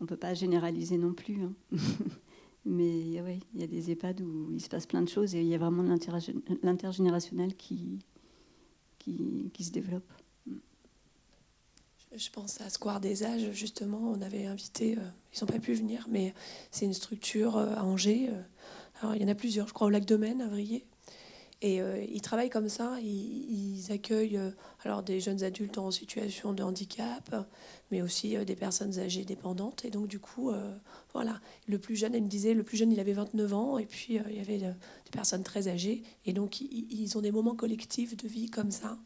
on 0.00 0.04
ne 0.04 0.06
peut 0.06 0.16
pas 0.16 0.34
généraliser 0.34 0.96
non 0.96 1.12
plus. 1.12 1.42
Hein. 1.42 1.54
Mais 2.66 3.20
oui, 3.20 3.40
il 3.54 3.60
y 3.60 3.64
a 3.64 3.66
des 3.66 3.90
EHPAD 3.90 4.22
où 4.22 4.50
il 4.52 4.60
se 4.60 4.68
passe 4.68 4.86
plein 4.86 5.02
de 5.02 5.08
choses 5.08 5.34
et 5.34 5.40
il 5.40 5.46
y 5.46 5.54
a 5.54 5.58
vraiment 5.58 5.82
l'intergénérationnel 6.62 7.54
qui, 7.56 7.98
qui, 9.52 9.64
se 9.64 9.70
développe. 9.70 10.10
Je 12.16 12.30
pense 12.30 12.60
à 12.60 12.70
Square 12.70 13.00
des 13.00 13.24
âges, 13.24 13.50
justement, 13.52 13.98
on 13.98 14.22
avait 14.22 14.46
invité, 14.46 14.96
euh, 14.96 15.02
ils 15.34 15.40
n'ont 15.40 15.48
pas 15.48 15.58
pu 15.58 15.74
venir, 15.74 16.06
mais 16.08 16.32
c'est 16.70 16.84
une 16.84 16.94
structure 16.94 17.56
euh, 17.56 17.74
à 17.74 17.84
Angers. 17.84 18.28
Euh, 18.30 18.40
alors 19.00 19.16
il 19.16 19.22
y 19.22 19.24
en 19.24 19.28
a 19.28 19.34
plusieurs, 19.34 19.66
je 19.66 19.74
crois 19.74 19.88
au 19.88 19.90
Lac 19.90 20.04
de 20.04 20.16
Maine, 20.16 20.40
à 20.40 20.48
Vrier. 20.48 20.86
Et 21.66 21.80
ils 22.12 22.20
travaillent 22.20 22.50
comme 22.50 22.68
ça, 22.68 22.98
ils, 23.00 23.90
accueillent 23.90 24.38
alors 24.84 25.02
des 25.02 25.18
jeunes 25.18 25.42
adultes 25.44 25.78
en 25.78 25.90
situation 25.90 26.52
de 26.52 26.62
handicap, 26.62 27.34
mais 27.90 28.02
aussi 28.02 28.36
des 28.44 28.54
personnes 28.54 28.98
âgées 28.98 29.24
dépendantes. 29.24 29.82
Et 29.86 29.90
donc 29.90 30.06
du 30.06 30.18
coup, 30.18 30.52
voilà, 31.14 31.40
le 31.68 31.78
plus 31.78 31.94
jeune, 31.94 32.14
elle 32.14 32.24
me 32.24 32.28
disait, 32.28 32.54
le 32.54 32.64
plus 32.64 32.76
jeune, 32.76 32.90
il 32.90 32.98
avait 32.98 33.12
29 33.12 33.54
ans, 33.54 33.78
et 33.78 33.86
puis 33.86 34.18
euh, 34.18 34.22
il 34.28 34.36
y 34.36 34.40
avait 34.40 34.64
euh, 34.64 34.72
des 35.04 35.10
personnes 35.12 35.44
très 35.44 35.68
âgées, 35.68 36.02
et 36.26 36.32
donc 36.32 36.60
ils, 36.60 37.16
ont 37.16 37.20
des 37.20 37.30
moments 37.30 37.54
collectifs 37.54 38.16
de 38.16 38.26
vie 38.26 38.50
comme 38.50 38.72
ça, 38.72 38.98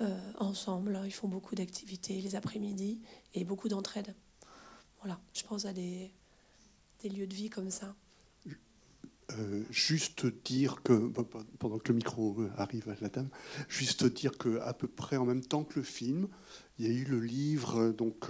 euh, 0.00 0.18
ensemble. 0.38 0.98
Ils 1.04 1.12
font 1.12 1.28
beaucoup 1.28 1.54
d'activités 1.54 2.20
les 2.22 2.36
après-midi 2.36 3.02
et 3.34 3.44
beaucoup 3.44 3.68
d'entraide. 3.68 4.14
Voilà, 5.00 5.20
je 5.34 5.42
pense 5.42 5.66
à 5.66 5.74
des 5.74 6.10
lieux 7.04 7.26
de 7.26 7.34
vie 7.34 7.50
comme 7.50 7.70
ça. 7.70 7.94
Juste 9.70 10.26
dire 10.44 10.82
que, 10.82 11.10
pendant 11.58 11.78
que 11.78 11.88
le 11.88 11.94
micro 11.94 12.36
arrive 12.56 12.88
à 12.88 12.94
la 13.00 13.08
dame, 13.08 13.28
juste 13.68 14.04
dire 14.04 14.36
qu'à 14.36 14.72
peu 14.74 14.88
près 14.88 15.16
en 15.16 15.24
même 15.24 15.42
temps 15.42 15.64
que 15.64 15.78
le 15.78 15.84
film, 15.84 16.28
il 16.78 16.86
y 16.86 16.90
a 16.90 16.92
eu 16.92 17.04
le 17.04 17.20
livre 17.20 17.92
donc, 17.92 18.26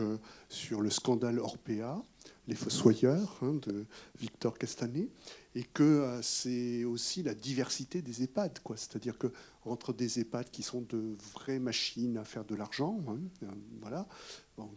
sur 0.48 0.80
le 0.80 0.90
scandale 0.90 1.38
Orpea, 1.38 2.04
les 2.48 2.54
Fossoyeurs 2.54 3.38
hein, 3.42 3.54
de 3.54 3.86
Victor 4.18 4.58
Castanet, 4.58 5.08
et 5.54 5.62
que 5.62 5.82
euh, 5.82 6.22
c'est 6.22 6.84
aussi 6.84 7.22
la 7.22 7.34
diversité 7.34 8.02
des 8.02 8.22
EHPAD, 8.22 8.60
quoi. 8.60 8.76
C'est-à-dire 8.76 9.18
que 9.18 9.32
entre 9.64 9.92
des 9.92 10.18
EHPAD 10.20 10.50
qui 10.50 10.62
sont 10.62 10.82
de 10.82 11.16
vraies 11.34 11.58
machines 11.58 12.16
à 12.16 12.24
faire 12.24 12.44
de 12.44 12.54
l'argent, 12.54 13.02
hein, 13.08 13.18
euh, 13.42 13.46
voilà, 13.80 14.06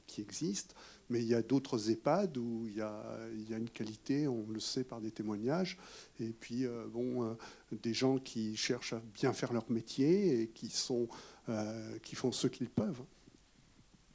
qui 0.07 0.21
existent, 0.21 0.75
mais 1.09 1.21
il 1.21 1.27
y 1.27 1.35
a 1.35 1.41
d'autres 1.41 1.89
EHPAD 1.91 2.37
où 2.37 2.67
il 2.67 2.77
y, 2.77 2.81
a, 2.81 3.57
une 3.57 3.69
qualité, 3.69 4.27
on 4.27 4.45
le 4.49 4.59
sait 4.59 4.83
par 4.83 5.01
des 5.01 5.11
témoignages, 5.11 5.77
et 6.19 6.29
puis 6.29 6.65
euh, 6.65 6.85
bon, 6.87 7.37
des 7.71 7.93
gens 7.93 8.17
qui 8.17 8.55
cherchent 8.55 8.93
à 8.93 9.01
bien 9.13 9.33
faire 9.33 9.53
leur 9.53 9.69
métier 9.69 10.41
et 10.41 10.47
qui 10.47 10.69
sont 10.69 11.07
qui 12.01 12.15
font 12.15 12.31
ce 12.31 12.47
qu'ils 12.47 12.69
peuvent. 12.69 13.03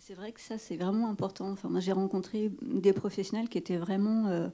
C'est 0.01 0.15
vrai 0.15 0.33
que 0.33 0.41
ça, 0.41 0.59
c'est 0.59 0.77
vraiment 0.77 1.09
important. 1.09 1.49
Enfin, 1.51 1.69
moi, 1.69 1.79
j'ai 1.79 1.93
rencontré 1.93 2.51
des 2.61 2.93
professionnels 2.93 3.49
qui 3.49 3.59
étaient 3.59 3.77
vraiment 3.77 4.51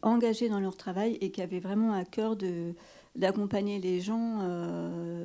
engagés 0.00 0.48
dans 0.48 0.60
leur 0.60 0.78
travail 0.78 1.18
et 1.20 1.30
qui 1.30 1.42
avaient 1.42 1.60
vraiment 1.60 1.92
à 1.92 2.06
cœur 2.06 2.34
de, 2.34 2.72
d'accompagner 3.16 3.78
les 3.78 4.00
gens 4.00 4.40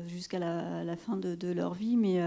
jusqu'à 0.08 0.40
la, 0.40 0.98
fin 0.98 1.16
de, 1.16 1.36
de, 1.36 1.52
leur 1.52 1.74
vie, 1.74 1.96
mais 1.96 2.20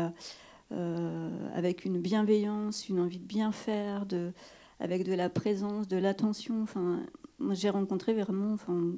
avec 1.54 1.84
une 1.84 2.00
bienveillance, 2.00 2.88
une 2.88 3.00
envie 3.00 3.18
de 3.18 3.24
bien 3.24 3.52
faire, 3.52 4.06
de, 4.06 4.32
avec 4.80 5.04
de 5.04 5.14
la 5.14 5.30
présence, 5.30 5.86
de 5.86 5.96
l'attention. 5.96 6.62
Enfin, 6.62 7.06
j'ai 7.52 7.70
rencontré 7.70 8.14
vraiment, 8.14 8.52
enfin, 8.52 8.92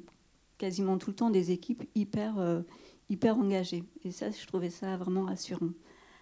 quasiment 0.57 0.97
tout 0.97 1.11
le 1.11 1.15
temps 1.15 1.29
des 1.29 1.51
équipes 1.51 1.83
hyper, 1.95 2.39
euh, 2.39 2.61
hyper 3.09 3.37
engagées. 3.37 3.83
Et 4.03 4.11
ça, 4.11 4.31
je 4.31 4.45
trouvais 4.47 4.69
ça 4.69 4.97
vraiment 4.97 5.25
rassurant. 5.25 5.69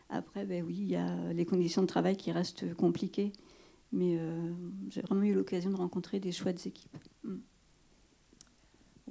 Après, 0.09 0.45
ben 0.45 0.63
oui, 0.65 0.75
il 0.79 0.89
y 0.89 0.95
a 0.95 1.33
les 1.33 1.45
conditions 1.45 1.81
de 1.81 1.87
travail 1.87 2.17
qui 2.17 2.31
restent 2.31 2.73
compliquées, 2.75 3.31
mais 3.91 4.17
euh, 4.19 4.51
j'ai 4.89 5.01
vraiment 5.01 5.23
eu 5.23 5.33
l'occasion 5.33 5.71
de 5.71 5.77
rencontrer 5.77 6.19
des 6.19 6.31
chouettes 6.31 6.65
équipes. 6.67 6.97
Mm. 7.23 7.35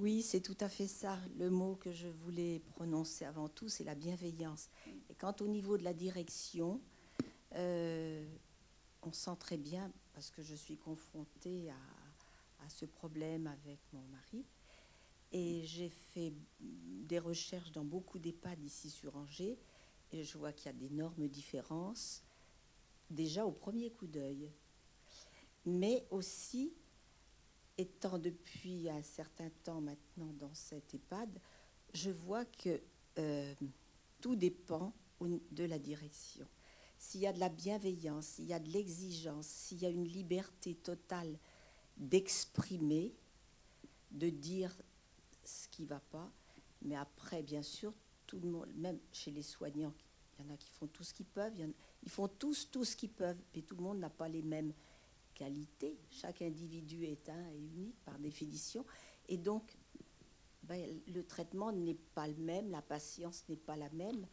Oui, 0.02 0.22
c'est 0.22 0.40
tout 0.40 0.56
à 0.58 0.68
fait 0.68 0.88
ça. 0.88 1.16
Le 1.38 1.48
mot 1.48 1.76
que 1.76 1.92
je 1.92 2.08
voulais 2.08 2.58
prononcer 2.74 3.24
avant 3.24 3.48
tout, 3.48 3.68
c'est 3.68 3.84
la 3.84 3.94
bienveillance. 3.94 4.68
Et 5.08 5.14
quant 5.14 5.36
au 5.40 5.46
niveau 5.46 5.78
de 5.78 5.84
la 5.84 5.94
direction, 5.94 6.80
euh, 7.54 8.26
on 9.02 9.12
sent 9.12 9.36
très 9.38 9.56
bien 9.56 9.92
parce 10.12 10.32
que 10.32 10.42
je 10.42 10.56
suis 10.56 10.76
confrontée 10.76 11.70
à, 11.70 12.68
ce 12.68 12.84
problème 12.84 13.46
avec 13.46 13.78
mon 13.92 14.02
mari. 14.08 14.44
Et 15.30 15.62
j'ai 15.66 15.88
fait 15.88 16.32
des 16.60 17.20
recherches 17.20 17.70
dans 17.70 17.84
beaucoup 17.84 18.18
d'EHPAD 18.18 18.60
ici 18.64 18.90
sur 18.90 19.14
Angers, 19.14 19.56
et 20.10 20.24
je 20.24 20.36
vois 20.36 20.52
qu'il 20.52 20.66
y 20.66 20.68
a 20.70 20.72
d'énormes 20.72 21.28
différences, 21.28 22.24
déjà 23.08 23.46
au 23.46 23.52
premier 23.52 23.92
coup 23.92 24.08
d'œil. 24.08 24.50
Mais 25.64 26.04
aussi, 26.10 26.74
étant 27.78 28.18
depuis 28.18 28.88
un 28.88 29.02
certain 29.02 29.50
temps 29.64 29.80
maintenant 29.80 30.32
dans 30.38 30.54
cet 30.54 30.94
EHPAD, 30.94 31.40
je 31.94 32.10
vois 32.10 32.44
que 32.44 32.80
euh, 33.18 33.54
tout 34.20 34.36
dépend 34.36 34.92
de 35.20 35.64
la 35.64 35.78
direction. 35.78 36.46
S'il 36.98 37.20
y 37.20 37.26
a 37.26 37.32
de 37.32 37.40
la 37.40 37.48
bienveillance, 37.48 38.26
s'il 38.26 38.46
y 38.46 38.52
a 38.52 38.60
de 38.60 38.68
l'exigence, 38.70 39.46
s'il 39.46 39.82
y 39.82 39.86
a 39.86 39.88
une 39.88 40.04
liberté 40.04 40.74
totale 40.74 41.38
d'exprimer, 41.96 43.14
de 44.10 44.28
dire 44.28 44.74
ce 45.44 45.68
qui 45.68 45.82
ne 45.82 45.88
va 45.88 46.00
pas, 46.00 46.30
mais 46.82 46.96
après, 46.96 47.42
bien 47.42 47.62
sûr, 47.62 47.92
tout 48.26 48.38
le 48.38 48.48
monde, 48.48 48.68
même 48.76 48.98
chez 49.12 49.30
les 49.30 49.42
soignants, 49.42 49.94
il 50.38 50.44
y 50.44 50.48
en 50.48 50.54
a 50.54 50.56
qui 50.56 50.70
font 50.70 50.86
tout 50.86 51.04
ce 51.04 51.12
qu'ils 51.12 51.26
peuvent, 51.26 51.54
ils 52.02 52.10
font 52.10 52.28
tous 52.28 52.70
tout 52.70 52.84
ce 52.84 52.96
qu'ils 52.96 53.10
peuvent, 53.10 53.40
mais 53.54 53.62
tout 53.62 53.76
le 53.76 53.82
monde 53.82 53.98
n'a 53.98 54.10
pas 54.10 54.28
les 54.28 54.42
mêmes 54.42 54.72
qualités. 55.34 55.98
Chaque 56.10 56.42
individu 56.42 57.04
est 57.04 57.28
un 57.28 57.50
et 57.50 57.58
unique 57.58 57.98
par 58.04 58.18
définition, 58.18 58.84
et 59.28 59.36
donc 59.36 59.76
ben, 60.62 61.00
le 61.12 61.24
traitement 61.24 61.72
n'est 61.72 61.98
pas 62.14 62.28
le 62.28 62.36
même, 62.36 62.70
la 62.70 62.82
patience 62.82 63.44
n'est 63.48 63.56
pas 63.56 63.76
la 63.76 63.90
même, 63.90 64.26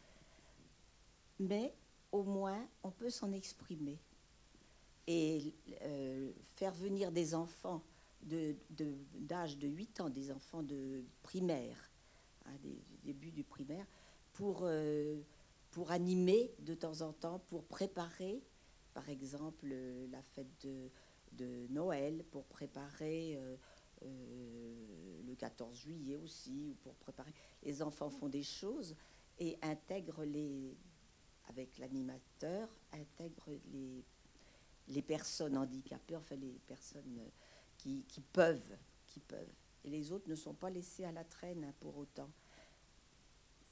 mais 1.40 1.74
au 2.12 2.24
moins, 2.24 2.68
on 2.84 2.92
peut 2.92 3.10
s'en 3.10 3.32
exprimer. 3.32 4.00
Et 5.08 5.56
euh, 5.82 6.32
faire 6.56 6.74
venir 6.74 7.12
des 7.12 7.34
enfants 7.34 7.84
d'âge 8.22 9.58
de, 9.58 9.68
8 9.68 10.02
ans, 10.02 10.10
des 10.10 10.32
enfants 10.32 10.62
de 10.62 11.04
primaire, 11.24 11.90
hein, 12.46 12.52
des, 12.62 12.82
du 12.90 12.98
début 13.04 13.32
du 13.32 13.44
primaire, 13.44 13.88
pour, 14.34 14.62
euh, 14.64 15.20
pour 15.72 15.92
animer 15.92 16.54
de 16.60 16.76
temps 16.76 17.02
en 17.02 17.14
temps, 17.14 17.40
pour 17.48 17.64
préparer, 17.64 18.44
par 18.94 19.10
exemple, 19.10 19.68
la 20.12 20.22
fête 20.22 20.66
de, 21.32 21.68
Noël, 21.70 22.24
pour 22.32 22.46
préparer 22.46 23.38
euh, 23.38 23.56
le 25.26 25.36
14 25.36 25.76
juillet 25.76 26.16
aussi, 26.16 26.66
ou 26.66 26.74
pour 26.82 26.96
préparer. 26.96 27.34
Les 27.64 27.82
enfants 27.82 28.10
font 28.10 28.30
des 28.30 28.44
choses 28.44 28.96
et 29.38 29.58
intègrent 29.62 30.26
les, 30.26 30.76
avec 31.48 31.78
l'animateur, 31.78 32.70
intègre 32.92 33.52
les, 33.72 34.04
les 34.88 35.02
personnes 35.02 35.58
handicapées, 35.58 36.16
enfin 36.16 36.36
les 36.36 36.60
personnes 36.68 37.22
qui, 37.78 38.04
qui, 38.08 38.22
peuvent, 38.22 38.78
qui 39.06 39.20
peuvent. 39.20 39.54
Et 39.84 39.90
les 39.90 40.12
autres 40.12 40.30
ne 40.30 40.36
sont 40.36 40.54
pas 40.54 40.70
laissés 40.70 41.06
à 41.06 41.12
la 41.12 41.24
traîne 41.24 41.64
hein, 41.64 41.74
pour 41.80 41.98
autant. 41.98 42.30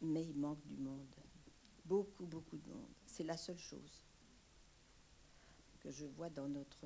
Mais 0.01 0.23
il 0.23 0.37
manque 0.37 0.65
du 0.65 0.77
monde. 0.77 1.15
Beaucoup, 1.83 2.25
beaucoup 2.25 2.57
de 2.57 2.69
monde. 2.69 2.93
C'est 3.05 3.23
la 3.23 3.37
seule 3.37 3.57
chose 3.57 4.06
que 5.87 5.93
je 5.93 6.05
vois 6.05 6.29
dans 6.29 6.49
notre 6.49 6.85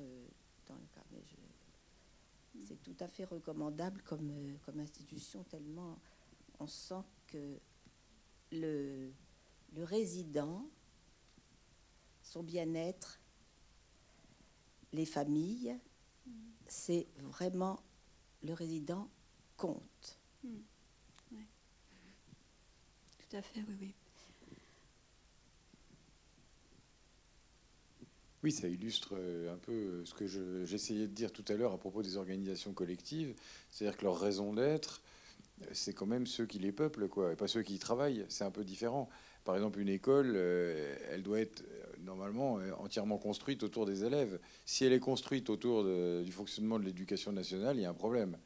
dans 0.66 0.76
le 0.76 0.86
cas. 0.94 1.02
Mais 1.10 2.62
c'est 2.64 2.80
tout 2.80 2.94
à 3.00 3.08
fait 3.08 3.24
recommandable 3.24 4.00
comme, 4.02 4.32
comme 4.64 4.78
institution, 4.78 5.42
tellement 5.44 5.98
on 6.60 6.68
sent 6.68 7.02
que 7.26 7.58
le, 8.52 9.12
le 9.74 9.84
résident 9.84 10.68
son 12.22 12.44
bien-être, 12.44 13.20
les 14.92 15.04
familles, 15.04 15.76
c'est 16.68 17.08
vraiment 17.16 17.82
le 18.42 18.52
résident 18.52 19.10
compte. 19.56 20.20
Hmm. 20.44 20.60
Tout 23.18 23.36
à 23.36 23.42
fait, 23.42 23.64
oui, 23.68 23.76
oui. 23.80 23.94
Oui, 28.42 28.50
ça 28.50 28.66
illustre 28.66 29.14
euh, 29.16 29.54
un 29.54 29.56
peu 29.56 29.72
euh, 29.72 30.04
ce 30.04 30.14
que 30.14 30.26
j'essayais 30.64 31.06
de 31.06 31.14
dire 31.14 31.30
tout 31.30 31.44
à 31.46 31.54
l'heure 31.54 31.72
à 31.72 31.78
propos 31.78 32.02
des 32.02 32.16
organisations 32.16 32.72
collectives. 32.72 33.34
C'est-à-dire 33.70 33.96
que 33.96 34.04
leur 34.04 34.18
raison 34.18 34.52
d'être, 34.52 35.00
euh, 35.62 35.66
c'est 35.72 35.92
quand 35.92 36.06
même 36.06 36.26
ceux 36.26 36.46
qui 36.46 36.58
les 36.58 36.72
peuplent, 36.72 37.08
quoi, 37.08 37.32
et 37.32 37.36
pas 37.36 37.46
ceux 37.46 37.62
qui 37.62 37.76
y 37.76 37.78
travaillent. 37.78 38.26
C'est 38.28 38.42
un 38.42 38.50
peu 38.50 38.64
différent. 38.64 39.08
Par 39.44 39.54
exemple, 39.54 39.78
une 39.78 39.88
école, 39.88 40.36
elle 40.36 41.24
doit 41.24 41.40
être 41.40 41.64
normalement 42.04 42.60
entièrement 42.78 43.18
construite 43.18 43.64
autour 43.64 43.86
des 43.86 44.04
élèves. 44.04 44.38
Si 44.66 44.84
elle 44.84 44.92
est 44.92 45.00
construite 45.00 45.50
autour 45.50 45.82
du 45.82 46.30
fonctionnement 46.30 46.78
de 46.78 46.84
l'éducation 46.84 47.32
nationale, 47.32 47.76
il 47.76 47.82
y 47.82 47.84
a 47.84 47.90
un 47.90 47.92
problème. 47.92 48.38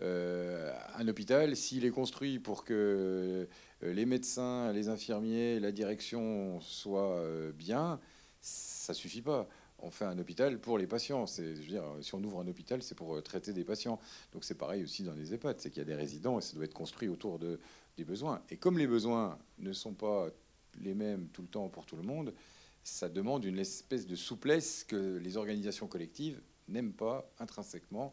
Un 0.00 1.06
hôpital, 1.06 1.54
s'il 1.54 1.84
est 1.84 1.92
construit 1.92 2.40
pour 2.40 2.64
que 2.64 3.46
les 3.80 4.06
médecins, 4.06 4.72
les 4.72 4.88
infirmiers, 4.88 5.60
la 5.60 5.70
direction 5.70 6.60
soient 6.60 7.22
bien, 7.56 8.00
ça 8.44 8.92
suffit 8.92 9.22
pas. 9.22 9.48
On 9.78 9.90
fait 9.90 10.04
un 10.04 10.18
hôpital 10.18 10.60
pour 10.60 10.76
les 10.76 10.86
patients. 10.86 11.26
Si 11.26 11.74
on 12.12 12.22
ouvre 12.22 12.40
un 12.40 12.46
hôpital, 12.46 12.82
c'est 12.82 12.94
pour 12.94 13.22
traiter 13.22 13.52
des 13.52 13.64
patients. 13.64 13.98
Donc 14.32 14.44
c'est 14.44 14.54
pareil 14.54 14.82
aussi 14.82 15.02
dans 15.02 15.14
les 15.14 15.32
EHPAD, 15.32 15.60
c'est 15.60 15.70
qu'il 15.70 15.78
y 15.78 15.82
a 15.82 15.86
des 15.86 15.94
résidents 15.94 16.38
et 16.38 16.42
ça 16.42 16.54
doit 16.54 16.64
être 16.64 16.74
construit 16.74 17.08
autour 17.08 17.38
de, 17.38 17.58
des 17.96 18.04
besoins. 18.04 18.42
Et 18.50 18.56
comme 18.56 18.78
les 18.78 18.86
besoins 18.86 19.38
ne 19.58 19.72
sont 19.72 19.94
pas 19.94 20.28
les 20.80 20.94
mêmes 20.94 21.28
tout 21.28 21.42
le 21.42 21.48
temps 21.48 21.68
pour 21.68 21.86
tout 21.86 21.96
le 21.96 22.02
monde, 22.02 22.34
ça 22.82 23.08
demande 23.08 23.44
une 23.46 23.58
espèce 23.58 24.06
de 24.06 24.16
souplesse 24.16 24.84
que 24.84 25.16
les 25.16 25.36
organisations 25.36 25.86
collectives 25.86 26.40
n'aiment 26.68 26.92
pas 26.92 27.30
intrinsèquement. 27.38 28.12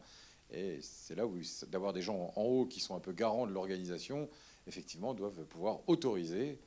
Et 0.50 0.78
c'est 0.80 1.14
là 1.14 1.26
où 1.26 1.38
d'avoir 1.68 1.92
des 1.92 2.02
gens 2.02 2.32
en 2.36 2.42
haut 2.42 2.66
qui 2.66 2.80
sont 2.80 2.96
un 2.96 3.00
peu 3.00 3.12
garants 3.12 3.46
de 3.46 3.52
l'organisation, 3.52 4.28
effectivement, 4.66 5.12
doivent 5.14 5.44
pouvoir 5.44 5.80
autoriser, 5.88 6.58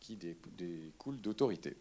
qui 0.00 0.16
découle 0.16 1.20
d'autorité. 1.20 1.76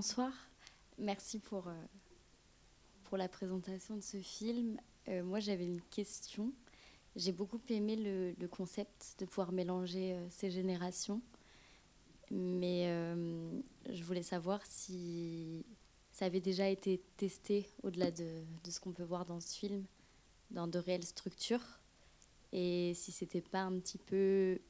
Bonsoir, 0.00 0.32
merci 0.96 1.38
pour, 1.38 1.68
euh, 1.68 1.74
pour 3.02 3.18
la 3.18 3.28
présentation 3.28 3.96
de 3.96 4.00
ce 4.00 4.16
film. 4.16 4.80
Euh, 5.08 5.22
moi 5.22 5.40
j'avais 5.40 5.66
une 5.66 5.82
question. 5.90 6.54
J'ai 7.16 7.32
beaucoup 7.32 7.60
aimé 7.68 7.96
le, 7.96 8.48
concept 8.48 9.16
de 9.18 9.26
pouvoir 9.26 9.52
mélanger 9.52 10.14
euh, 10.14 10.26
ces 10.30 10.50
générations, 10.50 11.20
mais 12.30 12.86
je 13.90 14.02
voulais 14.02 14.22
savoir 14.22 14.64
si 14.64 15.66
ça 16.12 16.24
avait 16.24 16.40
déjà 16.40 16.66
été 16.70 17.02
testé 17.18 17.68
au-delà 17.82 18.10
de, 18.10 18.42
de, 18.64 18.70
ce 18.70 18.80
qu'on 18.80 18.92
peut 18.92 19.04
voir 19.04 19.26
dans 19.26 19.40
ce 19.40 19.54
film, 19.54 19.84
dans 20.50 20.66
de 20.66 20.78
réelles 20.78 21.04
structures, 21.04 21.78
et 22.52 22.94
si 22.94 23.12
c'était 23.12 23.42
pas 23.42 23.64
un 23.64 23.78
petit 23.78 23.98
peu 23.98 24.60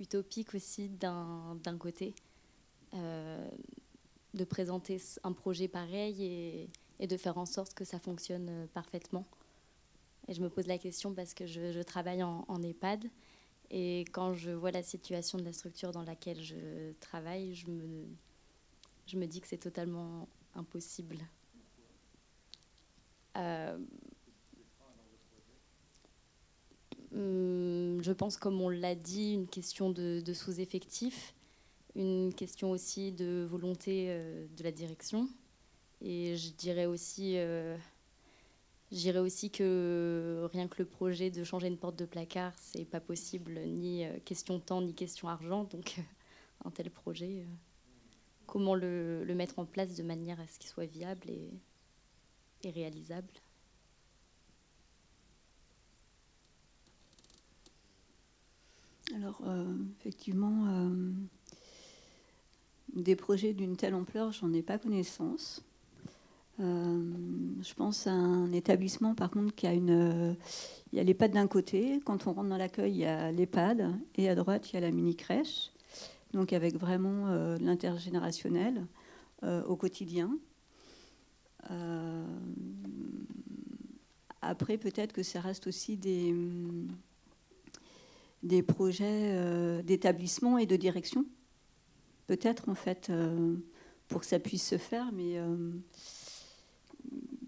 utopique 0.00 0.54
aussi 0.54 0.90
d'un 0.90 1.78
côté 1.78 2.14
de 4.36 4.44
présenter 4.44 5.00
un 5.24 5.32
projet 5.32 5.66
pareil 5.66 6.68
et, 7.00 7.06
de 7.06 7.16
faire 7.16 7.38
en 7.38 7.46
sorte 7.46 7.74
que 7.74 7.84
ça 7.84 7.98
fonctionne 7.98 8.48
euh, 8.48 8.66
parfaitement. 8.72 9.26
Et 10.28 10.34
je 10.34 10.42
me 10.42 10.48
pose 10.48 10.66
la 10.66 10.78
question 10.78 11.14
parce 11.14 11.34
que 11.34 11.46
je, 11.46 11.82
travaille 11.82 12.22
en, 12.22 12.62
EHPAD. 12.62 13.04
Et 13.70 14.00
quand 14.12 14.34
je 14.34 14.50
vois 14.50 14.70
la 14.70 14.82
situation 14.82 15.38
de 15.38 15.44
la 15.44 15.52
structure 15.52 15.92
dans 15.92 16.02
laquelle 16.02 16.40
je 16.40 16.92
travaille, 17.00 17.54
je 17.54 17.68
me, 17.68 19.26
dis 19.26 19.40
que 19.40 19.46
c'est 19.46 19.56
totalement 19.58 20.28
impossible. 20.54 21.18
Euh, 23.36 23.78
hum, 27.12 28.02
je 28.02 28.12
pense, 28.12 28.36
comme 28.36 28.60
on 28.60 28.68
l'a 28.68 28.94
dit, 28.94 29.34
une 29.34 29.48
question 29.48 29.90
de, 29.90 30.22
sous-effectif, 30.32 31.34
une 31.96 32.32
question 32.34 32.70
aussi 32.70 33.12
de 33.12 33.46
volonté 33.48 34.06
euh, 34.08 34.46
de 34.56 34.62
la 34.62 34.70
direction. 34.70 35.28
Et 36.00 36.36
je 36.36 36.50
dirais 36.52 36.86
aussi, 36.86 37.38
euh, 37.38 37.76
aussi 39.16 39.50
que 39.50 40.48
rien 40.52 40.68
que 40.68 40.76
le 40.78 40.84
projet 40.84 41.30
de 41.30 41.42
changer 41.42 41.68
une 41.68 41.78
porte 41.78 41.96
de 41.96 42.04
placard, 42.04 42.52
c'est 42.58 42.84
pas 42.84 43.00
possible, 43.00 43.58
ni 43.60 44.04
question 44.24 44.60
temps, 44.60 44.82
ni 44.82 44.94
question 44.94 45.28
argent. 45.28 45.64
Donc, 45.64 46.00
un 46.64 46.70
tel 46.70 46.90
projet, 46.90 47.46
comment 48.46 48.74
le, 48.74 49.24
mettre 49.34 49.58
en 49.58 49.64
place 49.64 49.96
de 49.96 50.02
manière 50.02 50.40
à 50.40 50.46
ce 50.46 50.58
qu'il 50.58 50.68
soit 50.68 50.86
viable 50.86 51.30
et, 51.30 51.50
et 52.62 52.70
réalisable? 52.70 53.32
Alors, 59.14 59.40
euh, 59.46 59.74
effectivement, 60.00 60.66
euh, 60.66 61.12
des 63.02 63.16
projets 63.16 63.52
d'une 63.52 63.76
telle 63.76 63.94
ampleur, 63.94 64.32
j'en 64.32 64.52
ai 64.52 64.62
pas 64.62 64.78
connaissance. 64.78 65.62
Euh, 66.58 67.12
je 67.62 67.74
pense 67.74 68.06
à 68.06 68.12
un 68.12 68.50
établissement, 68.52 69.14
par 69.14 69.30
contre, 69.30 69.54
qui 69.54 69.66
a 69.66 69.74
une. 69.74 70.36
Il 70.92 70.96
y 70.96 71.00
a 71.00 71.04
l'EHPAD 71.04 71.32
d'un 71.32 71.46
côté. 71.46 72.00
Quand 72.04 72.26
on 72.26 72.32
rentre 72.32 72.48
dans 72.48 72.56
l'accueil, 72.56 72.92
il 72.92 72.98
y 72.98 73.04
a 73.04 73.30
l'EHPAD. 73.30 73.94
Et 74.16 74.28
à 74.28 74.34
droite, 74.34 74.70
il 74.70 74.74
y 74.74 74.76
a 74.78 74.80
la 74.80 74.90
mini-crèche. 74.90 75.70
Donc, 76.32 76.52
avec 76.52 76.76
vraiment 76.76 77.28
l'intergénérationnel 77.60 78.86
au 79.42 79.76
quotidien. 79.76 80.30
après, 84.40 84.78
peut-être 84.78 85.12
que 85.12 85.22
ça 85.22 85.40
reste 85.40 85.66
aussi 85.66 85.96
des 85.96 86.34
des 88.46 88.62
projets 88.62 89.32
euh, 89.34 89.82
d'établissement 89.82 90.58
et 90.58 90.66
de 90.66 90.76
direction. 90.76 91.24
Peut-être, 92.26 92.68
en 92.68 92.74
fait, 92.74 93.08
euh, 93.10 93.56
pour 94.08 94.20
que 94.20 94.26
ça 94.26 94.38
puisse 94.38 94.66
se 94.66 94.78
faire, 94.78 95.12
mais, 95.12 95.38
euh, 95.38 95.70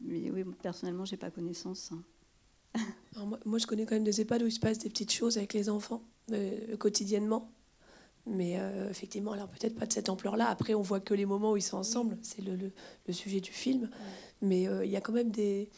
mais 0.03 0.31
oui, 0.31 0.45
personnellement, 0.63 1.05
je 1.05 1.13
n'ai 1.13 1.19
pas 1.19 1.31
connaissance. 1.31 1.91
moi, 3.45 3.59
je 3.59 3.67
connais 3.67 3.87
quand 3.87 3.95
même 3.95 4.05
des 4.05 4.21
EHPAD 4.21 4.43
où 4.43 4.47
il 4.47 4.53
se 4.53 4.61
passe 4.61 4.79
des 4.79 4.89
petites 4.89 5.13
choses 5.13 5.37
avec 5.39 5.53
les 5.53 5.69
enfants 5.69 6.03
quotidiennement. 6.79 7.51
Mais 8.27 8.61
effectivement, 8.91 9.33
alors 9.33 9.49
peut-être 9.49 9.75
pas 9.75 9.87
de 9.87 9.93
cette 9.95 10.11
ampleur-là. 10.11 10.51
Après, 10.51 10.75
on 10.75 10.83
voit 10.83 11.01
que 11.01 11.15
les 11.15 11.25
moments 11.25 11.53
où 11.53 11.57
ils 11.57 11.63
sont 11.63 11.79
ensemble, 11.79 12.19
c'est 12.21 12.43
le, 12.43 12.55
le, 13.07 13.13
sujet 13.15 13.41
du 13.41 13.51
film. 13.51 13.89
Mais 14.43 14.65
il 14.65 14.91
y 14.91 14.97
a 14.97 15.01
quand 15.01 15.15
même 15.15 15.31
des, 15.31 15.71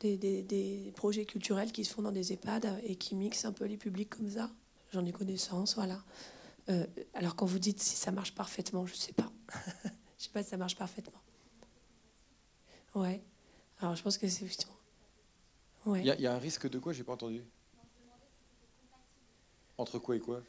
des, 0.00 0.92
projets 0.94 1.24
culturels 1.24 1.72
qui 1.72 1.84
se 1.84 1.92
font 1.92 2.02
dans 2.02 2.12
des 2.12 2.32
EHPAD 2.32 2.80
et 2.84 2.96
qui 2.96 3.14
mixent 3.14 3.44
un 3.44 3.52
peu 3.52 3.64
les 3.64 3.76
publics 3.76 4.10
comme 4.10 4.30
ça. 4.30 4.50
J'en 4.92 5.04
ai 5.04 5.12
connaissance, 5.12 5.74
voilà. 5.74 6.02
Euh, 6.68 6.86
alors 7.14 7.34
quand 7.34 7.46
vous 7.46 7.58
dites 7.58 7.80
si 7.80 7.96
ça 7.96 8.10
marche 8.10 8.34
parfaitement, 8.34 8.86
je 8.86 8.92
ne 8.92 8.98
sais 8.98 9.12
pas. 9.12 9.32
je 10.18 10.24
sais 10.24 10.30
pas 10.30 10.42
si 10.42 10.50
ça 10.50 10.56
marche 10.56 10.76
parfaitement. 10.76 11.20
Ouais. 12.94 13.22
Alors 13.80 13.96
je 13.96 14.02
pense 14.02 14.18
que 14.18 14.28
c'est 14.28 14.44
effectivement. 14.44 14.74
Il 15.94 16.04
y, 16.04 16.26
a 16.26 16.34
un 16.34 16.38
risque 16.38 16.68
de 16.68 16.78
quoi? 16.78 16.92
J'ai 16.92 17.04
pas 17.04 17.14
entendu. 17.14 17.42
Entre 19.78 19.98
quoi 19.98 20.16
et 20.16 20.20
quoi? 20.20 20.42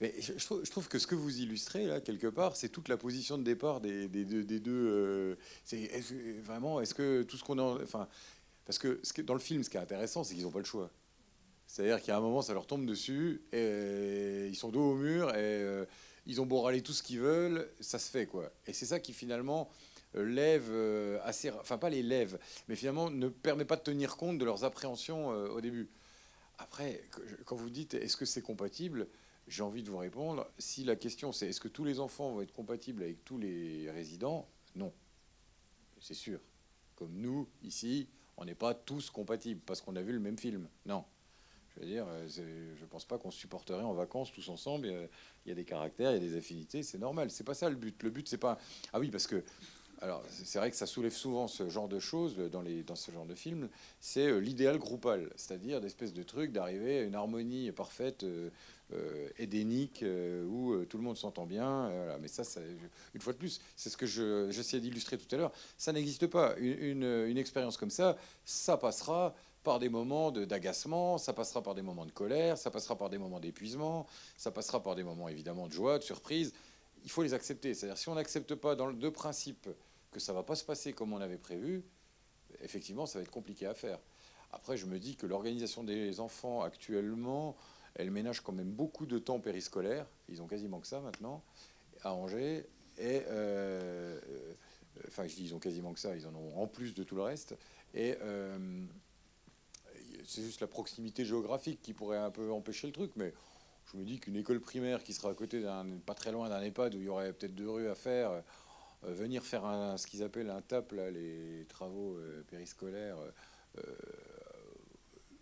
Mais 0.00 0.14
je, 0.20 0.32
trouve, 0.70 0.88
que 0.88 0.98
ce 0.98 1.06
que 1.06 1.14
vous 1.14 1.40
illustrez 1.40 1.86
là 1.86 2.00
quelque 2.00 2.26
part, 2.26 2.56
c'est 2.56 2.68
toute 2.68 2.88
la 2.88 2.96
position 2.96 3.38
de 3.38 3.44
départ 3.44 3.80
des, 3.80 4.08
deux. 4.08 4.60
Euh, 4.68 5.36
c'est 5.64 5.86
vraiment, 6.42 6.80
est-ce 6.80 6.94
que 6.94 7.22
tout 7.22 7.36
ce 7.36 7.44
qu'on 7.44 7.58
a, 7.58 7.82
enfin, 7.82 8.08
parce 8.66 8.78
que, 8.78 8.98
ce 9.02 9.12
que 9.12 9.22
dans 9.22 9.34
le 9.34 9.40
film, 9.40 9.62
ce 9.62 9.70
qui 9.70 9.76
est 9.76 9.80
intéressant, 9.80 10.24
c'est 10.24 10.34
qu'ils 10.34 10.44
n'ont 10.44 10.50
pas 10.50 10.58
le 10.58 10.64
choix. 10.64 10.90
C'est-à-dire 11.70 12.02
qu'à 12.02 12.16
un 12.16 12.20
moment, 12.20 12.42
ça 12.42 12.52
leur 12.52 12.66
tombe 12.66 12.84
dessus, 12.84 13.42
et 13.52 14.48
ils 14.48 14.56
sont 14.56 14.70
dos 14.70 14.90
au 14.90 14.94
mur, 14.96 15.30
et 15.30 15.36
euh, 15.36 15.86
ils 16.26 16.40
ont 16.40 16.46
beau 16.46 16.62
râler 16.62 16.82
tout 16.82 16.92
ce 16.92 17.00
qu'ils 17.00 17.20
veulent, 17.20 17.70
ça 17.78 18.00
se 18.00 18.10
fait 18.10 18.26
quoi. 18.26 18.50
Et 18.66 18.72
c'est 18.72 18.86
ça 18.86 18.98
qui 18.98 19.12
finalement 19.12 19.70
euh, 20.16 20.24
lève 20.24 20.68
assez, 21.22 21.48
enfin 21.52 21.78
pas 21.78 21.88
les 21.88 22.02
lève, 22.02 22.40
mais 22.66 22.74
finalement 22.74 23.08
ne 23.08 23.28
permet 23.28 23.64
pas 23.64 23.76
de 23.76 23.82
tenir 23.82 24.16
compte 24.16 24.36
de 24.36 24.44
leurs 24.44 24.64
appréhensions 24.64 25.28
au 25.28 25.60
début. 25.60 25.88
Après, 26.58 27.04
quand 27.44 27.54
vous 27.54 27.70
dites 27.70 27.94
est-ce 27.94 28.16
que 28.16 28.24
c'est 28.24 28.42
compatible, 28.42 29.06
j'ai 29.46 29.62
envie 29.62 29.84
de 29.84 29.90
vous 29.90 29.98
répondre. 29.98 30.50
Si 30.58 30.82
la 30.82 30.96
question 30.96 31.30
c'est 31.30 31.50
est-ce 31.50 31.60
que 31.60 31.68
tous 31.68 31.84
les 31.84 32.00
enfants 32.00 32.32
vont 32.32 32.40
être 32.40 32.52
compatibles 32.52 33.04
avec 33.04 33.24
tous 33.24 33.38
les 33.38 33.88
résidents 33.92 34.48
Non. 34.74 34.92
C'est 36.00 36.14
sûr. 36.14 36.40
Comme 36.96 37.12
nous, 37.12 37.48
ici, 37.62 38.08
on 38.36 38.44
n'est 38.44 38.56
pas 38.56 38.74
tous 38.74 39.08
compatibles 39.10 39.60
parce 39.64 39.80
qu'on 39.80 39.94
a 39.94 40.02
vu 40.02 40.12
le 40.12 40.18
même 40.18 40.36
film. 40.36 40.68
Non. 40.84 41.04
Je 41.74 41.80
veux 41.80 41.86
dire, 41.86 42.06
euh, 42.08 42.26
je 42.28 42.42
ne 42.42 42.86
pense 42.88 43.04
pas 43.04 43.18
qu'on 43.18 43.30
supporterait 43.30 43.82
en 43.82 43.94
vacances 43.94 44.32
tous 44.32 44.48
ensemble. 44.48 44.88
Il 45.44 45.48
y 45.48 45.52
a 45.52 45.54
des 45.54 45.64
caractères, 45.64 46.10
il 46.10 46.14
y 46.14 46.26
a 46.26 46.30
des 46.30 46.36
affinités, 46.36 46.82
c'est 46.82 46.98
normal. 46.98 47.30
C'est 47.30 47.44
pas 47.44 47.54
ça 47.54 47.70
le 47.70 47.76
but. 47.76 48.02
Le 48.02 48.10
but, 48.10 48.28
c'est 48.28 48.38
pas. 48.38 48.58
Ah 48.92 49.00
oui, 49.00 49.10
parce 49.10 49.26
que 49.26 49.42
alors, 50.02 50.22
c'est 50.30 50.58
vrai 50.58 50.70
que 50.70 50.76
ça 50.76 50.86
soulève 50.86 51.12
souvent 51.12 51.46
ce 51.46 51.68
genre 51.68 51.88
de 51.88 51.98
choses 51.98 52.36
dans, 52.36 52.62
les, 52.62 52.82
dans 52.82 52.96
ce 52.96 53.10
genre 53.10 53.26
de 53.26 53.34
film. 53.34 53.68
C'est 54.00 54.28
euh, 54.28 54.38
l'idéal 54.38 54.78
groupal, 54.78 55.30
c'est-à-dire 55.36 55.80
d'espèce 55.82 56.14
de 56.14 56.22
truc 56.22 56.52
d'arriver 56.52 57.00
à 57.00 57.02
une 57.02 57.14
harmonie 57.14 57.70
parfaite, 57.70 58.24
euh, 58.24 58.48
euh, 58.94 59.28
édénique, 59.38 60.02
où 60.48 60.74
tout 60.88 60.96
le 60.96 61.02
monde 61.04 61.18
s'entend 61.18 61.46
bien. 61.46 61.92
Mais 62.20 62.28
ça, 62.28 62.42
une 63.14 63.20
fois 63.20 63.34
de 63.34 63.38
plus, 63.38 63.60
c'est 63.76 63.90
ce 63.90 63.96
que 63.96 64.06
j'essayais 64.50 64.80
d'illustrer 64.80 65.16
tout 65.18 65.32
à 65.32 65.38
l'heure. 65.38 65.52
Ça 65.76 65.92
n'existe 65.92 66.26
pas. 66.26 66.56
Une, 66.56 67.04
une, 67.04 67.38
expérience 67.38 67.76
comme 67.76 67.90
ça, 67.90 68.16
ça 68.44 68.76
passera 68.76 69.34
par 69.62 69.78
des 69.78 69.88
moments 69.88 70.30
d'agacement, 70.30 71.18
ça 71.18 71.32
passera 71.32 71.62
par 71.62 71.74
des 71.74 71.82
moments 71.82 72.06
de 72.06 72.12
colère, 72.12 72.56
ça 72.56 72.70
passera 72.70 72.96
par 72.96 73.10
des 73.10 73.18
moments 73.18 73.40
d'épuisement, 73.40 74.06
ça 74.36 74.50
passera 74.50 74.82
par 74.82 74.94
des 74.94 75.02
moments 75.02 75.28
évidemment 75.28 75.66
de 75.66 75.72
joie, 75.72 75.98
de 75.98 76.04
surprise. 76.04 76.52
Il 77.04 77.10
faut 77.10 77.22
les 77.22 77.34
accepter. 77.34 77.74
C'est-à-dire 77.74 77.98
si 77.98 78.08
on 78.08 78.14
n'accepte 78.14 78.54
pas 78.54 78.74
dans 78.74 78.86
le 78.86 78.94
deux 78.94 79.10
principes 79.10 79.68
que 80.10 80.20
ça 80.20 80.32
va 80.32 80.42
pas 80.42 80.54
se 80.54 80.64
passer 80.64 80.92
comme 80.92 81.12
on 81.12 81.20
avait 81.20 81.38
prévu, 81.38 81.82
effectivement, 82.62 83.06
ça 83.06 83.18
va 83.18 83.22
être 83.22 83.30
compliqué 83.30 83.66
à 83.66 83.74
faire. 83.74 83.98
Après, 84.52 84.76
je 84.76 84.86
me 84.86 84.98
dis 84.98 85.16
que 85.16 85.26
l'organisation 85.26 85.84
des 85.84 86.20
enfants 86.20 86.62
actuellement, 86.62 87.56
elle 87.94 88.10
ménage 88.10 88.40
quand 88.40 88.52
même 88.52 88.70
beaucoup 88.70 89.06
de 89.06 89.18
temps 89.18 89.40
périscolaire. 89.40 90.06
Ils 90.28 90.42
ont 90.42 90.46
quasiment 90.46 90.80
que 90.80 90.86
ça 90.86 91.00
maintenant 91.00 91.42
à 92.02 92.14
Angers. 92.14 92.66
Et 92.98 93.22
euh, 93.28 94.18
euh, 94.28 94.50
enfin, 95.08 95.26
je 95.26 95.34
dis 95.34 95.44
ils 95.44 95.54
ont 95.54 95.58
quasiment 95.58 95.92
que 95.92 96.00
ça. 96.00 96.16
Ils 96.16 96.26
en 96.26 96.34
ont 96.34 96.60
en 96.60 96.66
plus 96.66 96.94
de 96.94 97.02
tout 97.02 97.14
le 97.14 97.22
reste. 97.22 97.56
Et 97.94 98.16
euh, 98.22 98.58
c'est 100.30 100.42
juste 100.42 100.60
la 100.60 100.68
proximité 100.68 101.24
géographique 101.24 101.82
qui 101.82 101.92
pourrait 101.92 102.18
un 102.18 102.30
peu 102.30 102.52
empêcher 102.52 102.86
le 102.86 102.92
truc, 102.92 103.10
mais 103.16 103.34
je 103.90 103.96
me 103.96 104.04
dis 104.04 104.20
qu'une 104.20 104.36
école 104.36 104.60
primaire 104.60 105.02
qui 105.02 105.12
sera 105.12 105.30
à 105.30 105.34
côté 105.34 105.60
d'un, 105.60 105.84
pas 106.06 106.14
très 106.14 106.30
loin 106.30 106.48
d'un 106.48 106.62
EHPAD 106.62 106.94
où 106.94 106.98
il 106.98 107.04
y 107.04 107.08
aurait 107.08 107.32
peut-être 107.32 107.54
deux 107.54 107.68
rues 107.68 107.88
à 107.88 107.96
faire, 107.96 108.30
euh, 108.30 108.42
venir 109.02 109.42
faire 109.42 109.62
ce 109.98 110.06
qu'ils 110.06 110.22
appellent 110.22 110.50
un 110.50 110.62
TAP, 110.62 110.92
là, 110.92 111.10
les 111.10 111.66
travaux 111.68 112.16
euh, 112.18 112.44
périscolaires, 112.48 113.16
euh, 113.78 113.82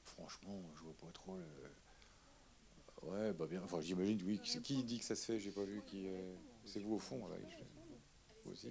franchement, 0.04 0.62
je 0.76 0.82
vois 0.84 0.96
pas 0.96 1.12
trop. 1.12 1.36
Ouais, 3.02 3.32
bah 3.34 3.46
bien. 3.46 3.60
Enfin, 3.62 3.80
j'imagine, 3.80 4.18
oui. 4.26 4.40
Qui, 4.40 4.82
dit 4.82 4.98
que 4.98 5.04
ça 5.04 5.14
se 5.14 5.24
fait 5.24 5.38
J'ai 5.38 5.50
pas 5.50 5.64
vu 5.64 5.82
qui. 5.86 6.06
c'est 6.64 6.80
vous 6.80 6.94
au 6.94 6.98
fond, 6.98 7.28
là. 7.28 7.36
Vous 8.44 8.52
aussi. 8.52 8.68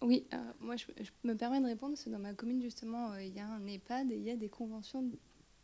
Oui, 0.00 0.26
moi 0.60 0.76
je, 0.76 0.86
me 1.24 1.34
permets 1.34 1.60
de 1.60 1.66
répondre 1.66 1.94
parce 1.94 2.04
que 2.04 2.10
dans 2.10 2.20
ma 2.20 2.32
commune 2.32 2.62
justement 2.62 3.16
il 3.16 3.34
y 3.34 3.40
a 3.40 3.48
un 3.48 3.66
EHPAD 3.66 4.12
et 4.12 4.16
il 4.16 4.22
y 4.22 4.30
a 4.30 4.36
des 4.36 4.48
conventions 4.48 5.10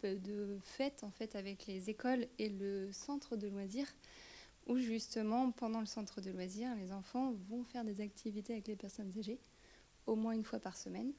de, 0.07 0.59
fête 0.63 1.05
en 1.05 1.11
fait 1.11 1.37
avec 1.37 1.67
les 1.67 1.91
écoles 1.91 2.27
et 2.39 2.49
le 2.49 2.93
centre 2.93 3.37
de 3.37 3.49
loisirs 3.49 3.93
où 4.67 4.79
justement, 4.79 5.51
pendant 5.51 5.81
le 5.81 5.87
centre 5.87 6.21
de 6.21 6.31
loisirs, 6.31 6.75
les 6.77 6.93
enfants 6.93 7.35
vont 7.49 7.65
faire 7.65 7.85
des 7.85 8.01
activités 8.01 8.55
avec 8.55 8.69
les 8.69 8.77
personnes 8.77 9.13
âgées, 9.19 9.39
au 10.07 10.17
moins 10.17 10.33
une 10.33 10.45
fois 10.45 10.59
par 10.59 10.77
semaine. 10.77 11.13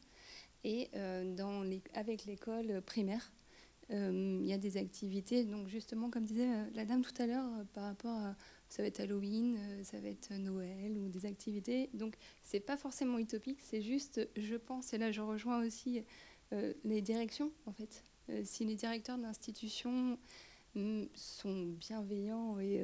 Et 0.64 0.90
euh, 0.96 1.36
dans 1.36 1.62
les, 1.62 1.82
avec 1.94 2.26
l'école 2.26 2.82
primaire, 2.82 3.32
euh, 3.92 4.40
il 4.42 4.48
y 4.48 4.54
a 4.54 4.58
des 4.58 4.78
activités, 4.78 5.44
donc 5.44 5.68
justement, 5.68 6.10
comme 6.10 6.26
disait 6.26 6.50
euh, 6.50 6.66
la 6.74 6.86
dame 6.86 7.04
tout 7.04 7.22
à 7.22 7.28
l'heure, 7.28 7.48
par 7.74 7.84
rapport 7.84 8.18
à 8.18 8.36
ça 8.68 8.82
va 8.82 8.88
être 8.88 9.00
Halloween, 9.00 9.60
ça 9.84 10.00
va 10.00 10.08
être 10.08 10.34
Noël 10.34 10.98
ou 10.98 11.08
des 11.08 11.28
activités. 11.28 11.92
Donc, 11.94 12.16
c'est 12.42 12.60
pas 12.60 12.78
forcément 12.78 13.20
utopique, 13.20 13.60
c'est 13.62 13.84
juste, 13.84 14.28
je 14.36 14.56
pense, 14.56 14.92
et 14.94 14.98
là 14.98 15.12
je 15.12 15.22
rejoins 15.22 15.64
aussi 15.64 16.04
les 16.84 17.02
directions, 17.02 17.52
en 17.68 17.74
fait. 17.74 18.04
Si 18.43 18.65
les 18.65 18.76
directeurs 18.76 19.17
d'institutions 19.17 20.17
mm, 20.76 21.03
sont 21.13 21.65
bienveillants 21.80 22.59
et 22.59 22.84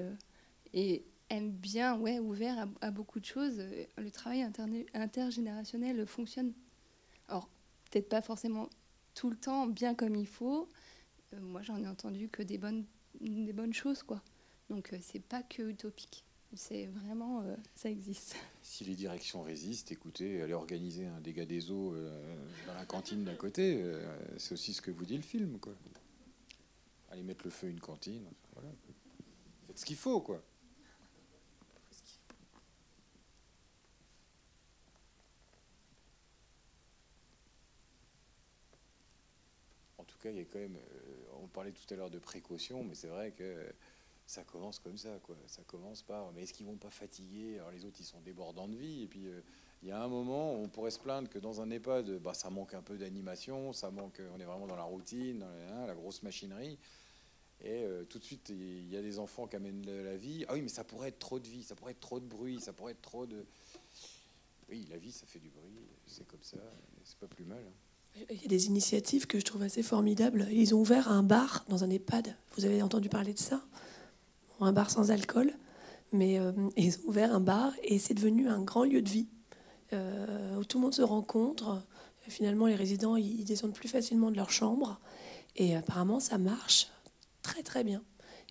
et 0.73 1.05
aime 1.29 1.51
bien, 1.51 1.97
ouais, 1.97 2.19
ouvert 2.19 2.67
à, 2.81 2.91
beaucoup 2.91 3.19
de 3.19 3.25
choses. 3.25 3.61
Le 3.97 4.11
travail 4.11 4.45
intergénérationnel 4.93 6.05
fonctionne. 6.05 6.53
Alors, 7.27 7.49
peut-être 7.89 8.09
pas 8.09 8.21
forcément 8.21 8.69
tout 9.13 9.29
le 9.29 9.35
temps 9.35 9.67
bien 9.67 9.95
comme 9.95 10.15
il 10.15 10.27
faut. 10.27 10.67
moi, 11.39 11.61
j'en 11.61 11.81
ai 11.83 11.87
entendu 11.87 12.29
que 12.29 12.43
des 12.43 12.57
bonnes, 12.57 12.85
des 13.19 13.53
bonnes 13.53 13.73
choses, 13.73 14.03
quoi. 14.03 14.21
Donc, 14.69 14.93
c'est 15.01 15.23
pas 15.23 15.43
que 15.43 15.63
utopique. 15.69 16.23
C'est 16.53 16.87
vraiment, 16.87 17.43
ça 17.75 17.89
existe. 17.89 18.35
Si 18.61 18.83
les 18.83 18.95
directions 18.95 19.41
résistent, 19.41 19.91
écoutez, 19.91 20.41
aller 20.41 20.53
organiser 20.53 21.07
un 21.07 21.21
dégât 21.21 21.45
des 21.45 21.71
eaux 21.71 21.95
dans 22.67 22.73
la 22.73 22.85
cantine 22.85 23.23
d'à 23.23 23.35
côté, 23.35 23.81
c'est 24.37 24.53
aussi 24.53 24.73
ce 24.73 24.81
que 24.81 24.91
vous 24.91 25.05
dit 25.05 25.15
le 25.15 25.23
film, 25.23 25.59
quoi. 25.59 25.73
Aller 27.09 27.23
mettre 27.23 27.45
le 27.45 27.51
feu 27.51 27.67
à 27.67 27.69
une 27.69 27.79
cantine, 27.79 28.25
voilà. 28.53 28.69
Faites 29.67 29.79
ce 29.79 29.85
qu'il 29.85 29.95
faut, 29.95 30.19
quoi. 30.19 30.43
il 40.29 40.37
y 40.37 40.41
a 40.41 40.45
quand 40.45 40.59
même. 40.59 40.75
Euh, 40.75 41.39
on 41.41 41.47
parlait 41.47 41.71
tout 41.71 41.93
à 41.93 41.97
l'heure 41.97 42.09
de 42.09 42.19
précaution, 42.19 42.83
mais 42.83 42.95
c'est 42.95 43.07
vrai 43.07 43.31
que 43.31 43.65
ça 44.31 44.43
commence 44.45 44.79
comme 44.79 44.97
ça, 44.97 45.19
quoi. 45.23 45.35
Ça 45.45 45.61
commence 45.67 46.03
par. 46.03 46.31
Mais 46.31 46.43
est-ce 46.43 46.53
qu'ils 46.53 46.65
vont 46.65 46.77
pas 46.77 46.89
fatiguer? 46.89 47.55
Alors 47.55 47.71
les 47.71 47.83
autres, 47.83 47.97
ils 47.99 48.05
sont 48.05 48.21
débordants 48.21 48.69
de 48.69 48.77
vie. 48.77 49.03
Et 49.03 49.07
puis, 49.07 49.27
euh, 49.27 49.41
il 49.83 49.89
y 49.89 49.91
a 49.91 50.01
un 50.01 50.07
moment, 50.07 50.55
où 50.55 50.63
on 50.63 50.69
pourrait 50.69 50.91
se 50.91 50.99
plaindre 50.99 51.27
que 51.27 51.37
dans 51.37 51.59
un 51.59 51.69
EHPAD, 51.69 52.19
bah, 52.19 52.33
ça 52.33 52.49
manque 52.49 52.73
un 52.73 52.81
peu 52.81 52.97
d'animation, 52.97 53.73
ça 53.73 53.91
manque. 53.91 54.21
On 54.33 54.39
est 54.39 54.45
vraiment 54.45 54.67
dans 54.67 54.77
la 54.77 54.83
routine, 54.83 55.39
dans 55.39 55.45
hein, 55.45 55.85
la, 55.85 55.93
grosse 55.93 56.23
machinerie. 56.23 56.79
Et 57.59 57.83
euh, 57.83 58.05
tout 58.05 58.19
de 58.19 58.23
suite, 58.23 58.49
il 58.49 58.89
y 58.89 58.95
a 58.95 59.01
des 59.01 59.19
enfants 59.19 59.47
qui 59.47 59.57
amènent 59.57 59.85
la 59.85 60.15
vie. 60.15 60.45
Ah 60.47 60.53
oui, 60.53 60.61
mais 60.61 60.69
ça 60.69 60.85
pourrait 60.85 61.09
être 61.09 61.19
trop 61.19 61.37
de 61.37 61.47
vie, 61.47 61.63
ça 61.63 61.75
pourrait 61.75 61.91
être 61.91 61.99
trop 61.99 62.21
de 62.21 62.25
bruit, 62.25 62.61
ça 62.61 62.71
pourrait 62.71 62.93
être 62.93 63.01
trop 63.01 63.25
de. 63.25 63.45
Oui, 64.69 64.87
la 64.89 64.97
vie, 64.97 65.11
ça 65.11 65.25
fait 65.25 65.39
du 65.39 65.49
bruit, 65.49 65.81
c'est 66.07 66.25
comme 66.25 66.43
ça, 66.43 66.57
c'est 67.03 67.17
pas 67.17 67.27
plus 67.27 67.43
mal. 67.43 67.59
Hein. 67.67 68.25
Il 68.29 68.41
y 68.41 68.45
a 68.45 68.47
des 68.47 68.67
initiatives 68.67 69.27
que 69.27 69.39
je 69.39 69.43
trouve 69.43 69.63
assez 69.63 69.83
formidables. 69.83 70.47
Ils 70.51 70.73
ont 70.73 70.79
ouvert 70.79 71.11
un 71.11 71.23
bar 71.23 71.65
dans 71.67 71.83
un 71.83 71.89
EHPAD. 71.89 72.35
Vous 72.55 72.63
avez 72.63 72.81
entendu 72.81 73.09
parler 73.09 73.33
de 73.33 73.39
ça? 73.39 73.61
Un 74.61 74.73
bar 74.73 74.89
sans 74.89 75.11
alcool. 75.11 75.53
Mais 76.11 76.39
euh, 76.39 76.51
ils 76.77 76.97
ont 76.99 77.09
ouvert 77.09 77.33
un 77.33 77.39
bar 77.39 77.73
et 77.83 77.97
c'est 77.99 78.13
devenu 78.13 78.47
un 78.47 78.61
grand 78.61 78.83
lieu 78.83 79.01
de 79.01 79.09
vie 79.09 79.27
euh, 79.93 80.57
où 80.57 80.65
tout 80.65 80.77
le 80.77 80.83
monde 80.83 80.93
se 80.93 81.01
rencontre. 81.01 81.81
Finalement, 82.27 82.67
les 82.67 82.75
résidents 82.75 83.15
ils 83.15 83.43
descendent 83.43 83.73
plus 83.73 83.89
facilement 83.89 84.29
de 84.29 84.35
leur 84.35 84.51
chambre. 84.51 84.99
Et 85.55 85.75
apparemment, 85.75 86.19
ça 86.19 86.37
marche 86.37 86.87
très 87.41 87.63
très 87.63 87.83
bien. 87.83 88.03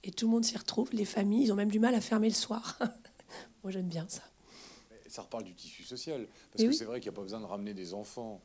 Et 0.03 0.11
tout 0.11 0.27
le 0.27 0.33
monde 0.33 0.45
s'y 0.45 0.57
retrouve. 0.57 0.89
Les 0.93 1.05
familles, 1.05 1.45
ils 1.45 1.53
ont 1.53 1.57
même 1.57 1.71
du 1.71 1.79
mal 1.79 1.95
à 1.95 2.01
fermer 2.01 2.29
le 2.29 2.35
soir. 2.35 2.79
Moi, 3.63 3.71
j'aime 3.71 3.89
bien 3.89 4.07
ça. 4.09 4.23
Ça 5.09 5.23
reparle 5.23 5.45
du 5.45 5.55
tissu 5.55 5.83
social. 5.83 6.27
Parce 6.53 6.65
que 6.65 6.73
c'est 6.73 6.85
vrai 6.85 7.01
qu'il 7.01 7.11
n'y 7.11 7.15
a 7.15 7.19
pas 7.19 7.23
besoin 7.23 7.41
de 7.41 7.47
ramener 7.47 7.75
des 7.75 7.95
enfants 7.95 8.41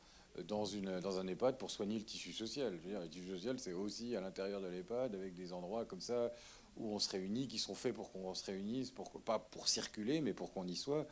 dans, 0.48 0.64
une, 0.64 1.00
dans 1.00 1.18
un 1.18 1.26
EHPAD 1.26 1.56
pour 1.58 1.70
soigner 1.70 1.98
le 1.98 2.04
tissu 2.04 2.32
social. 2.32 2.76
Je 2.76 2.82
veux 2.82 2.90
dire, 2.90 3.00
le 3.00 3.08
tissu 3.08 3.28
social, 3.28 3.58
c'est 3.58 3.72
aussi 3.72 4.16
à 4.16 4.20
l'intérieur 4.20 4.60
de 4.60 4.66
l'EHPAD, 4.66 5.14
avec 5.14 5.34
des 5.34 5.52
endroits 5.52 5.84
comme 5.84 6.00
ça 6.00 6.32
où 6.76 6.94
on 6.94 6.98
se 6.98 7.10
réunit, 7.10 7.48
qui 7.48 7.58
sont 7.58 7.74
faits 7.74 7.94
pour 7.94 8.12
qu'on 8.12 8.34
se 8.34 8.44
réunisse, 8.44 8.90
pour, 8.90 9.10
pas 9.22 9.38
pour 9.38 9.68
circuler, 9.68 10.20
mais 10.20 10.34
pour 10.34 10.52
qu'on 10.52 10.66
y 10.66 10.76
soit, 10.76 11.06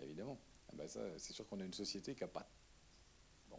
évidemment. 0.00 0.38
Ah 0.68 0.72
ben 0.76 0.88
ça, 0.88 1.00
c'est 1.18 1.32
sûr 1.32 1.46
qu'on 1.46 1.60
a 1.60 1.64
une 1.64 1.74
société 1.74 2.14
qui 2.14 2.22
n'a 2.22 2.28
pas... 2.28 2.48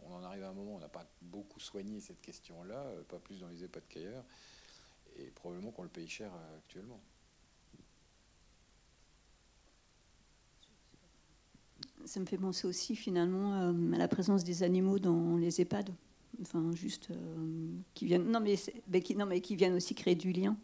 on 0.04 0.14
en 0.14 0.24
arrive 0.24 0.42
à 0.44 0.48
un 0.48 0.52
moment 0.52 0.76
on 0.76 0.80
n'a 0.80 0.88
pas 0.88 1.06
beaucoup 1.20 1.60
soigné 1.60 2.00
cette 2.00 2.20
question-là, 2.20 2.74
euh, 2.74 3.02
pas 3.04 3.18
plus 3.18 3.40
dans 3.40 3.48
les 3.48 3.62
EHPAD 3.64 3.82
qu'ailleurs, 3.88 4.24
et 5.16 5.26
probablement 5.30 5.70
qu'on 5.70 5.84
le 5.84 5.88
paye 5.88 6.08
cher 6.08 6.32
euh, 6.34 6.58
actuellement. 6.58 7.00
Ça 12.04 12.18
me 12.18 12.26
fait 12.26 12.38
penser 12.38 12.66
aussi 12.66 12.96
finalement 12.96 13.60
euh, 13.60 13.92
à 13.92 13.98
la 13.98 14.08
présence 14.08 14.42
des 14.42 14.64
animaux 14.64 14.98
dans 14.98 15.36
les 15.36 15.60
EHPAD. 15.60 15.90
Enfin, 16.40 16.72
juste 16.72 17.10
qui 17.92 18.06
viennent. 18.06 18.24
Non 18.30 18.40
mais, 18.40 18.56
non, 19.16 19.26
mais 19.26 19.40
qui 19.42 19.54
viennent 19.54 19.74
aussi 19.74 19.94
créer 19.94 20.14
du 20.14 20.32
lien. 20.32 20.56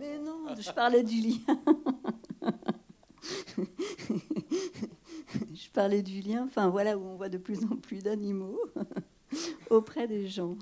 Mais 0.00 0.18
non, 0.18 0.46
je 0.58 0.72
parlais 0.72 1.02
du 1.02 1.20
lien. 1.20 1.60
je 5.54 5.68
parlais 5.74 6.00
du 6.00 6.22
lien. 6.22 6.44
Enfin, 6.46 6.70
voilà 6.70 6.96
où 6.96 7.02
on 7.02 7.16
voit 7.16 7.28
de 7.28 7.36
plus 7.36 7.64
en 7.64 7.76
plus 7.76 8.02
d'animaux 8.02 8.58
auprès 9.70 10.08
des 10.08 10.26
gens. 10.26 10.56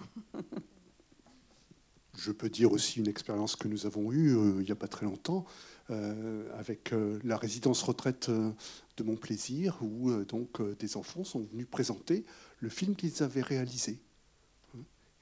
Je 2.16 2.32
peux 2.32 2.51
dire 2.51 2.72
aussi 2.72 2.99
une 2.99 3.07
expérience 3.07 3.55
que 3.55 3.68
nous 3.68 3.86
avons 3.86 4.11
eue 4.11 4.36
euh, 4.36 4.57
il 4.59 4.64
n'y 4.64 4.72
a 4.72 4.76
pas 4.76 4.89
très 4.89 5.07
longtemps. 5.07 5.47
Euh, 5.91 6.45
avec 6.59 6.93
euh, 6.93 7.20
la 7.22 7.36
résidence 7.36 7.80
retraite 7.82 8.28
de 8.28 9.03
Mon 9.05 9.14
Plaisir, 9.14 9.78
où 9.82 10.12
donc 10.24 10.61
des 10.78 10.97
enfants 10.97 11.22
sont 11.22 11.45
venus 11.45 11.68
présenter 11.70 12.26
le 12.59 12.68
film 12.68 12.97
qu'ils 12.97 13.22
avaient 13.22 13.41
réalisé. 13.41 14.01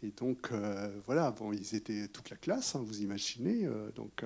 Et 0.07 0.13
donc, 0.17 0.53
voilà, 1.05 1.33
bon, 1.33 1.53
ils 1.53 1.75
étaient 1.75 2.07
toute 2.09 2.31
la 2.31 2.37
classe, 2.37 2.77
hein, 2.77 2.83
vous 2.85 3.03
imaginez, 3.03 3.69
donc 3.97 4.25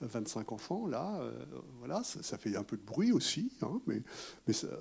25 0.00 0.52
enfants, 0.52 0.86
là, 0.86 1.20
voilà, 1.78 2.04
ça, 2.04 2.38
fait 2.38 2.54
un 2.56 2.62
peu 2.62 2.76
de 2.76 2.84
bruit 2.84 3.10
aussi, 3.10 3.50
hein, 3.62 3.80
mais, 3.86 4.02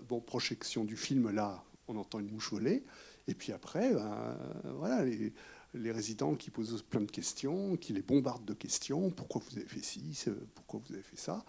bon, 0.08 0.22
projection 0.22 0.84
du 0.84 0.96
film, 0.96 1.32
là, 1.32 1.64
on 1.88 1.98
entend 1.98 2.20
une 2.20 2.32
mouche 2.32 2.52
voler, 2.52 2.84
et 3.28 3.34
puis 3.34 3.52
après, 3.52 3.94
ben, 3.94 4.38
voilà, 4.78 5.04
les, 5.04 5.92
résidents 5.92 6.36
qui 6.36 6.52
posent 6.52 6.84
plein 6.84 7.02
de 7.02 7.12
questions, 7.12 7.76
qui 7.76 7.94
les 7.94 8.04
bombardent 8.04 8.46
de 8.46 8.54
questions. 8.54 9.10
Pourquoi 9.10 9.42
vous 9.50 9.58
avez 9.58 9.68
fait 9.68 9.84
ci 9.84 10.26
Pourquoi 10.54 10.80
vous 10.86 10.94
avez 10.94 11.04
fait 11.04 11.18
ça 11.18 11.44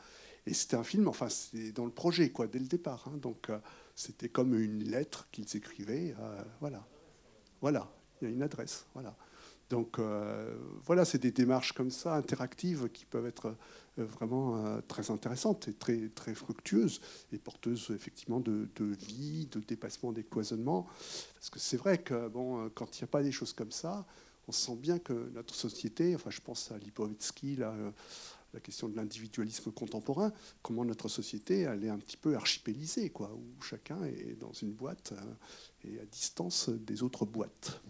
Et 0.46 0.54
c'était 0.54 0.76
un 0.76 0.84
film, 0.84 1.06
enfin, 1.06 1.28
c'était 1.28 1.72
dans 1.72 1.84
le 1.84 1.92
projet, 1.92 2.30
quoi, 2.30 2.46
dès 2.46 2.58
le 2.58 2.66
départ. 2.66 3.04
Hein. 3.08 3.18
donc, 3.18 3.50
euh, 3.50 3.58
c'était 3.94 4.28
comme 4.28 4.58
une 4.58 4.84
lettre 4.84 5.28
qu'ils 5.30 5.56
écrivaient. 5.56 6.14
Euh, 6.18 6.42
voilà. 6.60 6.86
Voilà, 7.60 7.90
il 8.20 8.28
y 8.28 8.30
a 8.30 8.34
une 8.34 8.42
adresse. 8.42 8.86
Voilà. 8.94 9.14
Donc 9.68 9.98
euh, 9.98 10.56
voilà, 10.84 11.04
c'est 11.04 11.18
des 11.18 11.32
démarches 11.32 11.72
comme 11.72 11.90
ça, 11.90 12.14
interactives, 12.14 12.88
qui 12.90 13.04
peuvent 13.04 13.26
être 13.26 13.54
euh, 13.98 14.04
vraiment 14.04 14.64
euh, 14.64 14.80
très 14.86 15.10
intéressantes 15.10 15.66
et 15.68 15.72
très, 15.72 16.08
très 16.08 16.34
fructueuses 16.34 17.00
et 17.32 17.38
porteuses 17.38 17.90
effectivement 17.90 18.38
de, 18.38 18.68
vie, 18.78 19.46
de 19.46 19.60
dépassement 19.60 20.12
des 20.12 20.22
cloisonnements. 20.22 20.86
Parce 21.34 21.50
que 21.50 21.58
c'est 21.58 21.76
vrai 21.76 21.98
que 21.98 22.28
bon, 22.28 22.70
quand 22.74 22.96
il 22.96 23.02
n'y 23.02 23.04
a 23.04 23.10
pas 23.10 23.22
des 23.22 23.32
choses 23.32 23.52
comme 23.52 23.72
ça, 23.72 24.06
on 24.46 24.52
sent 24.52 24.76
bien 24.76 25.00
que 25.00 25.30
notre 25.34 25.54
société, 25.54 26.14
enfin 26.14 26.30
je 26.30 26.40
pense 26.40 26.70
à 26.70 26.78
Lipovetsky, 26.78 27.56
la 27.56 28.60
question 28.62 28.88
de 28.88 28.94
l'individualisme 28.94 29.72
contemporain, 29.72 30.32
comment 30.62 30.84
notre 30.84 31.08
société 31.08 31.62
elle 31.62 31.84
est 31.84 31.88
un 31.88 31.98
petit 31.98 32.16
peu 32.16 32.36
archipélisée, 32.36 33.10
quoi, 33.10 33.34
où 33.34 33.62
chacun 33.62 34.04
est 34.04 34.38
dans 34.38 34.52
une 34.52 34.72
boîte 34.72 35.12
et 35.82 35.98
à 35.98 36.04
distance 36.04 36.68
des 36.68 37.02
autres 37.02 37.26
boîtes. 37.26 37.80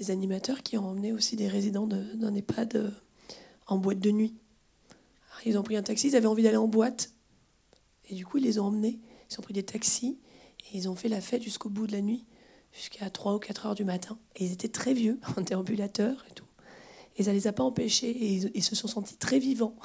Des 0.00 0.10
animateurs 0.10 0.62
qui 0.62 0.78
ont 0.78 0.86
emmené 0.88 1.12
aussi 1.12 1.36
des 1.36 1.46
résidents 1.46 1.86
d'un 1.86 2.34
EHPAD 2.34 2.76
euh, 2.76 2.90
en 3.66 3.76
boîte 3.76 4.00
de 4.00 4.10
nuit. 4.10 4.34
ils 5.44 5.58
ont 5.58 5.62
pris 5.62 5.76
un 5.76 5.82
taxi, 5.82 6.08
ils 6.08 6.16
avaient 6.16 6.26
envie 6.26 6.42
d'aller 6.42 6.56
en 6.56 6.68
boîte. 6.68 7.12
Et 8.08 8.14
du 8.14 8.24
coup, 8.24 8.38
ils 8.38 8.44
les 8.44 8.58
ont 8.58 8.64
emmenés. 8.64 8.98
Ils 9.30 9.38
ont 9.38 9.42
pris 9.42 9.52
des 9.52 9.62
taxis 9.62 10.18
et 10.60 10.78
ils 10.78 10.88
ont 10.88 10.96
fait 10.96 11.08
la 11.08 11.20
fête 11.20 11.42
jusqu'au 11.42 11.68
bout 11.68 11.86
de 11.86 11.92
la 11.92 12.00
nuit, 12.00 12.24
jusqu'à 12.72 13.10
3 13.10 13.34
ou 13.34 13.38
4 13.38 13.66
heures 13.66 13.74
du 13.74 13.84
matin. 13.84 14.18
Et 14.36 14.46
ils 14.46 14.52
étaient 14.52 14.68
très 14.68 14.94
vieux, 14.94 15.20
en 15.36 15.42
déambulateur 15.42 16.24
et 16.30 16.34
tout. 16.34 16.46
Et 17.16 17.24
ça 17.24 17.30
ne 17.30 17.36
les 17.36 17.46
a 17.46 17.52
pas 17.52 17.62
empêchés 17.62 18.10
et 18.10 18.32
ils, 18.54 18.64
se 18.64 18.74
sont 18.74 18.88
sentis 18.88 19.18
très 19.18 19.38
vivants 19.38 19.76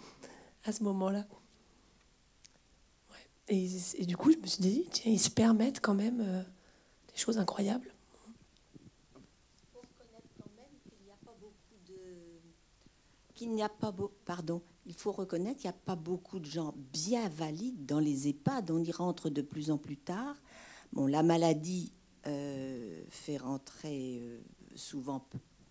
à 0.64 0.72
ce 0.72 0.82
moment-là. 0.82 1.26
Et, 3.48 3.68
du 4.04 4.16
coup, 4.16 4.32
je 4.32 4.38
me 4.38 4.46
suis 4.46 4.60
dit, 4.60 4.84
tiens, 4.90 5.12
ils 5.12 5.20
se 5.20 5.30
permettent 5.30 5.80
quand 5.80 5.94
même 5.94 6.20
euh, 6.20 6.42
des 6.42 7.16
choses 7.16 7.38
incroyables. 7.38 7.95
Il 13.40 14.94
faut 14.94 15.12
reconnaître 15.12 15.60
qu'il 15.60 15.70
n'y 15.70 15.74
a 15.74 15.80
pas 15.84 15.96
beaucoup 15.96 16.38
de 16.38 16.44
gens 16.44 16.74
bien 16.92 17.28
valides 17.28 17.86
dans 17.86 18.00
les 18.00 18.28
EHPAD. 18.28 18.70
On 18.70 18.82
y 18.82 18.92
rentre 18.92 19.30
de 19.30 19.42
plus 19.42 19.70
en 19.70 19.78
plus 19.78 19.96
tard. 19.96 20.36
La 20.94 21.22
maladie 21.22 21.92
euh, 22.26 23.02
fait 23.10 23.36
rentrer 23.36 24.20
euh, 24.22 24.40
souvent, 24.74 25.24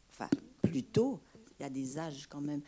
enfin 0.10 0.30
plus 0.62 0.84
tôt. 0.84 1.20
Il 1.60 1.64
y 1.64 1.66
a 1.66 1.70
des 1.70 1.98
âges 1.98 2.28
quand 2.28 2.42
même, 2.42 2.62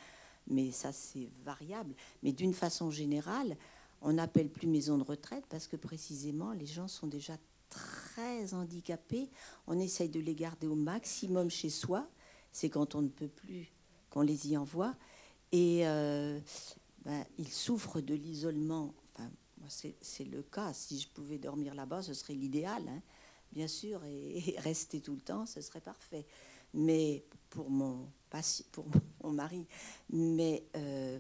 mais 0.47 0.71
ça 0.71 0.91
c'est 0.91 1.29
variable. 1.43 1.93
Mais 2.23 2.31
d'une 2.31 2.53
façon 2.53 2.89
générale, 2.89 3.55
on 4.01 4.13
n'appelle 4.13 4.49
plus 4.49 4.67
maison 4.67 4.97
de 4.97 5.03
retraite 5.03 5.45
parce 5.49 5.67
que 5.67 5.75
précisément 5.75 6.53
les 6.53 6.65
gens 6.65 6.87
sont 6.87 7.07
déjà 7.07 7.37
très 7.69 8.53
handicapés, 8.53 9.29
on 9.67 9.77
essaye 9.77 10.09
de 10.09 10.19
les 10.19 10.35
garder 10.35 10.67
au 10.67 10.75
maximum 10.75 11.49
chez 11.49 11.69
soi. 11.69 12.07
C'est 12.51 12.69
quand 12.69 12.95
on 12.95 13.01
ne 13.01 13.09
peut 13.09 13.27
plus 13.27 13.71
qu'on 14.17 14.23
les 14.23 14.51
y 14.51 14.57
envoie. 14.57 14.95
Et 15.51 15.87
euh, 15.87 16.39
ben, 17.05 17.23
ils 17.37 17.51
souffrent 17.51 18.01
de 18.01 18.15
l'isolement. 18.15 18.95
Enfin, 19.13 19.29
c'est 20.01 20.23
le 20.23 20.41
cas. 20.41 20.73
Si 20.73 20.99
je 20.99 21.07
pouvais 21.07 21.37
dormir 21.37 21.75
là-bas, 21.75 22.01
ce 22.01 22.15
serait 22.15 22.33
l'idéal, 22.33 22.81
hein, 22.89 23.01
bien 23.51 23.67
sûr, 23.67 24.03
et, 24.05 24.55
rester 24.57 25.01
tout 25.01 25.13
le 25.13 25.21
temps, 25.21 25.45
ce 25.45 25.61
serait 25.61 25.81
parfait. 25.81 26.25
Mais 26.73 27.23
pour 27.51 27.69
mon, 27.69 28.07
mari, 29.23 29.67
mais 30.09 30.65
euh, 30.75 31.19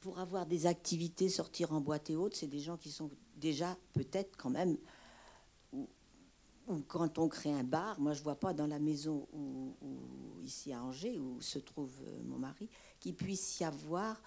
pour 0.00 0.18
avoir 0.18 0.44
des 0.44 0.66
activités, 0.66 1.30
sortir 1.30 1.72
en 1.72 1.80
boîte 1.80 2.10
et 2.10 2.16
autres, 2.16 2.36
c'est 2.36 2.48
des 2.48 2.60
gens 2.60 2.76
qui 2.76 2.90
sont 2.90 3.10
déjà 3.36 3.78
peut-être 3.94 4.36
quand 4.36 4.50
même 4.50 4.76
quand 6.88 7.18
on 7.18 7.28
crée 7.28 7.52
un 7.52 7.64
bar, 7.64 8.00
moi 8.00 8.12
je 8.12 8.22
vois 8.22 8.36
pas 8.38 8.54
dans 8.54 8.66
la 8.66 8.78
maison 8.78 9.26
où, 9.32 9.74
ici 10.42 10.72
à 10.72 10.82
Angers 10.82 11.18
où 11.18 11.40
se 11.40 11.58
trouve 11.58 11.92
euh, 12.02 12.22
mon 12.24 12.38
mari 12.38 12.68
qu'il 13.00 13.14
puisse 13.14 13.60
y 13.60 13.64
avoir 13.64 14.22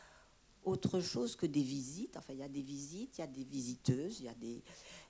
autre 0.64 1.00
chose 1.00 1.36
que 1.36 1.46
des 1.46 1.62
visites. 1.62 2.18
Enfin, 2.18 2.34
il 2.34 2.40
y 2.40 2.44
a 2.44 2.50
des 2.50 2.62
visites, 2.62 3.18
il 3.18 3.22
y 3.22 3.24
a 3.24 3.28
des 3.28 3.44
visiteuses, 3.44 4.20
il 4.20 4.26
y 4.26 4.30
a 4.30 4.34
des, 4.34 4.64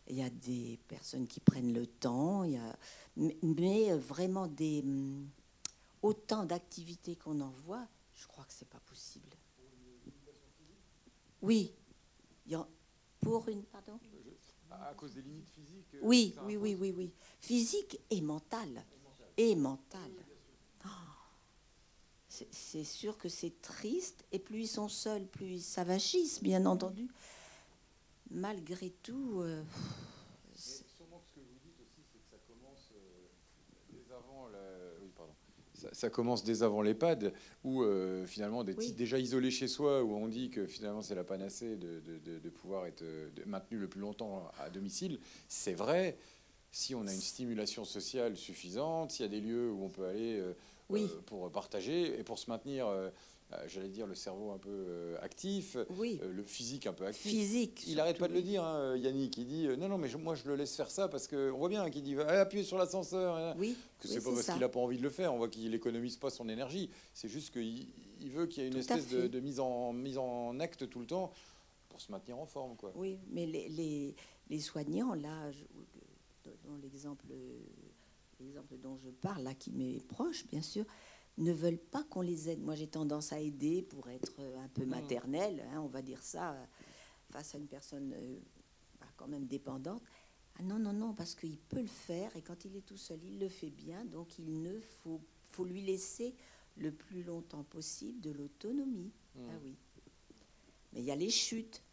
y 0.09 0.21
a 0.21 0.29
des 0.29 0.79
personnes 0.87 1.27
qui 1.27 1.39
prennent 1.39 1.73
le 1.73 1.87
temps, 1.87 2.43
il 2.43 2.53
y 2.53 2.57
a, 2.57 2.77
mais 3.15 3.93
vraiment 3.95 4.47
des 4.47 4.81
hum, 4.83 5.27
autant 6.01 6.45
d'activités 6.45 7.15
qu'on 7.15 7.41
en 7.41 7.51
voit, 7.65 7.87
je 8.13 8.27
crois 8.27 8.45
que 8.45 8.53
c'est 8.53 8.69
pas 8.69 8.79
possible. 8.81 9.29
Oui, 11.41 11.73
pour 13.19 13.49
une 13.49 13.63
pardon? 13.63 13.99
À 14.81 14.93
cause 14.93 15.13
des 15.13 15.21
limites 15.21 15.49
physiques. 15.49 15.95
Euh, 15.95 15.99
oui, 16.01 16.35
oui, 16.45 16.57
oui, 16.57 16.75
oui, 16.79 16.93
oui, 16.95 17.11
physique 17.39 17.99
et 18.09 18.21
mentale, 18.21 18.83
et 19.37 19.55
mentale. 19.55 20.11
Oh. 20.85 20.89
c'est 22.29 22.83
sûr 22.83 23.17
que 23.17 23.29
c'est 23.29 23.61
triste, 23.61 24.25
et 24.31 24.39
plus 24.39 24.61
ils 24.61 24.67
sont 24.67 24.89
seuls, 24.89 25.25
plus 25.25 25.47
ils 25.47 25.61
s'avachissent, 25.61 26.41
bien 26.41 26.65
entendu. 26.65 27.09
Malgré 28.29 28.89
tout. 28.89 29.41
Euh, 29.41 29.63
ça, 35.91 36.09
commence 36.09 36.43
dès 36.43 36.63
avant 36.63 36.81
l'EHPAD, 36.81 37.33
où 37.63 37.83
euh, 37.83 38.25
finalement 38.25 38.63
d'être 38.63 38.95
déjà 38.95 39.19
isolé 39.19 39.51
chez 39.51 39.67
soi, 39.67 40.03
où 40.03 40.15
on 40.15 40.27
dit 40.27 40.49
que 40.49 40.65
finalement 40.65 41.01
c'est 41.01 41.15
la 41.15 41.23
panacée 41.23 41.75
de, 41.75 42.49
pouvoir 42.49 42.85
être 42.87 43.03
maintenu 43.45 43.77
le 43.77 43.87
plus 43.87 44.01
longtemps 44.01 44.49
à 44.59 44.69
domicile. 44.69 45.19
C'est 45.47 45.73
vrai, 45.73 46.17
si 46.71 46.95
on 46.95 47.05
a 47.07 47.13
une 47.13 47.21
stimulation 47.21 47.85
sociale 47.85 48.35
suffisante, 48.37 49.11
s'il 49.11 49.25
y 49.25 49.29
a 49.29 49.31
des 49.31 49.41
lieux 49.41 49.71
où 49.71 49.83
on 49.83 49.89
peut 49.89 50.05
aller 50.05 50.39
euh, 50.39 50.53
euh, 50.91 51.07
pour 51.25 51.51
partager 51.51 52.19
et 52.19 52.23
pour 52.23 52.39
se 52.39 52.49
maintenir 52.49 52.87
j'allais 53.67 53.89
dire, 53.89 54.07
le 54.07 54.15
cerveau 54.15 54.51
un 54.51 54.57
peu 54.57 54.69
euh, 54.69 55.17
actif, 55.21 55.77
oui. 55.97 56.19
Euh, 56.21 56.31
le 56.31 56.43
physique 56.43 56.85
un 56.87 56.93
peu 56.93 57.05
actif. 57.05 57.31
Physique. 57.31 57.85
Il 57.87 57.95
n'arrête 57.95 58.17
pas 58.17 58.27
de 58.27 58.33
le 58.33 58.41
dire, 58.41 58.63
hein, 58.63 58.95
Yannick. 58.97 59.37
Il 59.37 59.45
dit 59.45 59.67
non, 59.77 59.87
non, 59.87 59.97
mais 59.97 60.09
moi 60.19 60.35
je 60.35 60.47
le 60.47 60.55
laisse 60.55 60.75
faire 60.75 60.91
ça 60.91 61.07
parce 61.07 61.27
qu'on 61.27 61.57
voit 61.57 61.69
bien 61.69 61.89
qu'il 61.89 62.03
dit 62.03 62.17
appuyer 62.19 62.63
sur 62.63 62.77
l'ascenseur. 62.77 63.35
Hein. 63.35 63.55
Oui. 63.57 63.75
Que 63.99 64.07
c'est 64.07 64.23
pas 64.23 64.31
parce 64.31 64.45
qu'il 64.45 64.59
n'a 64.59 64.69
pas 64.69 64.79
envie 64.79 64.97
de 64.97 65.03
le 65.03 65.09
faire. 65.09 65.33
On 65.33 65.37
voit 65.37 65.49
qu'il 65.49 65.73
économise 65.73 66.17
pas 66.17 66.29
son 66.29 66.49
énergie. 66.49 66.89
C'est 67.13 67.29
juste 67.29 67.51
qu'il 67.51 67.87
il 68.19 68.29
veut 68.29 68.47
qu'il 68.47 68.63
y 68.63 68.65
ait 68.65 68.69
une 68.69 68.77
espèce 68.77 69.07
de, 69.09 69.39
mise, 69.39 69.59
en, 69.59 69.93
mise 69.93 70.17
en 70.17 70.59
acte 70.59 70.89
tout 70.89 70.99
le 70.99 71.05
temps 71.05 71.31
pour 71.89 72.01
se 72.01 72.11
maintenir 72.11 72.37
en 72.37 72.45
forme. 72.45 72.75
Quoi. 72.75 72.91
Oui, 72.95 73.19
mais 73.29 73.45
les, 73.45 73.69
les, 73.69 74.15
les 74.49 74.59
soignants, 74.59 75.13
là, 75.13 75.51
dans 76.65 76.77
l'exemple 76.77 77.25
dont 78.81 78.97
je 78.97 79.09
parle, 79.09 79.43
là, 79.43 79.53
qui 79.53 79.71
m'est 79.71 80.05
proche, 80.07 80.45
bien 80.47 80.61
sûr, 80.61 80.85
ne 81.37 81.51
veulent 81.51 81.79
pas 81.79 82.03
qu'on 82.03 82.21
les 82.21 82.49
aide. 82.49 82.61
Moi, 82.61 82.75
j'ai 82.75 82.87
tendance 82.87 83.31
à 83.31 83.39
aider 83.39 83.81
pour 83.83 84.09
être 84.09 84.39
un 84.57 84.67
peu 84.69 84.85
mmh. 84.85 84.89
maternelle, 84.89 85.67
hein, 85.71 85.81
on 85.81 85.87
va 85.87 86.01
dire 86.01 86.21
ça, 86.23 86.55
face 87.29 87.55
à 87.55 87.57
une 87.57 87.67
personne 87.67 88.13
euh, 88.15 88.39
bah, 88.99 89.07
quand 89.15 89.27
même 89.27 89.45
dépendante. 89.45 90.01
Ah 90.59 90.63
non, 90.63 90.79
non, 90.79 90.93
non, 90.93 91.13
parce 91.13 91.35
qu'il 91.35 91.57
peut 91.57 91.81
le 91.81 91.87
faire 91.87 92.35
et 92.35 92.41
quand 92.41 92.65
il 92.65 92.75
est 92.75 92.85
tout 92.85 92.97
seul, 92.97 93.19
il 93.23 93.39
le 93.39 93.49
fait 93.49 93.69
bien. 93.69 94.03
Donc, 94.05 94.39
il 94.39 94.61
ne 94.61 94.79
faut, 94.79 95.21
faut 95.43 95.65
lui 95.65 95.81
laisser 95.81 96.35
le 96.75 96.91
plus 96.91 97.23
longtemps 97.23 97.63
possible 97.63 98.19
de 98.21 98.31
l'autonomie. 98.31 99.11
Mmh. 99.35 99.41
Ah 99.49 99.59
oui. 99.63 99.75
Mais 100.93 101.01
il 101.01 101.05
y 101.05 101.11
a 101.11 101.15
les 101.15 101.29
chutes. 101.29 101.83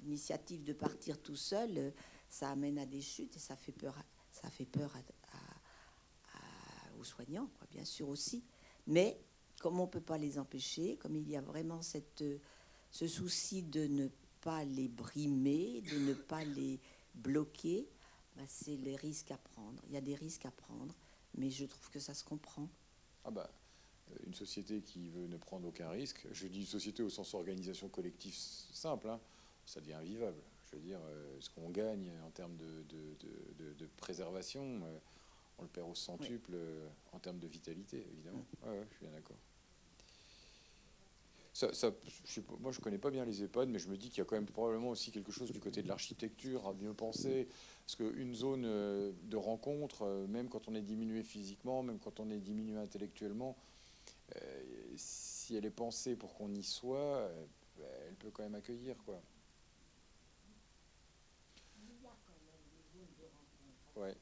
L'initiative 0.00 0.62
de 0.62 0.72
partir 0.72 1.20
tout 1.20 1.34
seul, 1.34 1.76
euh, 1.76 1.90
ça 2.28 2.50
amène 2.50 2.78
à 2.78 2.86
des 2.86 3.00
chutes 3.00 3.34
et 3.34 3.40
ça 3.40 3.56
fait 3.56 3.72
peur, 3.72 3.96
ça 4.30 4.48
fait 4.48 4.64
peur 4.64 4.96
aux 6.98 7.04
soignants, 7.04 7.48
quoi, 7.58 7.66
bien 7.70 7.84
sûr 7.84 8.08
aussi. 8.08 8.44
Mais 8.88 9.20
comme 9.60 9.78
on 9.78 9.84
ne 9.84 9.90
peut 9.90 10.00
pas 10.00 10.18
les 10.18 10.38
empêcher, 10.38 10.96
comme 10.96 11.14
il 11.14 11.28
y 11.28 11.36
a 11.36 11.40
vraiment 11.40 11.82
cette, 11.82 12.24
ce 12.90 13.06
souci 13.06 13.62
de 13.62 13.86
ne 13.86 14.08
pas 14.40 14.64
les 14.64 14.88
brimer, 14.88 15.82
de 15.82 15.98
ne 15.98 16.14
pas 16.14 16.44
les 16.44 16.80
bloquer, 17.14 17.88
bah, 18.36 18.44
c'est 18.46 18.76
les 18.76 18.96
risques 18.96 19.30
à 19.30 19.38
prendre. 19.38 19.82
Il 19.88 19.94
y 19.94 19.96
a 19.96 20.00
des 20.00 20.14
risques 20.14 20.46
à 20.46 20.50
prendre, 20.50 20.94
mais 21.34 21.50
je 21.50 21.66
trouve 21.66 21.90
que 21.90 22.00
ça 22.00 22.14
se 22.14 22.24
comprend. 22.24 22.68
Ah 23.24 23.30
bah, 23.30 23.50
euh, 24.10 24.14
une 24.26 24.34
société 24.34 24.80
qui 24.80 25.08
veut 25.08 25.26
ne 25.26 25.36
prendre 25.36 25.66
aucun 25.66 25.90
risque, 25.90 26.26
je 26.32 26.46
dis 26.46 26.64
société 26.64 27.02
au 27.02 27.10
sens 27.10 27.34
organisation 27.34 27.88
collective 27.88 28.34
simple, 28.34 29.08
hein, 29.08 29.20
ça 29.66 29.80
devient 29.80 29.94
invivable. 29.94 30.40
Je 30.70 30.76
veux 30.76 30.82
dire, 30.82 31.00
euh, 31.02 31.36
ce 31.40 31.50
qu'on 31.50 31.70
gagne 31.70 32.10
en 32.26 32.30
termes 32.30 32.56
de, 32.56 32.84
de, 32.88 33.72
de, 33.72 33.86
préservation, 33.96 34.82
euh, 34.84 34.98
on 35.58 35.62
le 35.62 35.68
perd 35.68 35.90
au 35.90 35.94
centuple 35.94 36.52
euh, 36.54 36.88
en 37.12 37.18
termes 37.18 37.38
de 37.38 37.46
vitalité, 37.46 38.06
évidemment. 38.12 38.44
Mm. 38.64 38.84
je 38.88 38.96
suis 38.96 39.06
bien 39.06 39.14
d'accord. 39.14 39.36
Ça, 41.52 41.70
je 42.24 42.40
moi, 42.60 42.70
je 42.70 42.78
connais 42.78 42.98
pas 42.98 43.10
bien 43.10 43.24
les 43.24 43.42
EHPAD, 43.42 43.68
mais 43.68 43.80
je 43.80 43.88
me 43.88 43.96
dis 43.96 44.10
qu'il 44.10 44.18
y 44.18 44.20
a 44.20 44.24
quand 44.24 44.36
même 44.36 44.46
probablement 44.46 44.90
aussi 44.90 45.10
quelque 45.10 45.32
chose 45.32 45.50
du 45.50 45.58
côté 45.58 45.82
de 45.82 45.88
l'architecture 45.88 46.68
à 46.68 46.72
mieux 46.72 46.94
penser. 46.94 47.48
Parce 47.84 47.96
qu'une 47.96 48.32
zone 48.32 48.64
euh, 48.64 49.10
de 49.24 49.36
rencontre, 49.36 50.02
euh, 50.02 50.26
même 50.28 50.48
quand 50.48 50.68
on 50.68 50.74
est 50.76 50.82
diminué 50.82 51.24
physiquement, 51.24 51.82
même 51.82 51.98
quand 51.98 52.20
on 52.20 52.30
est 52.30 52.38
diminué 52.38 52.78
intellectuellement, 52.78 53.56
si 54.94 55.56
elle 55.56 55.64
est 55.64 55.70
pensée 55.70 56.14
pour 56.14 56.34
qu'on 56.34 56.54
y 56.54 56.62
soit, 56.62 57.28
elle 57.78 58.14
peut 58.16 58.30
quand 58.30 58.42
même 58.42 58.54
accueillir. 58.54 58.94
quoi. 59.04 59.20
Ouais. 63.96 64.14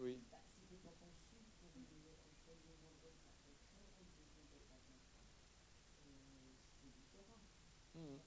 Oui. 0.00 0.16
Mmh. 7.94 8.22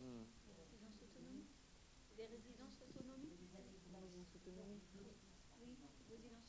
Mmh. 0.00 0.24
Les 0.46 0.54
résidences 0.54 1.02
autonomies 1.02 1.48
Les 2.16 2.26
résidences 2.26 2.80
autonomies 2.80 3.36
Les 3.36 3.58
résidences 3.68 4.34
autonomies 4.34 4.80
Oui, 5.60 5.76
résidences 6.08 6.47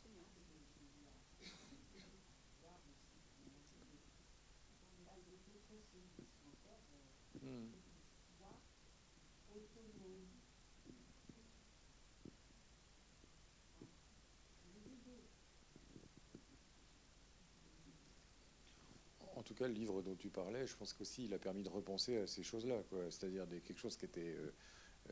En 19.35 19.43
tout 19.43 19.53
cas, 19.53 19.67
le 19.67 19.73
livre 19.73 20.01
dont 20.01 20.15
tu 20.15 20.29
parlais, 20.29 20.67
je 20.67 20.75
pense 20.75 20.93
qu'aussi 20.93 21.23
il 21.25 21.33
a 21.33 21.39
permis 21.39 21.63
de 21.63 21.69
repenser 21.69 22.17
à 22.17 22.27
ces 22.27 22.43
choses-là, 22.43 22.83
C'est-à-dire 23.09 23.47
quelque 23.63 23.79
chose 23.79 23.95
qui 23.95 24.05
était 24.05 24.35
euh, 24.35 24.51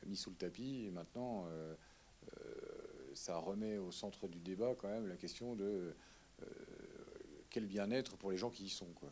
mis 0.06 0.18
sous 0.18 0.30
le 0.30 0.36
tapis 0.36 0.86
et 0.86 0.92
maintenant 0.92 1.46
euh, 1.48 1.74
euh, 2.38 3.16
ça 3.16 3.38
remet 3.38 3.78
au 3.78 3.92
centre 3.92 4.28
du 4.28 4.40
débat 4.40 4.76
quand 4.78 4.90
même 4.90 5.08
la 5.08 5.16
question 5.16 5.56
de 5.56 5.96
quel 7.50 7.66
bien-être 7.66 8.18
pour 8.18 8.30
les 8.30 8.38
gens 8.38 8.52
qui 8.52 8.66
y 8.66 8.70
sont, 8.70 8.92
quoi 8.94 9.12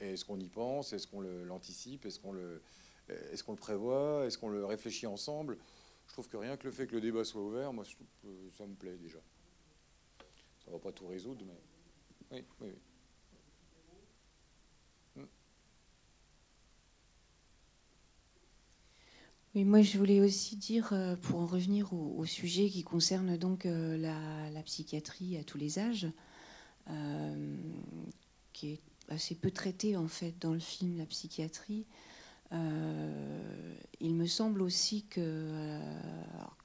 est-ce 0.00 0.24
qu'on 0.24 0.38
y 0.38 0.48
pense 0.48 0.92
Est-ce 0.92 1.06
qu'on 1.06 1.20
l'anticipe 1.20 2.06
Est-ce 2.06 2.20
qu'on 2.20 2.32
le, 2.32 2.62
euh, 3.10 3.32
est 3.32 3.48
le 3.48 3.56
prévoit 3.56 4.26
Est-ce 4.26 4.38
qu'on 4.38 4.48
le 4.48 4.64
réfléchit 4.64 5.06
ensemble 5.06 5.58
Je 6.06 6.12
trouve 6.12 6.28
que 6.28 6.36
rien 6.36 6.56
que 6.56 6.64
le 6.64 6.72
fait 6.72 6.86
que 6.86 6.94
le 6.94 7.00
débat 7.00 7.24
soit 7.24 7.42
ouvert, 7.42 7.72
moi, 7.72 7.84
ça 7.84 8.66
me 8.66 8.74
plaît 8.74 8.96
déjà. 8.96 9.18
Ça 10.64 10.70
ne 10.70 10.72
va 10.72 10.78
pas 10.78 10.92
tout 10.92 11.06
résoudre, 11.06 11.44
mais... 11.46 11.54
Oui, 12.32 12.44
oui, 12.60 12.68
oui. 15.16 15.22
Hmm. 15.22 15.26
Oui, 19.54 19.64
moi 19.64 19.80
je 19.82 19.96
voulais 19.96 20.20
aussi 20.20 20.56
dire, 20.56 20.92
euh, 20.92 21.14
pour 21.14 21.38
en 21.38 21.46
revenir 21.46 21.92
au, 21.92 22.24
sujet 22.26 22.68
qui 22.68 22.82
concerne 22.82 23.36
donc 23.36 23.64
euh, 23.64 23.96
la, 23.96 24.62
psychiatrie 24.64 25.36
à 25.36 25.44
tous 25.44 25.56
les 25.56 25.78
âges, 25.78 26.08
qui 28.52 28.72
est 28.72 28.80
assez 29.08 29.34
peu 29.34 29.50
traité 29.50 29.96
en 29.96 30.08
fait 30.08 30.34
dans 30.40 30.52
le 30.52 30.58
film 30.58 30.96
La 30.98 31.06
psychiatrie. 31.06 31.86
il 32.52 34.14
me 34.14 34.26
semble 34.26 34.62
aussi 34.62 35.04
que 35.04 35.80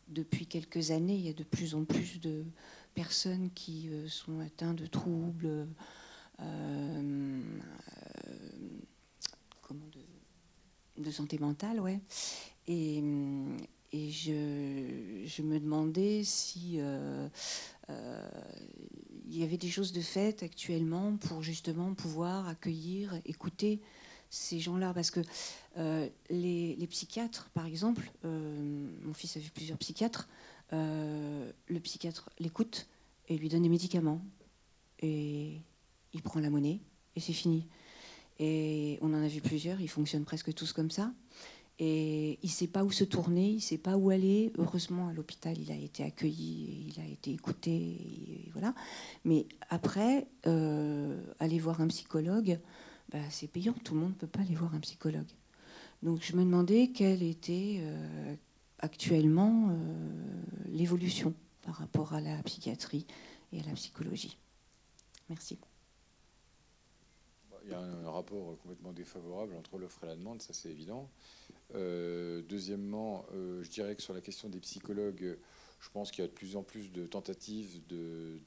depuis 0.08 0.46
quelques 0.46 0.92
années, 0.92 1.16
il 1.16 1.22
y 1.22 1.30
a 1.30 1.34
de 1.34 1.44
plus 1.44 1.76
en 1.76 1.86
plus 1.86 2.20
de 2.20 2.44
personnes 2.94 3.50
qui 3.56 3.90
sont 4.08 4.40
atteintes 4.40 4.78
de 4.78 4.88
troubles. 4.88 5.68
de, 10.98 11.12
santé 11.12 11.38
mentale, 11.40 11.80
ouais. 11.80 12.00
Et, 12.68 13.02
je, 13.94 15.42
me 15.42 15.60
demandais 15.60 16.24
si 16.24 16.76
euh, 16.80 17.28
euh, 17.90 18.30
il 19.32 19.40
y 19.40 19.44
avait 19.44 19.58
des 19.58 19.70
choses 19.70 19.94
de 19.94 20.02
faites 20.02 20.44
actuellement 20.44 21.16
pour 21.16 21.42
justement 21.42 21.94
pouvoir 21.94 22.50
accueillir, 22.50 23.16
écouter 23.26 23.80
ces 24.30 24.60
gens-là. 24.60 24.94
Parce 24.94 25.10
que 25.10 25.22
euh, 25.78 26.10
les, 26.30 26.88
psychiatres, 26.88 27.50
par 27.54 27.66
exemple, 27.66 28.12
mon 28.24 29.14
fils 29.14 29.38
a 29.38 29.40
vu 29.40 29.50
plusieurs 29.50 29.78
psychiatres, 29.78 30.28
le 30.72 31.80
psychiatre 31.82 32.30
l'écoute 32.40 32.88
et 33.30 33.38
lui 33.38 33.48
donne 33.48 33.64
des 33.64 33.70
médicaments. 33.70 34.22
Et 35.00 35.62
il 36.14 36.22
prend 36.22 36.42
la 36.42 36.50
monnaie 36.50 36.82
et 37.16 37.22
c'est 37.22 37.34
fini. 37.34 37.68
Et 38.40 38.98
on 39.02 39.14
en 39.14 39.24
a 39.24 39.28
vu 39.28 39.40
plusieurs, 39.40 39.80
ils 39.80 39.90
fonctionnent 39.90 40.26
presque 40.26 40.54
tous 40.54 40.74
comme 40.74 40.92
ça. 40.92 41.14
Et 41.84 42.38
il 42.44 42.46
ne 42.46 42.52
sait 42.52 42.68
pas 42.68 42.84
où 42.84 42.92
se 42.92 43.04
tourner, 43.04 43.50
il 43.50 43.56
ne 43.56 43.60
sait 43.60 43.80
pas 43.80 43.98
où 43.98 44.12
aller. 44.12 44.54
Heureusement, 44.60 45.08
à 45.08 45.14
l'hôpital, 45.14 45.58
il 45.58 45.72
a 45.72 45.76
été 45.76 46.04
accueilli, 46.04 46.94
il 46.94 47.02
a 47.02 47.08
été 47.08 47.32
écouté, 47.32 48.48
voilà. 48.52 48.76
Mais 49.26 49.48
après, 49.72 50.28
euh, 50.46 51.20
aller 51.40 51.58
voir 51.58 51.82
un 51.82 51.88
psychologue, 51.88 52.60
bah, 53.12 53.18
c'est 53.32 53.48
payant. 53.48 53.74
Tout 53.84 53.96
le 53.96 54.02
monde 54.02 54.12
ne 54.12 54.16
peut 54.16 54.28
pas 54.28 54.42
aller 54.42 54.54
voir 54.54 54.76
un 54.76 54.80
psychologue. 54.80 55.26
Donc, 56.04 56.20
je 56.22 56.36
me 56.36 56.44
demandais 56.44 56.92
quelle 56.94 57.24
était 57.24 57.80
euh, 57.80 58.36
actuellement 58.78 59.70
euh, 59.72 59.74
l'évolution 60.68 61.34
par 61.64 61.74
rapport 61.74 62.14
à 62.14 62.22
la 62.22 62.38
psychiatrie 62.44 63.08
et 63.54 63.60
à 63.60 63.64
la 63.64 63.74
psychologie. 63.74 64.38
Merci. 65.30 65.58
Il 67.66 67.72
y 67.72 67.74
a 67.74 67.80
un 67.80 68.10
rapport 68.10 68.58
complètement 68.60 68.92
défavorable 68.92 69.56
entre 69.56 69.78
l'offre 69.78 70.04
et 70.04 70.08
la 70.08 70.16
demande, 70.16 70.42
ça 70.42 70.54
c'est 70.54 70.70
évident. 70.70 71.10
Euh, 71.76 72.42
deuxièmement, 72.48 73.26
euh, 73.34 73.64
je 73.64 73.70
dirais 73.70 73.96
que 73.96 74.02
sur 74.02 74.14
la 74.14 74.22
question 74.22 74.50
des 74.50 74.60
psychologues, 74.60 75.38
je 75.80 75.90
pense 75.90 76.12
qu'il 76.12 76.22
y 76.22 76.26
a 76.26 76.28
de 76.28 76.34
plus 76.34 76.56
en 76.56 76.64
plus 76.64 76.92
de 76.92 77.06
tentatives 77.06 77.82
de, 77.88 78.40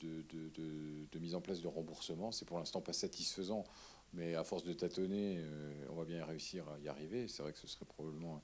mise 1.21 1.35
en 1.35 1.41
place 1.41 1.61
de 1.61 1.69
remboursement. 1.69 2.33
C'est 2.33 2.45
pour 2.45 2.59
l'instant 2.59 2.81
pas 2.81 2.93
satisfaisant, 2.93 3.65
mais 4.13 4.35
à 4.35 4.45
force 4.45 4.65
de 4.65 4.73
tâtonner, 4.73 5.39
euh, 5.39 5.73
on 5.91 5.95
va 5.95 6.05
bien 6.05 6.25
réussir 6.25 6.69
à 6.69 6.79
y 6.81 6.89
arriver. 6.89 7.29
C'est 7.29 7.43
vrai 7.43 7.53
que 7.53 7.59
ce 7.59 7.67
serait 7.67 7.87
probablement 7.87 8.43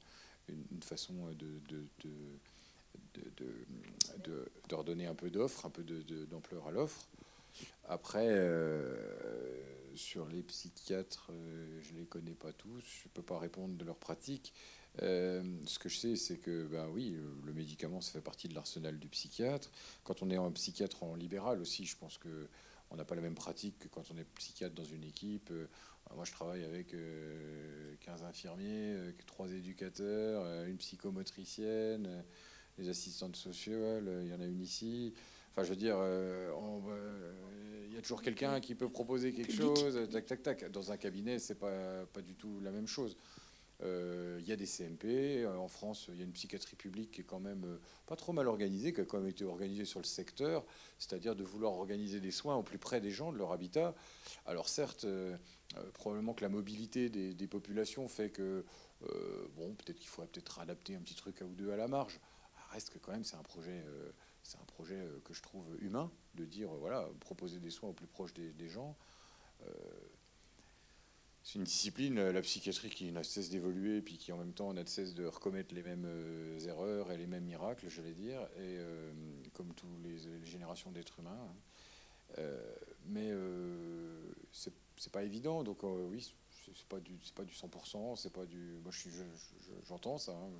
une, 0.49 0.83
façon 0.83 1.15
de, 1.35 1.55
redonner 4.73 5.07
un 5.07 5.15
peu 5.15 5.31
d'offres, 5.31 5.67
un 5.67 5.71
peu 5.71 5.85
d'ampleur 6.31 6.67
à 6.67 6.71
l'offre. 6.71 7.07
Après, 7.89 8.29
sur 9.95 10.27
les 10.29 10.43
psychiatres, 10.43 11.31
euh, 11.31 11.81
je 11.83 11.93
ne 11.93 11.99
les 11.99 12.07
connais 12.07 12.35
pas 12.35 12.53
tous, 12.53 12.81
je 12.81 13.09
ne 13.09 13.13
peux 13.13 13.23
pas 13.23 13.39
répondre 13.39 13.77
de 13.77 13.85
leur 13.85 13.97
pratique. 13.97 14.53
Euh, 15.03 15.43
ce 15.67 15.79
que 15.79 15.89
je 15.89 15.97
sais, 15.97 16.17
c'est 16.17 16.39
que, 16.39 16.67
ben 16.67 16.89
oui, 16.89 17.17
le 17.45 17.53
médicament, 17.53 18.01
ça 18.01 18.13
fait 18.13 18.21
partie 18.21 18.49
de 18.49 18.55
l'arsenal 18.55 18.99
du 18.99 19.09
psychiatre. 19.09 19.71
Quand 20.05 20.23
on 20.23 20.31
est 20.31 20.37
un 20.37 20.51
psychiatre 20.53 21.03
en 21.03 21.15
libéral 21.15 21.61
aussi, 21.61 21.85
je 21.85 21.97
pense 21.97 22.19
que 22.19 22.49
on 22.93 22.97
n'a 22.97 23.05
pas 23.05 23.15
la 23.15 23.23
même 23.23 23.37
pratique 23.37 23.79
que 23.79 23.87
quand 23.87 24.11
on 24.13 24.19
est 24.19 24.25
psychiatre 24.35 24.75
dans 24.75 24.85
une 24.85 25.05
équipe. 25.05 25.51
Euh, 25.53 25.69
moi, 26.17 26.25
je 26.25 26.33
travaille 26.33 26.65
avec 26.65 26.93
15 28.01 28.25
infirmiers, 28.25 29.15
3 29.27 29.53
éducateurs, 29.53 30.65
une 30.65 30.77
psychomotricienne, 30.77 32.25
les 32.79 32.89
assistantes 32.89 33.37
sociales, 33.37 34.23
il 34.25 34.29
y 34.29 34.35
en 34.35 34.41
a 34.41 34.45
une 34.45 34.61
ici. 34.61 35.15
Enfin, 35.51 35.65
je 35.65 35.71
veux 35.71 35.77
dire, 35.77 35.97
il 37.87 37.95
y 37.95 37.99
a 37.99 38.03
toujours 38.03 38.23
quelqu'un 38.23 38.61
qui 38.61 38.75
peut 38.75 38.89
proposer 38.89 39.33
quelque 39.33 39.53
chose, 39.53 40.09
tac, 40.11 40.27
tac, 40.27 40.43
tac. 40.43 40.71
Dans 40.71 40.93
un 40.93 40.97
cabinet, 40.97 41.39
c'est 41.39 41.57
pas, 41.57 42.07
pas 42.13 42.23
du 42.23 42.35
tout 42.35 42.61
la 42.61 42.71
même 42.71 42.87
chose. 42.87 43.17
Euh, 43.83 44.39
il 44.41 44.49
y 44.49 44.53
a 44.53 44.57
des 44.57 44.67
CMP. 44.67 45.47
En 45.47 45.69
France, 45.69 46.07
il 46.13 46.19
y 46.19 46.21
a 46.21 46.25
une 46.25 46.33
psychiatrie 46.33 46.77
publique 46.77 47.13
qui 47.13 47.21
est 47.23 47.25
quand 47.25 47.41
même 47.41 47.65
euh, 47.65 47.79
pas 48.07 48.17
trop 48.17 48.33
mal 48.33 48.47
organisée, 48.47 48.93
qui 48.93 49.01
a 49.01 49.05
quand 49.05 49.19
même 49.19 49.29
été 49.29 49.45
organisée 49.45 49.85
sur 49.85 50.01
le 50.01 50.05
secteur, 50.05 50.65
c'est-à-dire 50.99 51.35
de 51.35 51.45
vouloir 51.45 51.73
organiser 51.73 52.21
des 52.21 52.31
soins 52.31 52.57
au 52.57 52.63
plus 52.63 52.79
près 52.79 53.01
des 53.01 53.11
gens, 53.11 53.33
de 53.33 53.39
leur 53.39 53.53
habitat. 53.53 53.95
Alors 54.47 54.69
certes, 54.69 55.05
euh, 55.05 55.37
probablement 55.95 56.35
que 56.35 56.43
la 56.43 56.49
mobilité 56.49 57.09
des, 57.09 57.47
populations 57.47 58.07
fait 58.09 58.31
que, 58.31 58.65
bon, 59.57 59.75
peut-être 59.75 59.99
qu'il 59.99 60.09
faudrait 60.09 60.29
peut-être 60.29 60.59
adapter 60.59 60.95
un 60.95 61.01
petit 61.01 61.15
truc 61.15 61.41
à 61.43 61.45
ou 61.45 61.55
deux 61.55 61.73
à 61.73 61.77
la 61.77 61.89
marge. 61.89 62.21
Reste 62.73 62.91
que 62.91 62.99
quand 62.99 63.13
même, 63.13 63.25
c'est 63.25 63.37
un 63.37 63.43
projet 63.43 63.85
c'est 64.51 64.59
un 64.59 64.65
projet 64.65 64.97
euh, 64.97 65.21
que 65.25 65.33
je 65.33 65.43
trouve 65.43 65.65
humain, 65.81 66.11
de 66.35 66.45
dire, 66.45 66.75
euh, 66.75 66.79
voilà, 66.79 67.09
proposer 67.21 67.61
des 67.61 67.71
soins 67.71 67.91
au 67.91 67.93
plus 67.93 68.09
proche 68.09 68.35
des, 68.35 68.69
gens. 68.69 68.97
Euh, 69.63 69.73
c'est 71.43 71.59
une 71.59 71.65
discipline, 71.65 72.21
la 72.21 72.43
psychiatrie, 72.43 72.91
qui 72.91 73.13
n'a 73.13 73.23
cesse 73.23 73.49
d'évoluer, 73.49 74.03
puis 74.03 74.19
qui 74.19 74.33
en 74.33 74.39
même 74.39 74.53
temps 74.53 74.73
n'a 74.75 74.85
cesse 74.87 75.15
de 75.15 75.25
recommettre 75.25 75.75
les 75.75 75.83
mêmes 75.83 76.07
erreurs 76.67 77.13
et 77.13 77.17
les 77.17 77.27
mêmes 77.27 77.45
miracles, 77.45 77.89
je 77.89 78.03
vais 78.03 78.13
dire, 78.13 78.41
et 78.59 78.79
comme 79.55 79.73
toutes 79.75 79.89
les, 80.05 80.19
générations 80.45 80.91
d'êtres 80.91 81.19
humains. 81.19 81.55
Hein. 82.39 82.43
mais 83.07 83.33
c'est 84.53 85.13
pas 85.13 85.23
évident, 85.23 85.65
donc 85.65 85.83
oui, 85.83 86.31
c'est 86.75 86.87
pas 86.89 87.01
du 87.01 87.19
c'est 87.23 87.35
pas 87.35 87.45
du 87.45 87.55
100%, 87.55 88.17
c'est 88.17 88.33
pas 88.33 88.45
du. 88.45 88.79
Moi, 88.85 88.93
j'entends 89.89 90.19
ça. 90.19 90.33
Hein, 90.33 90.51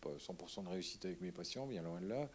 pas 0.00 0.10
100% 0.10 0.64
de 0.64 0.68
réussite 0.68 1.04
avec 1.04 1.20
mes 1.20 1.32
patients, 1.32 1.66
bien 1.66 1.82
loin 1.82 2.00
de 2.00 2.08
là. 2.08 2.28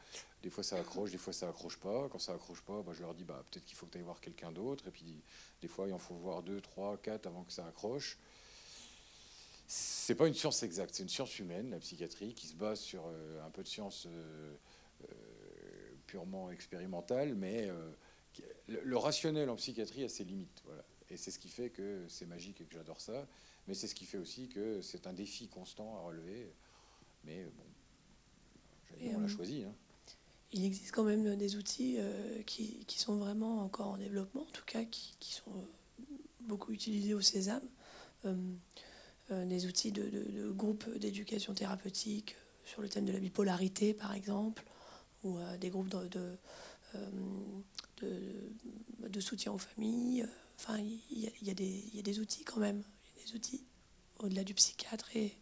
Des 0.43 0.49
fois 0.49 0.64
ça 0.64 0.78
accroche, 0.78 1.12
des 1.12 1.18
fois 1.18 1.34
ça 1.34 1.49
accroche 1.49 1.78
pas. 1.78 2.10
Quand 2.10 2.20
ça 2.20 2.34
accroche 2.34 2.62
pas, 2.62 2.82
bah, 2.82 2.93
je 2.93 3.02
leur 3.02 3.14
dis 3.14 3.24
bah, 3.24 3.43
peut-être 3.49 3.66
qu'il 3.66 3.78
faut 3.78 3.86
que 3.86 3.91
tu 3.91 3.97
ailles 3.97 4.04
voir 4.04 4.22
quelqu'un 4.22 4.52
d'autre. 4.52 4.88
Et 4.88 4.91
puis 4.91 5.22
des 5.62 5.68
fois 5.68 5.88
il 5.88 5.93
en 5.93 5.99
faut 5.99 6.16
voir 6.16 6.43
deux, 6.43 6.62
trois, 6.62 6.97
quatre 6.97 7.28
avant 7.28 7.43
que 7.43 7.52
ça 7.52 7.66
accroche. 7.66 8.18
C'est 9.74 10.16
pas 10.16 10.28
une 10.28 10.34
science 10.34 10.64
exacte, 10.64 10.95
c'est 10.95 11.04
une 11.04 11.10
science 11.10 11.39
humaine, 11.39 11.70
la 11.70 11.80
psychiatrie, 11.80 12.34
qui 12.34 12.47
se 12.47 12.56
base 12.56 12.82
sur 12.82 13.04
euh, 13.08 13.41
un 13.45 13.49
peu 13.52 13.64
de 13.64 13.70
science 13.70 14.06
euh, 14.06 14.54
euh, 15.04 15.14
purement 16.08 16.52
expérimentale, 16.52 17.36
mais 17.36 17.70
le, 18.68 18.97
rationnel 18.97 19.49
en 19.49 19.56
psychiatrie 19.56 20.04
a 20.04 20.10
ses 20.10 20.26
limites. 20.26 20.62
Et 21.10 21.16
c'est 21.16 21.32
ce 21.32 21.39
qui 21.39 21.47
fait 21.47 21.70
que 21.70 22.06
c'est 22.10 22.26
magique 22.26 22.60
et 22.60 22.66
que 22.66 22.74
j'adore 22.74 22.99
ça. 22.99 23.26
Mais 23.66 23.74
c'est 23.74 23.88
ce 23.88 23.95
qui 23.95 24.04
fait 24.04 24.18
aussi 24.18 24.49
que 24.49 24.82
c'est 24.82 25.08
un 25.08 25.14
défi 25.14 25.47
constant 25.47 25.95
à 25.95 26.02
relever. 26.02 26.52
Mais 27.26 27.43
bon, 27.45 27.63
on 29.15 29.19
l'a 29.19 29.26
euh, 29.26 29.28
choisi. 29.28 29.63
Hein. 29.63 29.74
Il 30.53 30.65
existe 30.65 30.91
quand 30.91 31.03
même 31.03 31.36
des 31.36 31.55
outils 31.55 31.95
euh, 31.97 32.41
qui, 32.43 32.86
qui, 32.86 32.99
sont 32.99 33.15
vraiment 33.15 33.63
encore 33.63 33.88
en 33.88 33.97
développement, 33.97 34.41
en 34.41 34.51
tout 34.51 34.65
cas 34.65 34.84
qui, 34.84 35.15
qui 35.19 35.34
sont 35.34 35.51
euh, 35.51 36.03
beaucoup 36.41 36.72
utilisés 36.74 37.13
au 37.13 37.22
Sésame. 37.22 37.67
des 39.30 39.65
outils 39.65 39.93
de, 39.93 40.03
de, 40.09 40.51
groupes 40.51 40.89
d'éducation 40.97 41.53
thérapeutique 41.53 42.36
sur 42.65 42.82
le 42.82 42.89
thème 42.89 43.05
de 43.05 43.13
la 43.13 43.19
bipolarité, 43.19 43.93
par 43.93 44.13
exemple, 44.13 44.63
ou 45.24 45.38
des 45.59 45.69
groupes 45.69 45.88
de, 45.89 46.38
de, 48.01 48.07
de, 49.07 49.19
soutien 49.22 49.53
aux 49.53 49.57
familles. 49.57 50.28
Enfin, 50.59 50.80
il 50.80 50.99
y, 51.17 51.32
y, 51.45 51.49
a 51.49 51.53
des, 51.53 51.84
il 51.88 51.95
y, 51.95 51.99
a 51.99 52.01
des 52.01 52.19
outils 52.19 52.43
quand 52.43 52.59
même, 52.59 52.84
des 53.26 53.34
outils 53.34 53.63
au-delà 54.19 54.43
du 54.43 54.53
psychiatre 54.53 55.15
et, 55.15 55.38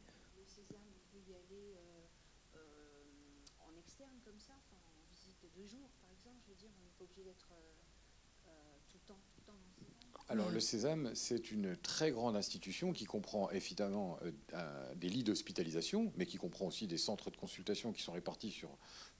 Alors 10.29 10.51
le 10.51 10.59
Sésame, 10.59 11.09
c'est 11.15 11.51
une 11.51 11.75
très 11.77 12.11
grande 12.11 12.35
institution 12.35 12.93
qui 12.93 13.05
comprend 13.05 13.49
évidemment 13.49 14.19
euh, 14.53 14.93
des 14.95 15.09
lits 15.09 15.23
d'hospitalisation, 15.23 16.13
mais 16.17 16.27
qui 16.27 16.37
comprend 16.37 16.67
aussi 16.67 16.85
des 16.85 16.99
centres 16.99 17.31
de 17.31 17.35
consultation 17.35 17.91
qui 17.91 18.03
sont 18.03 18.11
répartis 18.11 18.51
sur 18.51 18.69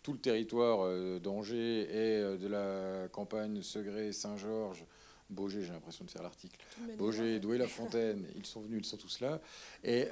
tout 0.04 0.14
le 0.14 0.20
territoire 0.20 0.82
euh, 0.82 1.20
d'Angers 1.20 1.82
et 1.82 2.22
euh, 2.22 2.38
de 2.38 2.48
la 2.48 3.08
campagne 3.08 3.64
Segré, 3.64 4.12
Saint-Georges, 4.12 4.86
Beaugé, 5.32 5.64
j'ai 5.64 5.72
l'impression 5.72 6.06
de 6.06 6.12
faire 6.12 6.22
l'article, 6.22 6.60
Beaugé, 6.98 7.40
Douai-la-Fontaine, 7.40 8.28
ils 8.36 8.46
sont 8.46 8.62
venus, 8.62 8.82
ils 8.84 8.88
sont 8.88 8.98
tous 8.98 9.20
là. 9.20 9.42
Et 9.84 10.08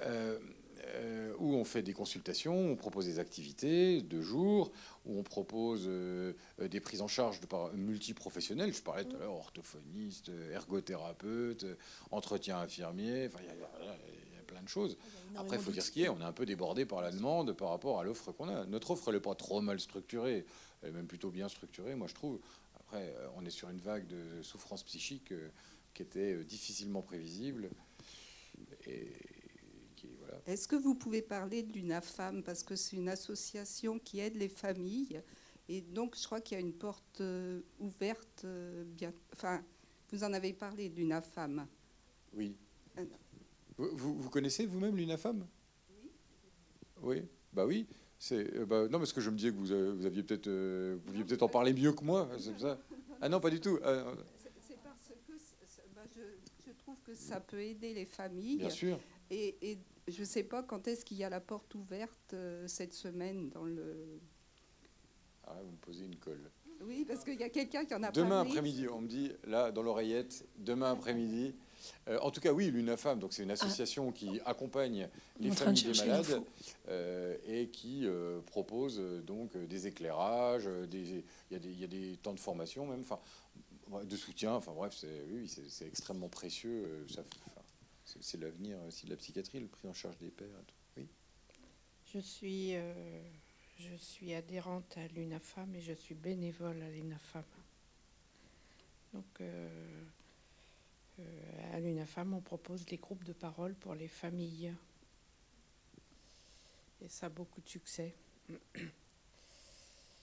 euh, 0.86 1.34
où 1.40 1.56
on 1.56 1.64
fait 1.64 1.82
des 1.82 1.94
consultations, 1.94 2.56
on 2.72 2.76
propose 2.76 3.06
des 3.06 3.20
activités 3.20 4.02
de 4.02 4.22
jour, 4.22 4.72
où 5.06 5.18
on 5.18 5.24
propose 5.24 5.86
euh, 5.88 6.34
euh, 6.60 6.68
des 6.68 6.80
prises 6.80 7.02
en 7.02 7.08
charge 7.08 7.40
de 7.40 7.46
par 7.46 7.74
multiprofessionnels. 7.74 8.74
Je 8.74 8.82
parlais 8.82 9.06
tout 9.06 9.16
à 9.16 9.20
l'heure 9.20 9.34
orthophoniste, 9.34 10.32
ergothérapeute, 10.52 11.66
entretien 12.12 12.60
infirmier. 12.60 13.28
Enfin, 13.28 13.40
il 13.42 13.48
y, 13.48 14.40
a 14.40 14.44
plein 14.46 14.62
de 14.62 14.70
choses. 14.70 14.98
Après, 15.36 15.58
il 15.58 15.62
faut 15.62 15.72
dire 15.72 15.84
ce 15.84 15.92
qui 15.92 16.04
est. 16.04 16.10
On 16.10 16.20
est 16.20 16.26
un 16.26 16.34
peu 16.34 16.46
débordé 16.46 16.86
par 16.86 17.02
la 17.02 17.12
demande 17.12 17.54
par 17.54 17.70
rapport 17.70 18.00
à 18.00 18.04
l'offre 18.04 18.32
qu'on 18.32 18.50
a. 18.50 18.66
Notre 18.66 18.92
offre, 18.92 19.10
elle 19.10 19.16
n'est 19.16 19.22
pas 19.22 19.36
trop 19.36 19.62
mal 19.62 19.80
structurée. 19.80 20.46
Elle 20.82 20.90
est 20.90 20.94
même 20.94 21.08
plutôt 21.08 21.30
bien 21.30 21.50
structurée, 21.50 21.96
moi, 21.96 22.08
je 22.08 22.14
trouve. 22.14 22.40
Après, 22.76 23.14
on 23.36 23.46
est 23.46 23.50
sur 23.50 23.70
une 23.70 23.80
vague 23.80 24.08
de 24.08 24.42
souffrance 24.44 24.84
psychique 24.84 25.32
euh, 25.32 25.50
qui 25.94 26.04
était 26.04 26.44
difficilement 26.44 27.02
prévisible. 27.02 27.70
Et. 28.86 29.12
Est-ce 30.48 30.68
que 30.68 30.78
vous 30.78 30.96
pouvez 30.96 31.22
parler 31.22 31.62
de 31.62 31.74
l'UNAFAM 31.74 32.42
Parce 32.42 32.64
que 32.64 32.76
c'est 32.76 32.96
une 32.96 33.10
association 33.10 34.00
qui 34.00 34.20
aide 34.22 34.38
les 34.38 34.48
familles. 34.48 35.22
Et 35.68 35.82
donc, 35.82 36.18
je 36.18 36.26
crois 36.26 36.40
qu'il 36.40 36.58
y 36.58 36.62
a 36.62 36.64
une 36.64 36.74
porte 36.74 37.22
ouverte. 37.80 38.46
bien, 38.86 39.14
enfin, 39.34 39.62
vous 40.10 40.24
en 40.24 40.32
avez 40.32 40.54
parlé 40.54 40.88
de 40.88 40.96
l'UNAFAM. 40.96 41.68
Oui. 42.34 42.56
Vous, 43.78 44.16
vous, 44.16 44.30
connaissez 44.30 44.66
vous-même 44.66 44.96
l'UNAFAM 44.96 45.46
Oui. 45.92 46.12
Oui, 47.04 47.24
bah 47.54 47.66
oui. 47.66 47.86
C'est 48.18 48.56
euh, 48.56 48.66
bah, 48.66 48.88
non, 48.88 48.98
parce 48.98 49.14
que 49.14 49.22
je 49.22 49.30
me 49.30 49.36
disais 49.36 49.52
que 49.52 49.56
vous, 49.58 49.98
vous 49.98 50.06
aviez 50.06 50.24
peut-être 50.24 50.48
euh, 50.48 50.98
vous 51.06 51.24
peut-être 51.24 51.44
en 51.44 51.50
parler 51.50 51.74
mieux 51.74 51.92
que 51.92 52.04
moi. 52.04 52.28
C'est 52.40 52.58
ça 52.58 52.80
Ah 53.22 53.30
non, 53.30 53.40
pas 53.40 53.50
du 53.50 53.60
tout. 53.60 53.78
Ah, 53.84 54.06
c'est 54.38 54.52
parce 54.82 55.08
que 55.08 55.34
bah, 55.94 56.02
je, 56.16 56.22
je, 56.66 56.72
trouve 56.72 56.96
que 57.04 57.14
ça 57.14 57.40
peut 57.40 57.62
aider 57.62 57.94
les 57.94 58.06
familles. 58.06 58.58
Bien 58.58 58.70
sûr. 58.70 59.00
Et, 59.30 59.58
et 59.62 59.78
je 60.08 60.22
ne 60.22 60.26
sais 60.26 60.44
pas 60.44 60.64
quand 60.64 60.88
est-ce 60.88 61.04
qu'il 61.06 61.18
y 61.18 61.24
a 61.24 61.30
la 61.30 61.42
porte 61.42 61.76
ouverte 61.76 62.34
euh, 62.34 62.68
cette 62.68 62.94
semaine 62.94 63.50
dans 63.50 63.66
le. 63.66 64.20
Ah, 65.46 65.56
vous 65.64 65.72
me 65.72 65.78
posez 65.78 66.06
une 66.06 66.16
colle. 66.18 66.50
Oui, 66.82 67.06
parce 67.08 67.24
qu'il 67.24 67.40
y 67.40 67.44
a 67.44 67.50
quelqu'un 67.50 67.86
qui 67.86 67.96
en 67.96 68.04
a 68.04 68.12
Demain 68.12 68.42
après-midi, 68.42 68.88
on 68.88 69.02
me 69.02 69.08
dit, 69.08 69.32
là, 69.46 69.72
dans 69.72 69.82
l'oreillette, 69.82 70.46
demain 70.58 70.92
après-midi. 70.92 71.56
Euh, 72.08 72.20
en 72.22 72.32
tout 72.32 72.42
cas, 72.42 72.52
oui, 72.52 72.70
l'UNAFAM, 72.70 73.20
donc 73.20 73.34
c'est 73.34 73.44
une 73.44 73.52
association 73.52 74.12
qui 74.12 74.40
accompagne 74.46 75.10
les 75.40 75.52
familles 75.52 75.84
des 75.84 75.94
malades 75.94 76.42
euh, 76.88 77.38
et 77.46 77.68
qui 77.70 78.06
euh, 78.06 78.40
propose 78.42 79.02
donc 79.26 79.56
des 79.58 79.88
éclairages, 79.88 80.70
des, 80.90 81.24
il, 81.52 81.80
y 81.80 81.84
a 81.84 81.88
des, 81.88 82.18
temps 82.18 82.34
de 82.34 82.40
formation 82.40 82.86
même, 82.88 83.02
enfin, 83.02 83.20
de 84.04 84.16
soutien. 84.16 84.54
Enfin 84.54 84.74
bref, 84.74 84.96
c'est 85.00 85.26
oui, 85.32 85.48
c'est 85.48 85.88
extrêmement 85.88 86.30
précieux. 86.30 87.06
C'est 88.22 88.40
l'avenir 88.40 88.82
aussi 88.84 89.06
de 89.06 89.12
la 89.12 89.18
psychiatrie, 89.18 89.60
le 89.60 89.68
pris 89.68 89.88
en 89.88 89.94
charge 89.94 90.18
des 90.20 90.30
pères. 90.30 90.48
Oui. 90.96 91.08
Je 92.06 92.20
suis 92.20 92.76
je 93.80 93.96
suis 93.96 94.34
adhérente 94.34 94.98
à 94.98 95.08
l'UNAFAM 95.08 95.76
et 95.76 95.82
je 95.82 95.94
suis 95.94 96.16
bénévole 96.16 96.82
à 96.82 96.90
l'UNAFAM. 96.90 97.44
Donc, 99.14 99.42
euh, 99.42 99.70
euh, 101.20 101.74
à 101.76 101.80
l'UNAFAM, 101.80 102.34
on 102.34 102.42
propose 102.42 102.86
des 102.86 102.98
groupes 102.98 103.24
de 103.24 103.34
parole 103.34 103.76
pour 103.76 103.94
les 103.94 104.08
familles. 104.08 104.74
Et 107.02 107.08
ça 107.08 107.28
a 107.28 107.30
beaucoup 107.30 107.62
de 107.62 107.70
succès. 107.70 108.16
Il 108.50 108.56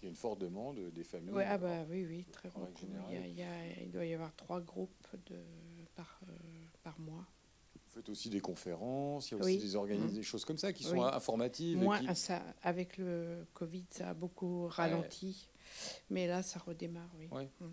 y 0.03 0.07
a 0.07 0.09
une 0.09 0.17
forte 0.17 0.41
demande 0.41 0.91
des 0.91 1.05
familles. 1.05 1.33
Ouais, 1.33 1.47
ah 1.47 1.57
bah, 1.57 1.85
oui, 1.89 2.05
oui, 2.05 2.25
très 2.33 2.51
beaucoup. 2.51 2.87
Il, 3.11 3.91
doit 3.91 4.05
y 4.05 4.15
avoir 4.15 4.35
trois 4.35 4.61
groupes 4.61 5.07
de, 5.27 5.37
par, 5.95 6.21
euh, 6.29 6.33
par 6.83 6.99
mois 6.99 7.25
faites 7.95 8.09
aussi 8.09 8.31
des 8.31 8.41
conférences, 8.41 9.31
il 9.31 9.35
y 9.35 9.41
a 9.41 9.45
aussi 9.45 9.59
des 9.59 9.77
organismes, 9.77 10.09
mmh. 10.09 10.19
des 10.19 10.23
choses 10.23 10.45
comme 10.45 10.59
ça 10.59 10.73
qui 10.73 10.85
sont 10.85 11.03
informatives. 11.03 11.79
Moi, 11.79 12.01
ça, 12.15 12.43
avec 12.63 12.99
le 12.99 13.47
Covid, 13.55 13.85
ça 13.91 14.11
a 14.11 14.15
beaucoup 14.15 14.67
ralenti, 14.69 15.49
mais 16.11 16.27
là, 16.27 16.43
ça 16.43 16.59
redémarre, 16.59 17.11
oui. 17.19 17.29
Mmh. 17.61 17.67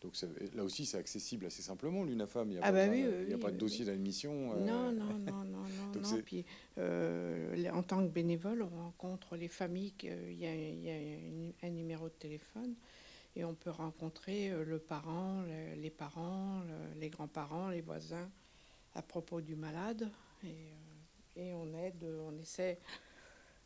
Donc 0.00 0.14
là 0.54 0.64
aussi, 0.64 0.86
c'est 0.86 0.96
accessible 0.96 1.44
assez 1.44 1.62
simplement, 1.62 2.04
l'UNAFAM. 2.04 2.48
Il 2.48 2.52
n'y 2.52 2.58
a, 2.58 2.62
ah 2.64 2.72
pas, 2.72 2.88
bah 2.88 3.34
a 3.34 3.38
pas 3.38 3.50
de 3.50 3.58
dossier 3.58 3.84
d'admission. 3.84 4.54
Euh. 4.54 4.64
Non, 4.64 4.92
non, 4.92 5.04
non, 5.04 5.44
non, 5.44 5.44
non. 5.94 6.00
non. 6.00 6.22
Puis, 6.24 6.46
euh, 6.78 7.70
en 7.70 7.82
tant 7.82 8.02
que 8.02 8.10
bénévole, 8.10 8.62
on 8.62 8.82
rencontre 8.82 9.36
les 9.36 9.48
familles. 9.48 9.92
Il 10.02 10.38
y 10.38 10.46
a, 10.46 10.54
il 10.54 10.82
y 10.82 10.90
a 10.90 11.66
un 11.66 11.70
numéro 11.70 12.08
de 12.08 12.14
téléphone 12.14 12.74
et 13.36 13.44
on 13.44 13.54
peut 13.54 13.70
rencontrer 13.70 14.50
euh, 14.50 14.64
le 14.64 14.78
parent, 14.78 15.42
les 15.76 15.90
parents, 15.90 16.62
les 16.98 17.10
grands-parents, 17.10 17.68
les 17.68 17.82
voisins 17.82 18.30
à 18.94 19.02
propos 19.02 19.40
du 19.40 19.56
malade 19.56 20.10
et, 20.44 20.48
euh, 20.48 21.40
et 21.40 21.54
on 21.54 21.72
aide, 21.74 22.04
on 22.04 22.36
essaie 22.38 22.78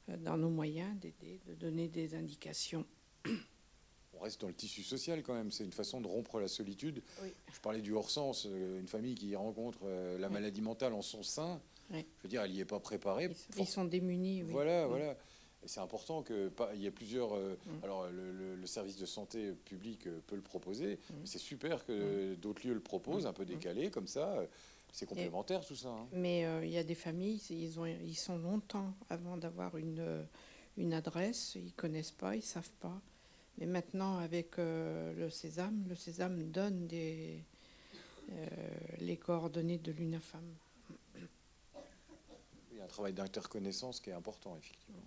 euh, 0.08 0.16
dans 0.18 0.36
nos 0.36 0.50
moyens 0.50 0.98
d'aider, 0.98 1.40
de 1.46 1.54
donner 1.54 1.88
des 1.88 2.14
indications. 2.14 2.84
On 4.16 4.20
reste 4.20 4.40
dans 4.40 4.48
le 4.48 4.54
tissu 4.54 4.82
social 4.82 5.22
quand 5.22 5.34
même, 5.34 5.50
c'est 5.50 5.64
une 5.64 5.72
façon 5.72 6.00
de 6.00 6.06
rompre 6.06 6.38
la 6.40 6.48
solitude. 6.48 7.02
Je 7.52 7.60
parlais 7.60 7.80
du 7.80 7.92
hors-sens, 7.92 8.46
euh, 8.46 8.78
une 8.80 8.86
famille 8.86 9.14
qui 9.14 9.34
rencontre 9.34 9.80
la 10.18 10.28
maladie 10.28 10.62
mentale 10.62 10.92
en 10.92 11.02
son 11.02 11.22
sein, 11.22 11.60
je 11.90 11.96
veux 12.22 12.28
dire, 12.28 12.42
elle 12.42 12.52
n'y 12.52 12.60
est 12.60 12.64
pas 12.64 12.80
préparée. 12.80 13.30
Ils, 13.58 13.66
sont 13.66 13.84
démunis. 13.84 14.42
Voilà, 14.42 14.86
voilà. 14.86 15.16
c'est 15.66 15.80
important 15.80 16.22
que 16.22 16.50
il 16.74 16.80
y 16.80 16.86
ait 16.86 16.90
plusieurs. 16.90 17.34
Mm. 17.36 17.56
Alors 17.82 18.08
le, 18.10 18.66
service 18.66 18.96
de 18.96 19.04
santé 19.04 19.52
public 19.66 20.08
peut 20.26 20.36
le 20.36 20.42
proposer, 20.42 20.94
mm. 20.94 21.14
mais 21.20 21.26
c'est 21.26 21.38
super 21.38 21.84
que 21.84 22.32
mm. 22.32 22.36
d'autres 22.36 22.66
lieux 22.66 22.74
le 22.74 22.80
proposent, 22.80 23.26
un 23.26 23.32
peu 23.32 23.44
décalé 23.44 23.90
comme 23.90 24.06
ça. 24.06 24.42
C'est 24.94 25.06
complémentaire 25.06 25.66
tout 25.66 25.74
ça. 25.74 25.88
Hein. 25.88 26.06
Mais 26.12 26.46
euh, 26.46 26.64
il 26.64 26.70
y 26.70 26.78
a 26.78 26.84
des 26.84 26.94
familles, 26.94 27.42
ils, 27.50 27.80
ont, 27.80 27.84
ils 27.84 28.14
sont 28.14 28.38
longtemps 28.38 28.94
avant 29.10 29.36
d'avoir 29.36 29.76
une, 29.76 29.98
euh, 29.98 30.22
une 30.76 30.94
adresse, 30.94 31.56
ils 31.56 31.72
connaissent 31.72 32.12
pas, 32.12 32.36
ils 32.36 32.44
savent 32.44 32.70
pas. 32.78 33.00
Mais 33.58 33.66
maintenant, 33.66 34.18
avec 34.18 34.56
euh, 34.60 35.12
le 35.14 35.30
Sésame, 35.30 35.84
le 35.88 35.96
Sésame 35.96 36.44
donne 36.44 36.86
des, 36.86 37.42
les 39.00 39.16
coordonnées 39.16 39.78
de 39.78 39.90
l'UNAFAM. 39.90 40.54
Il 42.70 42.78
y 42.78 42.80
a 42.80 42.84
un 42.84 42.86
travail 42.86 43.14
d'interconnaissance 43.14 43.98
qui 43.98 44.10
est 44.10 44.14
important, 44.14 44.56
effectivement. 44.56 45.02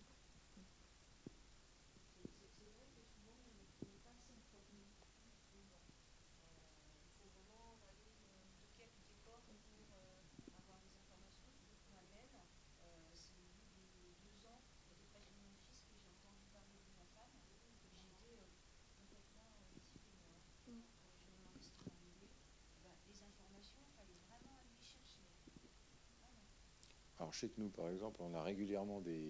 Chez 27.38 27.52
nous, 27.58 27.70
par 27.70 27.90
exemple, 27.90 28.20
on 28.22 28.34
a 28.34 28.42
régulièrement 28.42 29.00
des, 29.02 29.30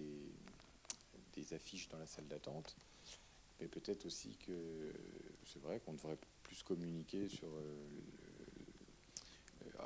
des 1.34 1.54
affiches 1.54 1.88
dans 1.88 1.98
la 1.98 2.06
salle 2.06 2.26
d'attente, 2.26 2.74
mais 3.60 3.68
peut-être 3.68 4.06
aussi 4.06 4.36
que 4.46 4.92
c'est 5.44 5.60
vrai 5.60 5.80
qu'on 5.80 5.92
devrait 5.92 6.18
plus 6.42 6.62
communiquer 6.62 7.28
sur. 7.28 7.48
Euh, 7.48 7.86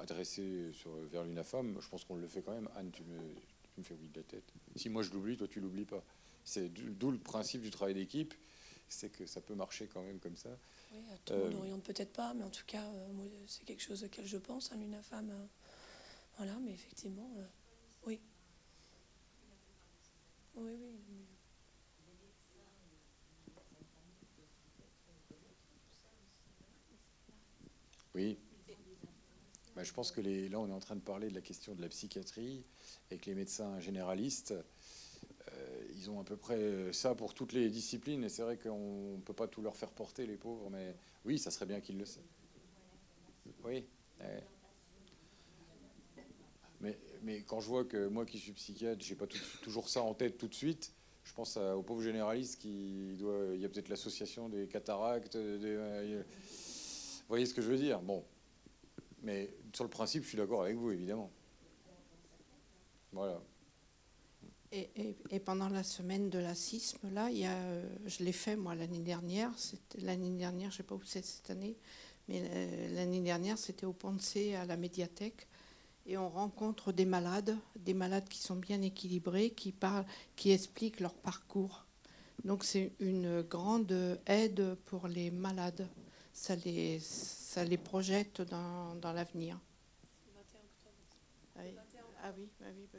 adresser 0.00 0.72
sur, 0.72 0.90
vers 1.10 1.22
l'UNAFAM. 1.22 1.78
Je 1.80 1.88
pense 1.88 2.04
qu'on 2.04 2.16
le 2.16 2.26
fait 2.26 2.40
quand 2.42 2.54
même. 2.54 2.68
Anne, 2.76 2.90
tu 2.92 3.02
me, 3.02 3.18
tu 3.18 3.80
me 3.80 3.84
fais 3.84 3.94
oui 4.00 4.08
de 4.08 4.20
la 4.20 4.24
tête. 4.24 4.52
Si 4.74 4.88
moi 4.88 5.02
je 5.02 5.10
l'oublie, 5.10 5.36
toi 5.36 5.46
tu 5.46 5.60
l'oublies 5.60 5.84
pas. 5.84 6.02
C'est 6.44 6.68
d'où 6.70 7.10
le 7.10 7.18
principe 7.18 7.60
du 7.60 7.70
travail 7.70 7.94
d'équipe, 7.94 8.34
c'est 8.88 9.10
que 9.10 9.26
ça 9.26 9.40
peut 9.40 9.54
marcher 9.54 9.86
quand 9.92 10.02
même 10.02 10.18
comme 10.18 10.36
ça. 10.36 10.48
Oui, 10.92 10.98
tout 11.24 11.34
le 11.34 11.40
monde 11.40 11.52
n'oriente 11.52 11.88
euh, 11.88 11.92
peut-être 11.92 12.12
pas, 12.12 12.34
mais 12.34 12.42
en 12.42 12.50
tout 12.50 12.64
cas, 12.66 12.82
euh, 12.82 13.28
c'est 13.46 13.64
quelque 13.64 13.82
chose 13.82 14.02
auquel 14.02 14.26
je 14.26 14.38
pense, 14.38 14.72
à 14.72 14.76
l'UNAFAM. 14.76 15.30
voilà, 16.38 16.56
mais 16.64 16.72
effectivement. 16.72 17.30
Oui. 18.06 18.20
Oui, 20.56 20.72
oui. 20.80 21.26
Oui. 28.14 28.38
Bah, 29.74 29.84
je 29.84 29.92
pense 29.92 30.12
que 30.12 30.20
les, 30.20 30.48
là, 30.48 30.58
on 30.58 30.68
est 30.68 30.72
en 30.72 30.80
train 30.80 30.96
de 30.96 31.00
parler 31.00 31.30
de 31.30 31.34
la 31.34 31.40
question 31.40 31.74
de 31.74 31.80
la 31.80 31.88
psychiatrie 31.88 32.62
avec 33.10 33.24
les 33.24 33.34
médecins 33.34 33.80
généralistes. 33.80 34.52
Euh, 34.52 35.88
ils 35.94 36.10
ont 36.10 36.20
à 36.20 36.24
peu 36.24 36.36
près 36.36 36.92
ça 36.92 37.14
pour 37.14 37.32
toutes 37.34 37.52
les 37.52 37.70
disciplines, 37.70 38.24
et 38.24 38.28
c'est 38.28 38.42
vrai 38.42 38.58
qu'on 38.58 39.16
ne 39.16 39.22
peut 39.22 39.32
pas 39.32 39.48
tout 39.48 39.62
leur 39.62 39.76
faire 39.76 39.90
porter, 39.90 40.26
les 40.26 40.36
pauvres, 40.36 40.68
mais 40.70 40.94
oui, 41.24 41.38
ça 41.38 41.50
serait 41.50 41.66
bien 41.66 41.80
qu'ils 41.80 41.98
le 41.98 42.04
sachent. 42.04 42.22
Oui. 43.64 43.86
Mais 46.80 46.98
mais 47.22 47.42
quand 47.42 47.60
je 47.60 47.68
vois 47.68 47.84
que 47.84 48.08
moi 48.08 48.26
qui 48.26 48.38
suis 48.38 48.52
psychiatre, 48.52 49.04
j'ai 49.04 49.14
pas 49.14 49.26
toujours 49.62 49.88
ça 49.88 50.02
en 50.02 50.14
tête 50.14 50.38
tout 50.38 50.48
de 50.48 50.54
suite, 50.54 50.92
je 51.24 51.32
pense 51.34 51.56
aux 51.56 51.82
pauvres 51.82 52.02
généralistes 52.02 52.60
qui 52.60 53.14
doit, 53.18 53.54
il 53.54 53.60
y 53.60 53.64
a 53.64 53.68
peut-être 53.68 53.88
l'association 53.88 54.48
des 54.48 54.66
cataractes. 54.66 55.36
Euh, 55.36 56.22
vous 56.22 57.28
voyez 57.28 57.46
ce 57.46 57.54
que 57.54 57.62
je 57.62 57.70
veux 57.70 57.78
dire? 57.78 58.00
Bon, 58.00 58.24
mais 59.22 59.54
sur 59.72 59.84
le 59.84 59.90
principe, 59.90 60.24
je 60.24 60.28
suis 60.28 60.38
d'accord 60.38 60.62
avec 60.62 60.76
vous, 60.76 60.90
évidemment. 60.90 61.30
Voilà. 63.12 63.40
Et, 64.72 65.38
pendant 65.44 65.68
la 65.68 65.82
semaine 65.82 66.30
de 66.30 66.38
l'assisme, 66.38 67.12
là, 67.12 67.28
il 67.30 67.38
y 67.38 67.44
a, 67.44 67.58
je 68.06 68.24
l'ai 68.24 68.32
fait 68.32 68.56
moi 68.56 68.74
l'année 68.74 69.02
dernière. 69.02 69.52
L'année 69.98 70.30
dernière, 70.30 70.70
je 70.70 70.76
ne 70.76 70.76
sais 70.78 70.82
pas 70.82 70.94
où 70.94 71.02
c'est 71.04 71.24
cette 71.24 71.50
année, 71.50 71.76
mais 72.28 72.42
euh, 72.42 72.94
l'année 72.94 73.20
dernière, 73.20 73.58
c'était 73.58 73.84
au 73.84 73.92
Pont 73.92 74.16
à 74.58 74.64
la 74.64 74.76
médiathèque. 74.78 75.46
Et 76.06 76.16
on 76.16 76.28
rencontre 76.28 76.92
des 76.92 77.04
malades, 77.04 77.56
des 77.76 77.94
malades 77.94 78.28
qui 78.28 78.40
sont 78.40 78.56
bien 78.56 78.82
équilibrés, 78.82 79.50
qui 79.50 79.72
parlent, 79.72 80.06
qui 80.36 80.50
expliquent 80.50 81.00
leur 81.00 81.14
parcours. 81.14 81.86
Donc 82.44 82.64
c'est 82.64 82.92
une 82.98 83.42
grande 83.42 84.18
aide 84.26 84.74
pour 84.86 85.06
les 85.06 85.30
malades. 85.30 85.88
Ça 86.32 86.56
les, 86.56 86.98
ça 87.00 87.64
les 87.64 87.78
projette 87.78 88.40
dans, 88.42 88.94
dans 88.96 89.12
l'avenir. 89.12 89.60
Ah 91.54 91.60
oui, 91.62 91.74
ah 92.24 92.32
bah, 92.60 92.98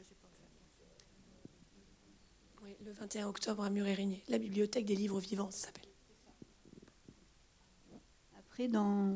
le 2.84 2.92
21 2.92 3.28
octobre 3.28 3.64
à 3.64 3.70
Murérigné, 3.70 4.22
la 4.28 4.38
bibliothèque 4.38 4.86
des 4.86 4.96
livres 4.96 5.20
vivants, 5.20 5.50
s'appelle. 5.50 5.93
Après, 8.54 8.68
dans, 8.68 9.12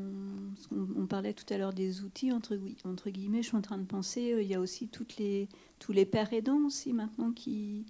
on, 0.69 1.05
parlait 1.05 1.31
tout 1.31 1.45
à 1.53 1.57
l'heure 1.57 1.71
des 1.71 2.01
outils, 2.01 2.33
entre, 2.33 2.59
entre, 2.83 3.09
guillemets, 3.09 3.41
je 3.41 3.47
suis 3.47 3.55
en 3.55 3.61
train 3.61 3.77
de 3.77 3.85
penser, 3.85 4.33
euh, 4.33 4.41
il 4.41 4.49
y 4.49 4.53
a 4.53 4.59
aussi 4.59 4.89
toutes 4.89 5.15
les, 5.15 5.47
tous 5.79 5.93
les 5.93 6.05
pères 6.05 6.33
aidants 6.33 6.65
aussi 6.65 6.91
maintenant 6.91 7.31
qui, 7.31 7.85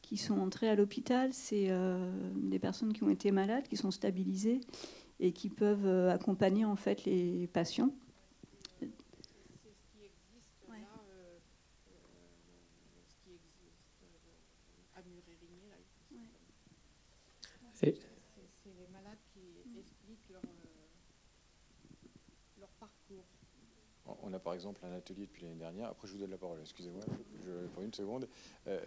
qui 0.00 0.16
sont 0.16 0.38
entrés 0.38 0.68
à 0.68 0.76
l'hôpital. 0.76 1.30
C'est 1.32 1.70
euh, 1.70 2.08
des 2.36 2.60
personnes 2.60 2.92
qui 2.92 3.02
ont 3.02 3.10
été 3.10 3.32
malades, 3.32 3.66
qui 3.66 3.76
sont 3.76 3.90
stabilisées 3.90 4.60
et 5.18 5.32
qui 5.32 5.48
peuvent 5.48 5.86
euh, 5.86 6.14
accompagner 6.14 6.64
en 6.64 6.76
fait 6.76 7.04
les 7.04 7.48
patients. 7.48 7.90
on 17.82 18.11
par 24.42 24.54
exemple 24.54 24.84
un 24.84 24.92
atelier 24.92 25.26
depuis 25.26 25.42
l'année 25.42 25.58
dernière. 25.58 25.88
Après, 25.88 26.06
je 26.06 26.12
vous 26.12 26.18
donne 26.18 26.30
la 26.30 26.38
parole, 26.38 26.58
excusez-moi, 26.60 27.02
pour 27.74 27.82
une 27.82 27.94
seconde. 27.94 28.28
Euh, 28.66 28.80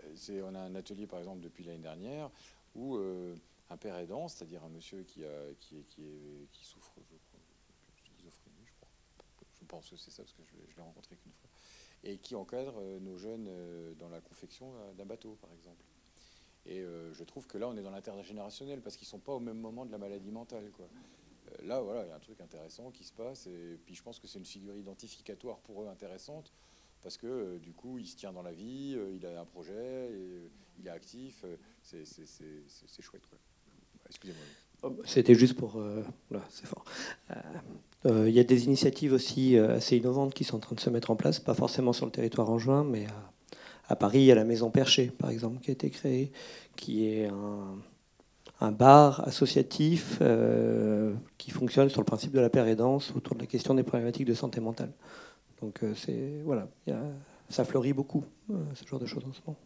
on 0.43 0.56
a 0.56 0.60
un 0.60 0.76
atelier 0.76 1.08
par 1.08 1.20
exemple 1.20 1.41
depuis 1.41 1.64
l'année 1.64 1.80
dernière 1.80 2.30
où 2.76 2.97
euh, 2.97 3.36
un 3.70 3.78
père 3.78 3.97
aidant, 3.97 4.28
c'est-à-dire 4.28 4.64
un 4.64 4.70
monsieur 4.70 5.03
qui, 5.03 5.24
qui, 5.60 5.84
qui, 5.88 6.66
souffre, 6.66 6.93
je 7.10 7.16
crois, 7.16 7.39
schizophrénie, 7.95 8.66
je 8.66 8.74
crois. 8.74 8.89
Je 9.62 9.66
pense 9.66 9.89
que 9.89 9.95
c'est 9.95 10.12
ça 10.12 10.24
parce 10.24 10.34
que 10.34 10.43
je, 10.43 10.72
je 10.72 10.76
l'ai 10.76 10.82
rencontré 10.82 11.16
qu'une 11.16 11.32
fois. 11.32 11.49
Et 12.03 12.18
qui 12.18 12.36
encadre 12.36 12.76
euh, 12.78 12.99
nos 12.99 13.18
jeunes 13.18 13.49
dans 13.97 14.10
la 14.10 14.22
confection 14.22 14.72
d'un 14.97 15.06
bateau, 15.06 15.38
par 15.41 15.51
exemple. 15.53 15.84
Et 16.68 16.82
je 16.82 17.24
trouve 17.24 17.45
que 17.45 17.60
là, 17.60 17.68
on 17.68 17.78
est 17.78 17.84
dans 17.84 17.91
l'intergénérationnel 17.91 18.82
parce 18.82 18.97
qu'ils 18.97 19.06
ne 19.06 19.12
sont 19.12 19.20
pas 19.20 19.34
au 19.34 19.39
même 19.39 19.60
moment 19.60 19.86
de 19.86 19.91
la 19.91 19.99
maladie 19.99 20.32
mentale. 20.32 20.72
Quoi 20.72 20.88
là, 21.64 21.82
voilà, 21.82 22.04
il 22.06 22.10
y 22.10 22.12
a 22.12 22.16
un 22.16 22.20
truc 22.20 22.39
intéressant 22.41 22.91
qui 22.91 23.04
se 23.04 23.14
passe. 23.14 23.48
Et 23.48 23.80
puis 23.86 23.96
je 23.96 24.04
pense 24.04 24.20
que 24.20 24.28
c'est 24.28 24.39
une 24.39 24.46
figure 24.46 24.76
identificatoire 24.76 25.60
pour 25.60 25.84
eux 25.84 25.88
intéressante 25.88 26.52
parce 27.06 27.18
que 27.18 27.28
euh, 27.28 27.60
du 27.60 27.72
coup, 27.72 28.00
il 28.00 28.08
se 28.08 28.16
tient 28.16 28.34
dans 28.34 28.41
la 28.41 28.52
vie, 28.52 28.96
euh, 28.98 29.16
il 29.16 29.24
a 29.28 29.39
un 29.39 29.46
projet, 29.46 29.74
et, 29.74 30.12
euh, 30.12 30.50
il 30.80 30.88
est 30.88 30.89
actif. 30.89 31.46
c'est 31.84 32.04
chouette. 33.00 33.22
Excusez-moi. 34.08 34.43
Oh, 34.82 35.04
c'était 35.06 35.36
juste 35.36 35.54
pour. 35.54 35.80
là, 36.32 36.41
c'est 36.50 36.66
fort. 36.66 36.84
Il 38.06 38.30
y 38.30 38.39
a 38.39 38.43
des 38.43 38.66
initiatives 38.66 39.14
aussi 39.14 39.56
assez 39.58 39.98
innovantes 39.98 40.34
qui 40.34 40.43
sont 40.43 40.58
en 40.58 40.60
train 40.60 40.76
de 40.76 40.80
se 40.80 40.89
mettre 40.89 41.12
en 41.12 41.16
place, 41.16 41.39
pas 41.39 41.54
forcément 41.54 41.93
sur 41.93 42.08
le 42.08 42.12
territoire 42.12 42.50
en 42.50 42.58
juin, 42.58 42.84
mais 42.84 43.06
à, 43.06 43.32
à 43.88 43.96
Paris, 43.96 44.20
il 44.20 44.26
y 44.26 44.32
a 44.32 44.36
la 44.36 44.43
Maison 44.43 44.72
Perchée, 44.72 45.12
par 45.12 45.30
exemple, 45.30 45.62
qui 45.62 45.70
a 45.70 45.74
été 45.74 45.91
créée, 45.91 46.32
qui 46.76 47.08
est 47.08 47.28
un 47.28 47.78
un 48.62 48.72
bar 48.72 49.28
associatif 49.28 50.20
euh, 50.22 51.14
qui 51.38 51.51
fonctionne 51.51 51.89
sur 51.89 52.01
le 52.01 52.06
principe 52.06 52.32
de 52.32 52.39
la 52.39 52.49
paire 52.49 52.68
aidance 52.68 53.12
autour 53.16 53.36
de 53.36 53.41
la 53.41 53.47
question 53.47 53.74
des 53.74 53.84
problématiques 53.84 54.26
de 54.26 54.34
santé 54.34 54.62
mentale. 54.62 54.93
Donc 55.62 55.84
euh, 55.84 56.41
voilà, 56.43 56.68
ça 57.49 57.66
fleurit 57.66 57.93
beaucoup 57.93 58.24
euh, 58.49 58.64
ce 58.76 58.86
genre 58.86 58.99
de 58.99 59.06
choses 59.06 59.26
en 59.26 59.34
ce 59.34 59.41
moment. 59.45 59.60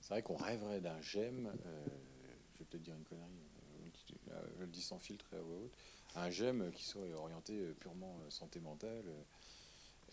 C'est 0.00 0.14
vrai 0.14 0.22
qu'on 0.22 0.36
rêverait 0.36 0.80
d'un 0.80 1.00
GEM, 1.00 1.50
je 2.54 2.58
vais 2.58 2.64
peut-être 2.64 2.82
dire 2.82 2.94
une 2.94 3.04
connerie, 3.04 3.92
je 4.56 4.60
le 4.60 4.66
dis 4.66 4.80
sans 4.80 4.98
filtre 4.98 5.26
et 5.34 5.36
à 5.36 5.42
haute, 5.42 5.70
un 6.16 6.30
GEM 6.30 6.70
qui 6.72 6.84
serait 6.84 7.12
orienté 7.12 7.74
purement 7.80 8.16
santé 8.30 8.60
mentale, 8.60 9.04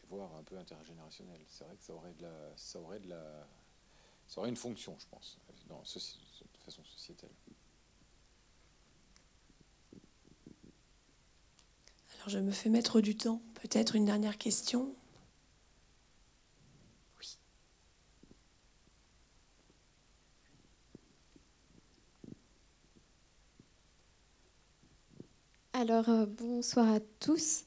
voire 0.09 0.36
un 0.38 0.43
peu 0.43 0.57
intergénérationnel. 0.57 1.39
C'est 1.47 1.63
vrai 1.63 1.75
que 1.77 1.83
ça 1.83 1.93
aurait 1.93 2.13
de 2.13 2.23
la, 2.23 2.51
ça 2.57 2.79
aurait 2.79 2.99
de 2.99 3.09
la, 3.09 3.47
ça 4.27 4.41
aurait 4.41 4.49
une 4.49 4.57
fonction, 4.57 4.95
je 4.99 5.05
pense, 5.09 5.38
de 5.69 6.63
façon 6.65 6.83
sociétale. 6.83 7.29
Je 12.28 12.39
me 12.39 12.51
fais 12.51 12.69
mettre 12.69 13.01
du 13.01 13.15
temps. 13.15 13.41
Peut-être 13.61 13.95
une 13.95 14.05
dernière 14.05 14.38
question. 14.38 14.93
Oui. 17.19 17.38
Alors, 25.73 26.09
euh, 26.09 26.26
bonsoir 26.26 26.91
à 26.91 26.99
tous. 27.19 27.63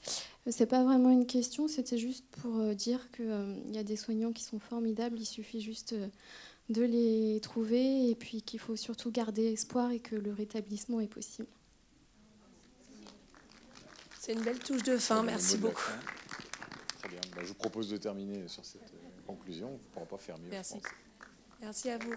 Euh, 0.47 0.51
c'est 0.51 0.67
pas 0.67 0.83
vraiment 0.85 1.11
une 1.11 1.27
question, 1.27 1.69
c'était 1.69 1.99
juste 1.99 2.25
pour 2.43 2.57
euh, 2.59 2.75
dire 2.75 3.11
qu'il 3.11 3.73
y 3.73 3.79
a 3.79 3.83
des 3.85 3.97
soignants 3.97 4.33
qui 4.33 4.45
sont 4.45 4.59
formidables, 4.59 5.19
il 5.19 5.27
suffit 5.27 5.61
juste 5.61 5.95
de 6.71 6.83
les 6.83 7.41
trouver 7.43 8.11
et 8.11 8.15
puis 8.15 8.43
qu'il 8.43 8.61
faut 8.61 8.77
surtout 8.77 9.11
garder 9.11 9.53
espoir 9.53 9.91
et 9.91 10.01
que 10.01 10.17
le 10.17 10.33
rétablissement 10.33 11.01
est 11.01 11.09
possible. 11.09 11.49
C'est 14.29 14.35
une 14.35 14.43
belle 14.43 14.59
touche 14.59 14.83
de 14.83 14.99
fin, 14.99 15.23
merci 15.23 15.57
beaucoup. 15.57 15.91
Très 16.99 17.09
bien, 17.09 17.19
bah, 17.35 17.41
je 17.41 17.49
vous 17.49 17.55
propose 17.55 17.89
de 17.89 17.97
terminer 17.97 18.47
sur 18.47 18.63
cette 18.63 18.83
euh, 18.83 19.27
conclusion. 19.27 19.71
On 19.71 19.73
ne 19.73 19.79
pourra 19.79 20.05
pas 20.05 20.19
faire 20.19 20.37
mieux. 20.37 20.51
Merci. 20.51 20.75
Merci 21.63 21.89
à 21.89 21.97
vous. 21.97 22.13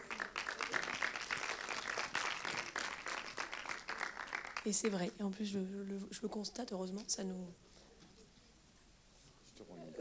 Et 4.66 4.74
c'est 4.74 4.90
vrai, 4.90 5.10
et 5.22 5.24
en 5.24 5.30
plus 5.30 5.46
je, 5.46 5.60
le, 5.60 6.28
constate, 6.28 6.74
heureusement, 6.74 7.02
ça 7.08 7.24
nous... 7.24 7.48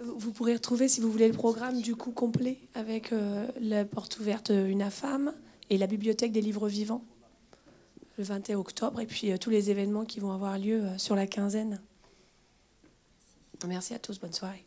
Vous 0.02 0.32
pourrez 0.32 0.54
retrouver, 0.54 0.88
si 0.88 1.00
vous 1.00 1.12
voulez, 1.12 1.28
le 1.28 1.34
programme 1.34 1.80
du 1.80 1.94
coup 1.94 2.10
complet 2.10 2.58
avec 2.74 3.12
euh, 3.12 3.46
la 3.60 3.84
porte 3.84 4.18
ouverte 4.18 4.48
Une 4.48 4.90
femme 4.90 5.32
et 5.68 5.78
la 5.78 5.86
bibliothèque 5.86 6.32
des 6.32 6.42
livres 6.42 6.68
vivants 6.68 7.04
le 8.18 8.24
21 8.24 8.58
octobre, 8.58 9.00
et 9.00 9.06
puis 9.06 9.30
euh, 9.30 9.38
tous 9.38 9.50
les 9.50 9.70
événements 9.70 10.04
qui 10.04 10.18
vont 10.18 10.32
avoir 10.32 10.58
lieu 10.58 10.82
sur 10.98 11.14
la 11.14 11.28
quinzaine. 11.28 11.80
Merci 13.66 13.94
à 13.94 13.98
tous, 13.98 14.18
bonne 14.18 14.32
soirée. 14.32 14.64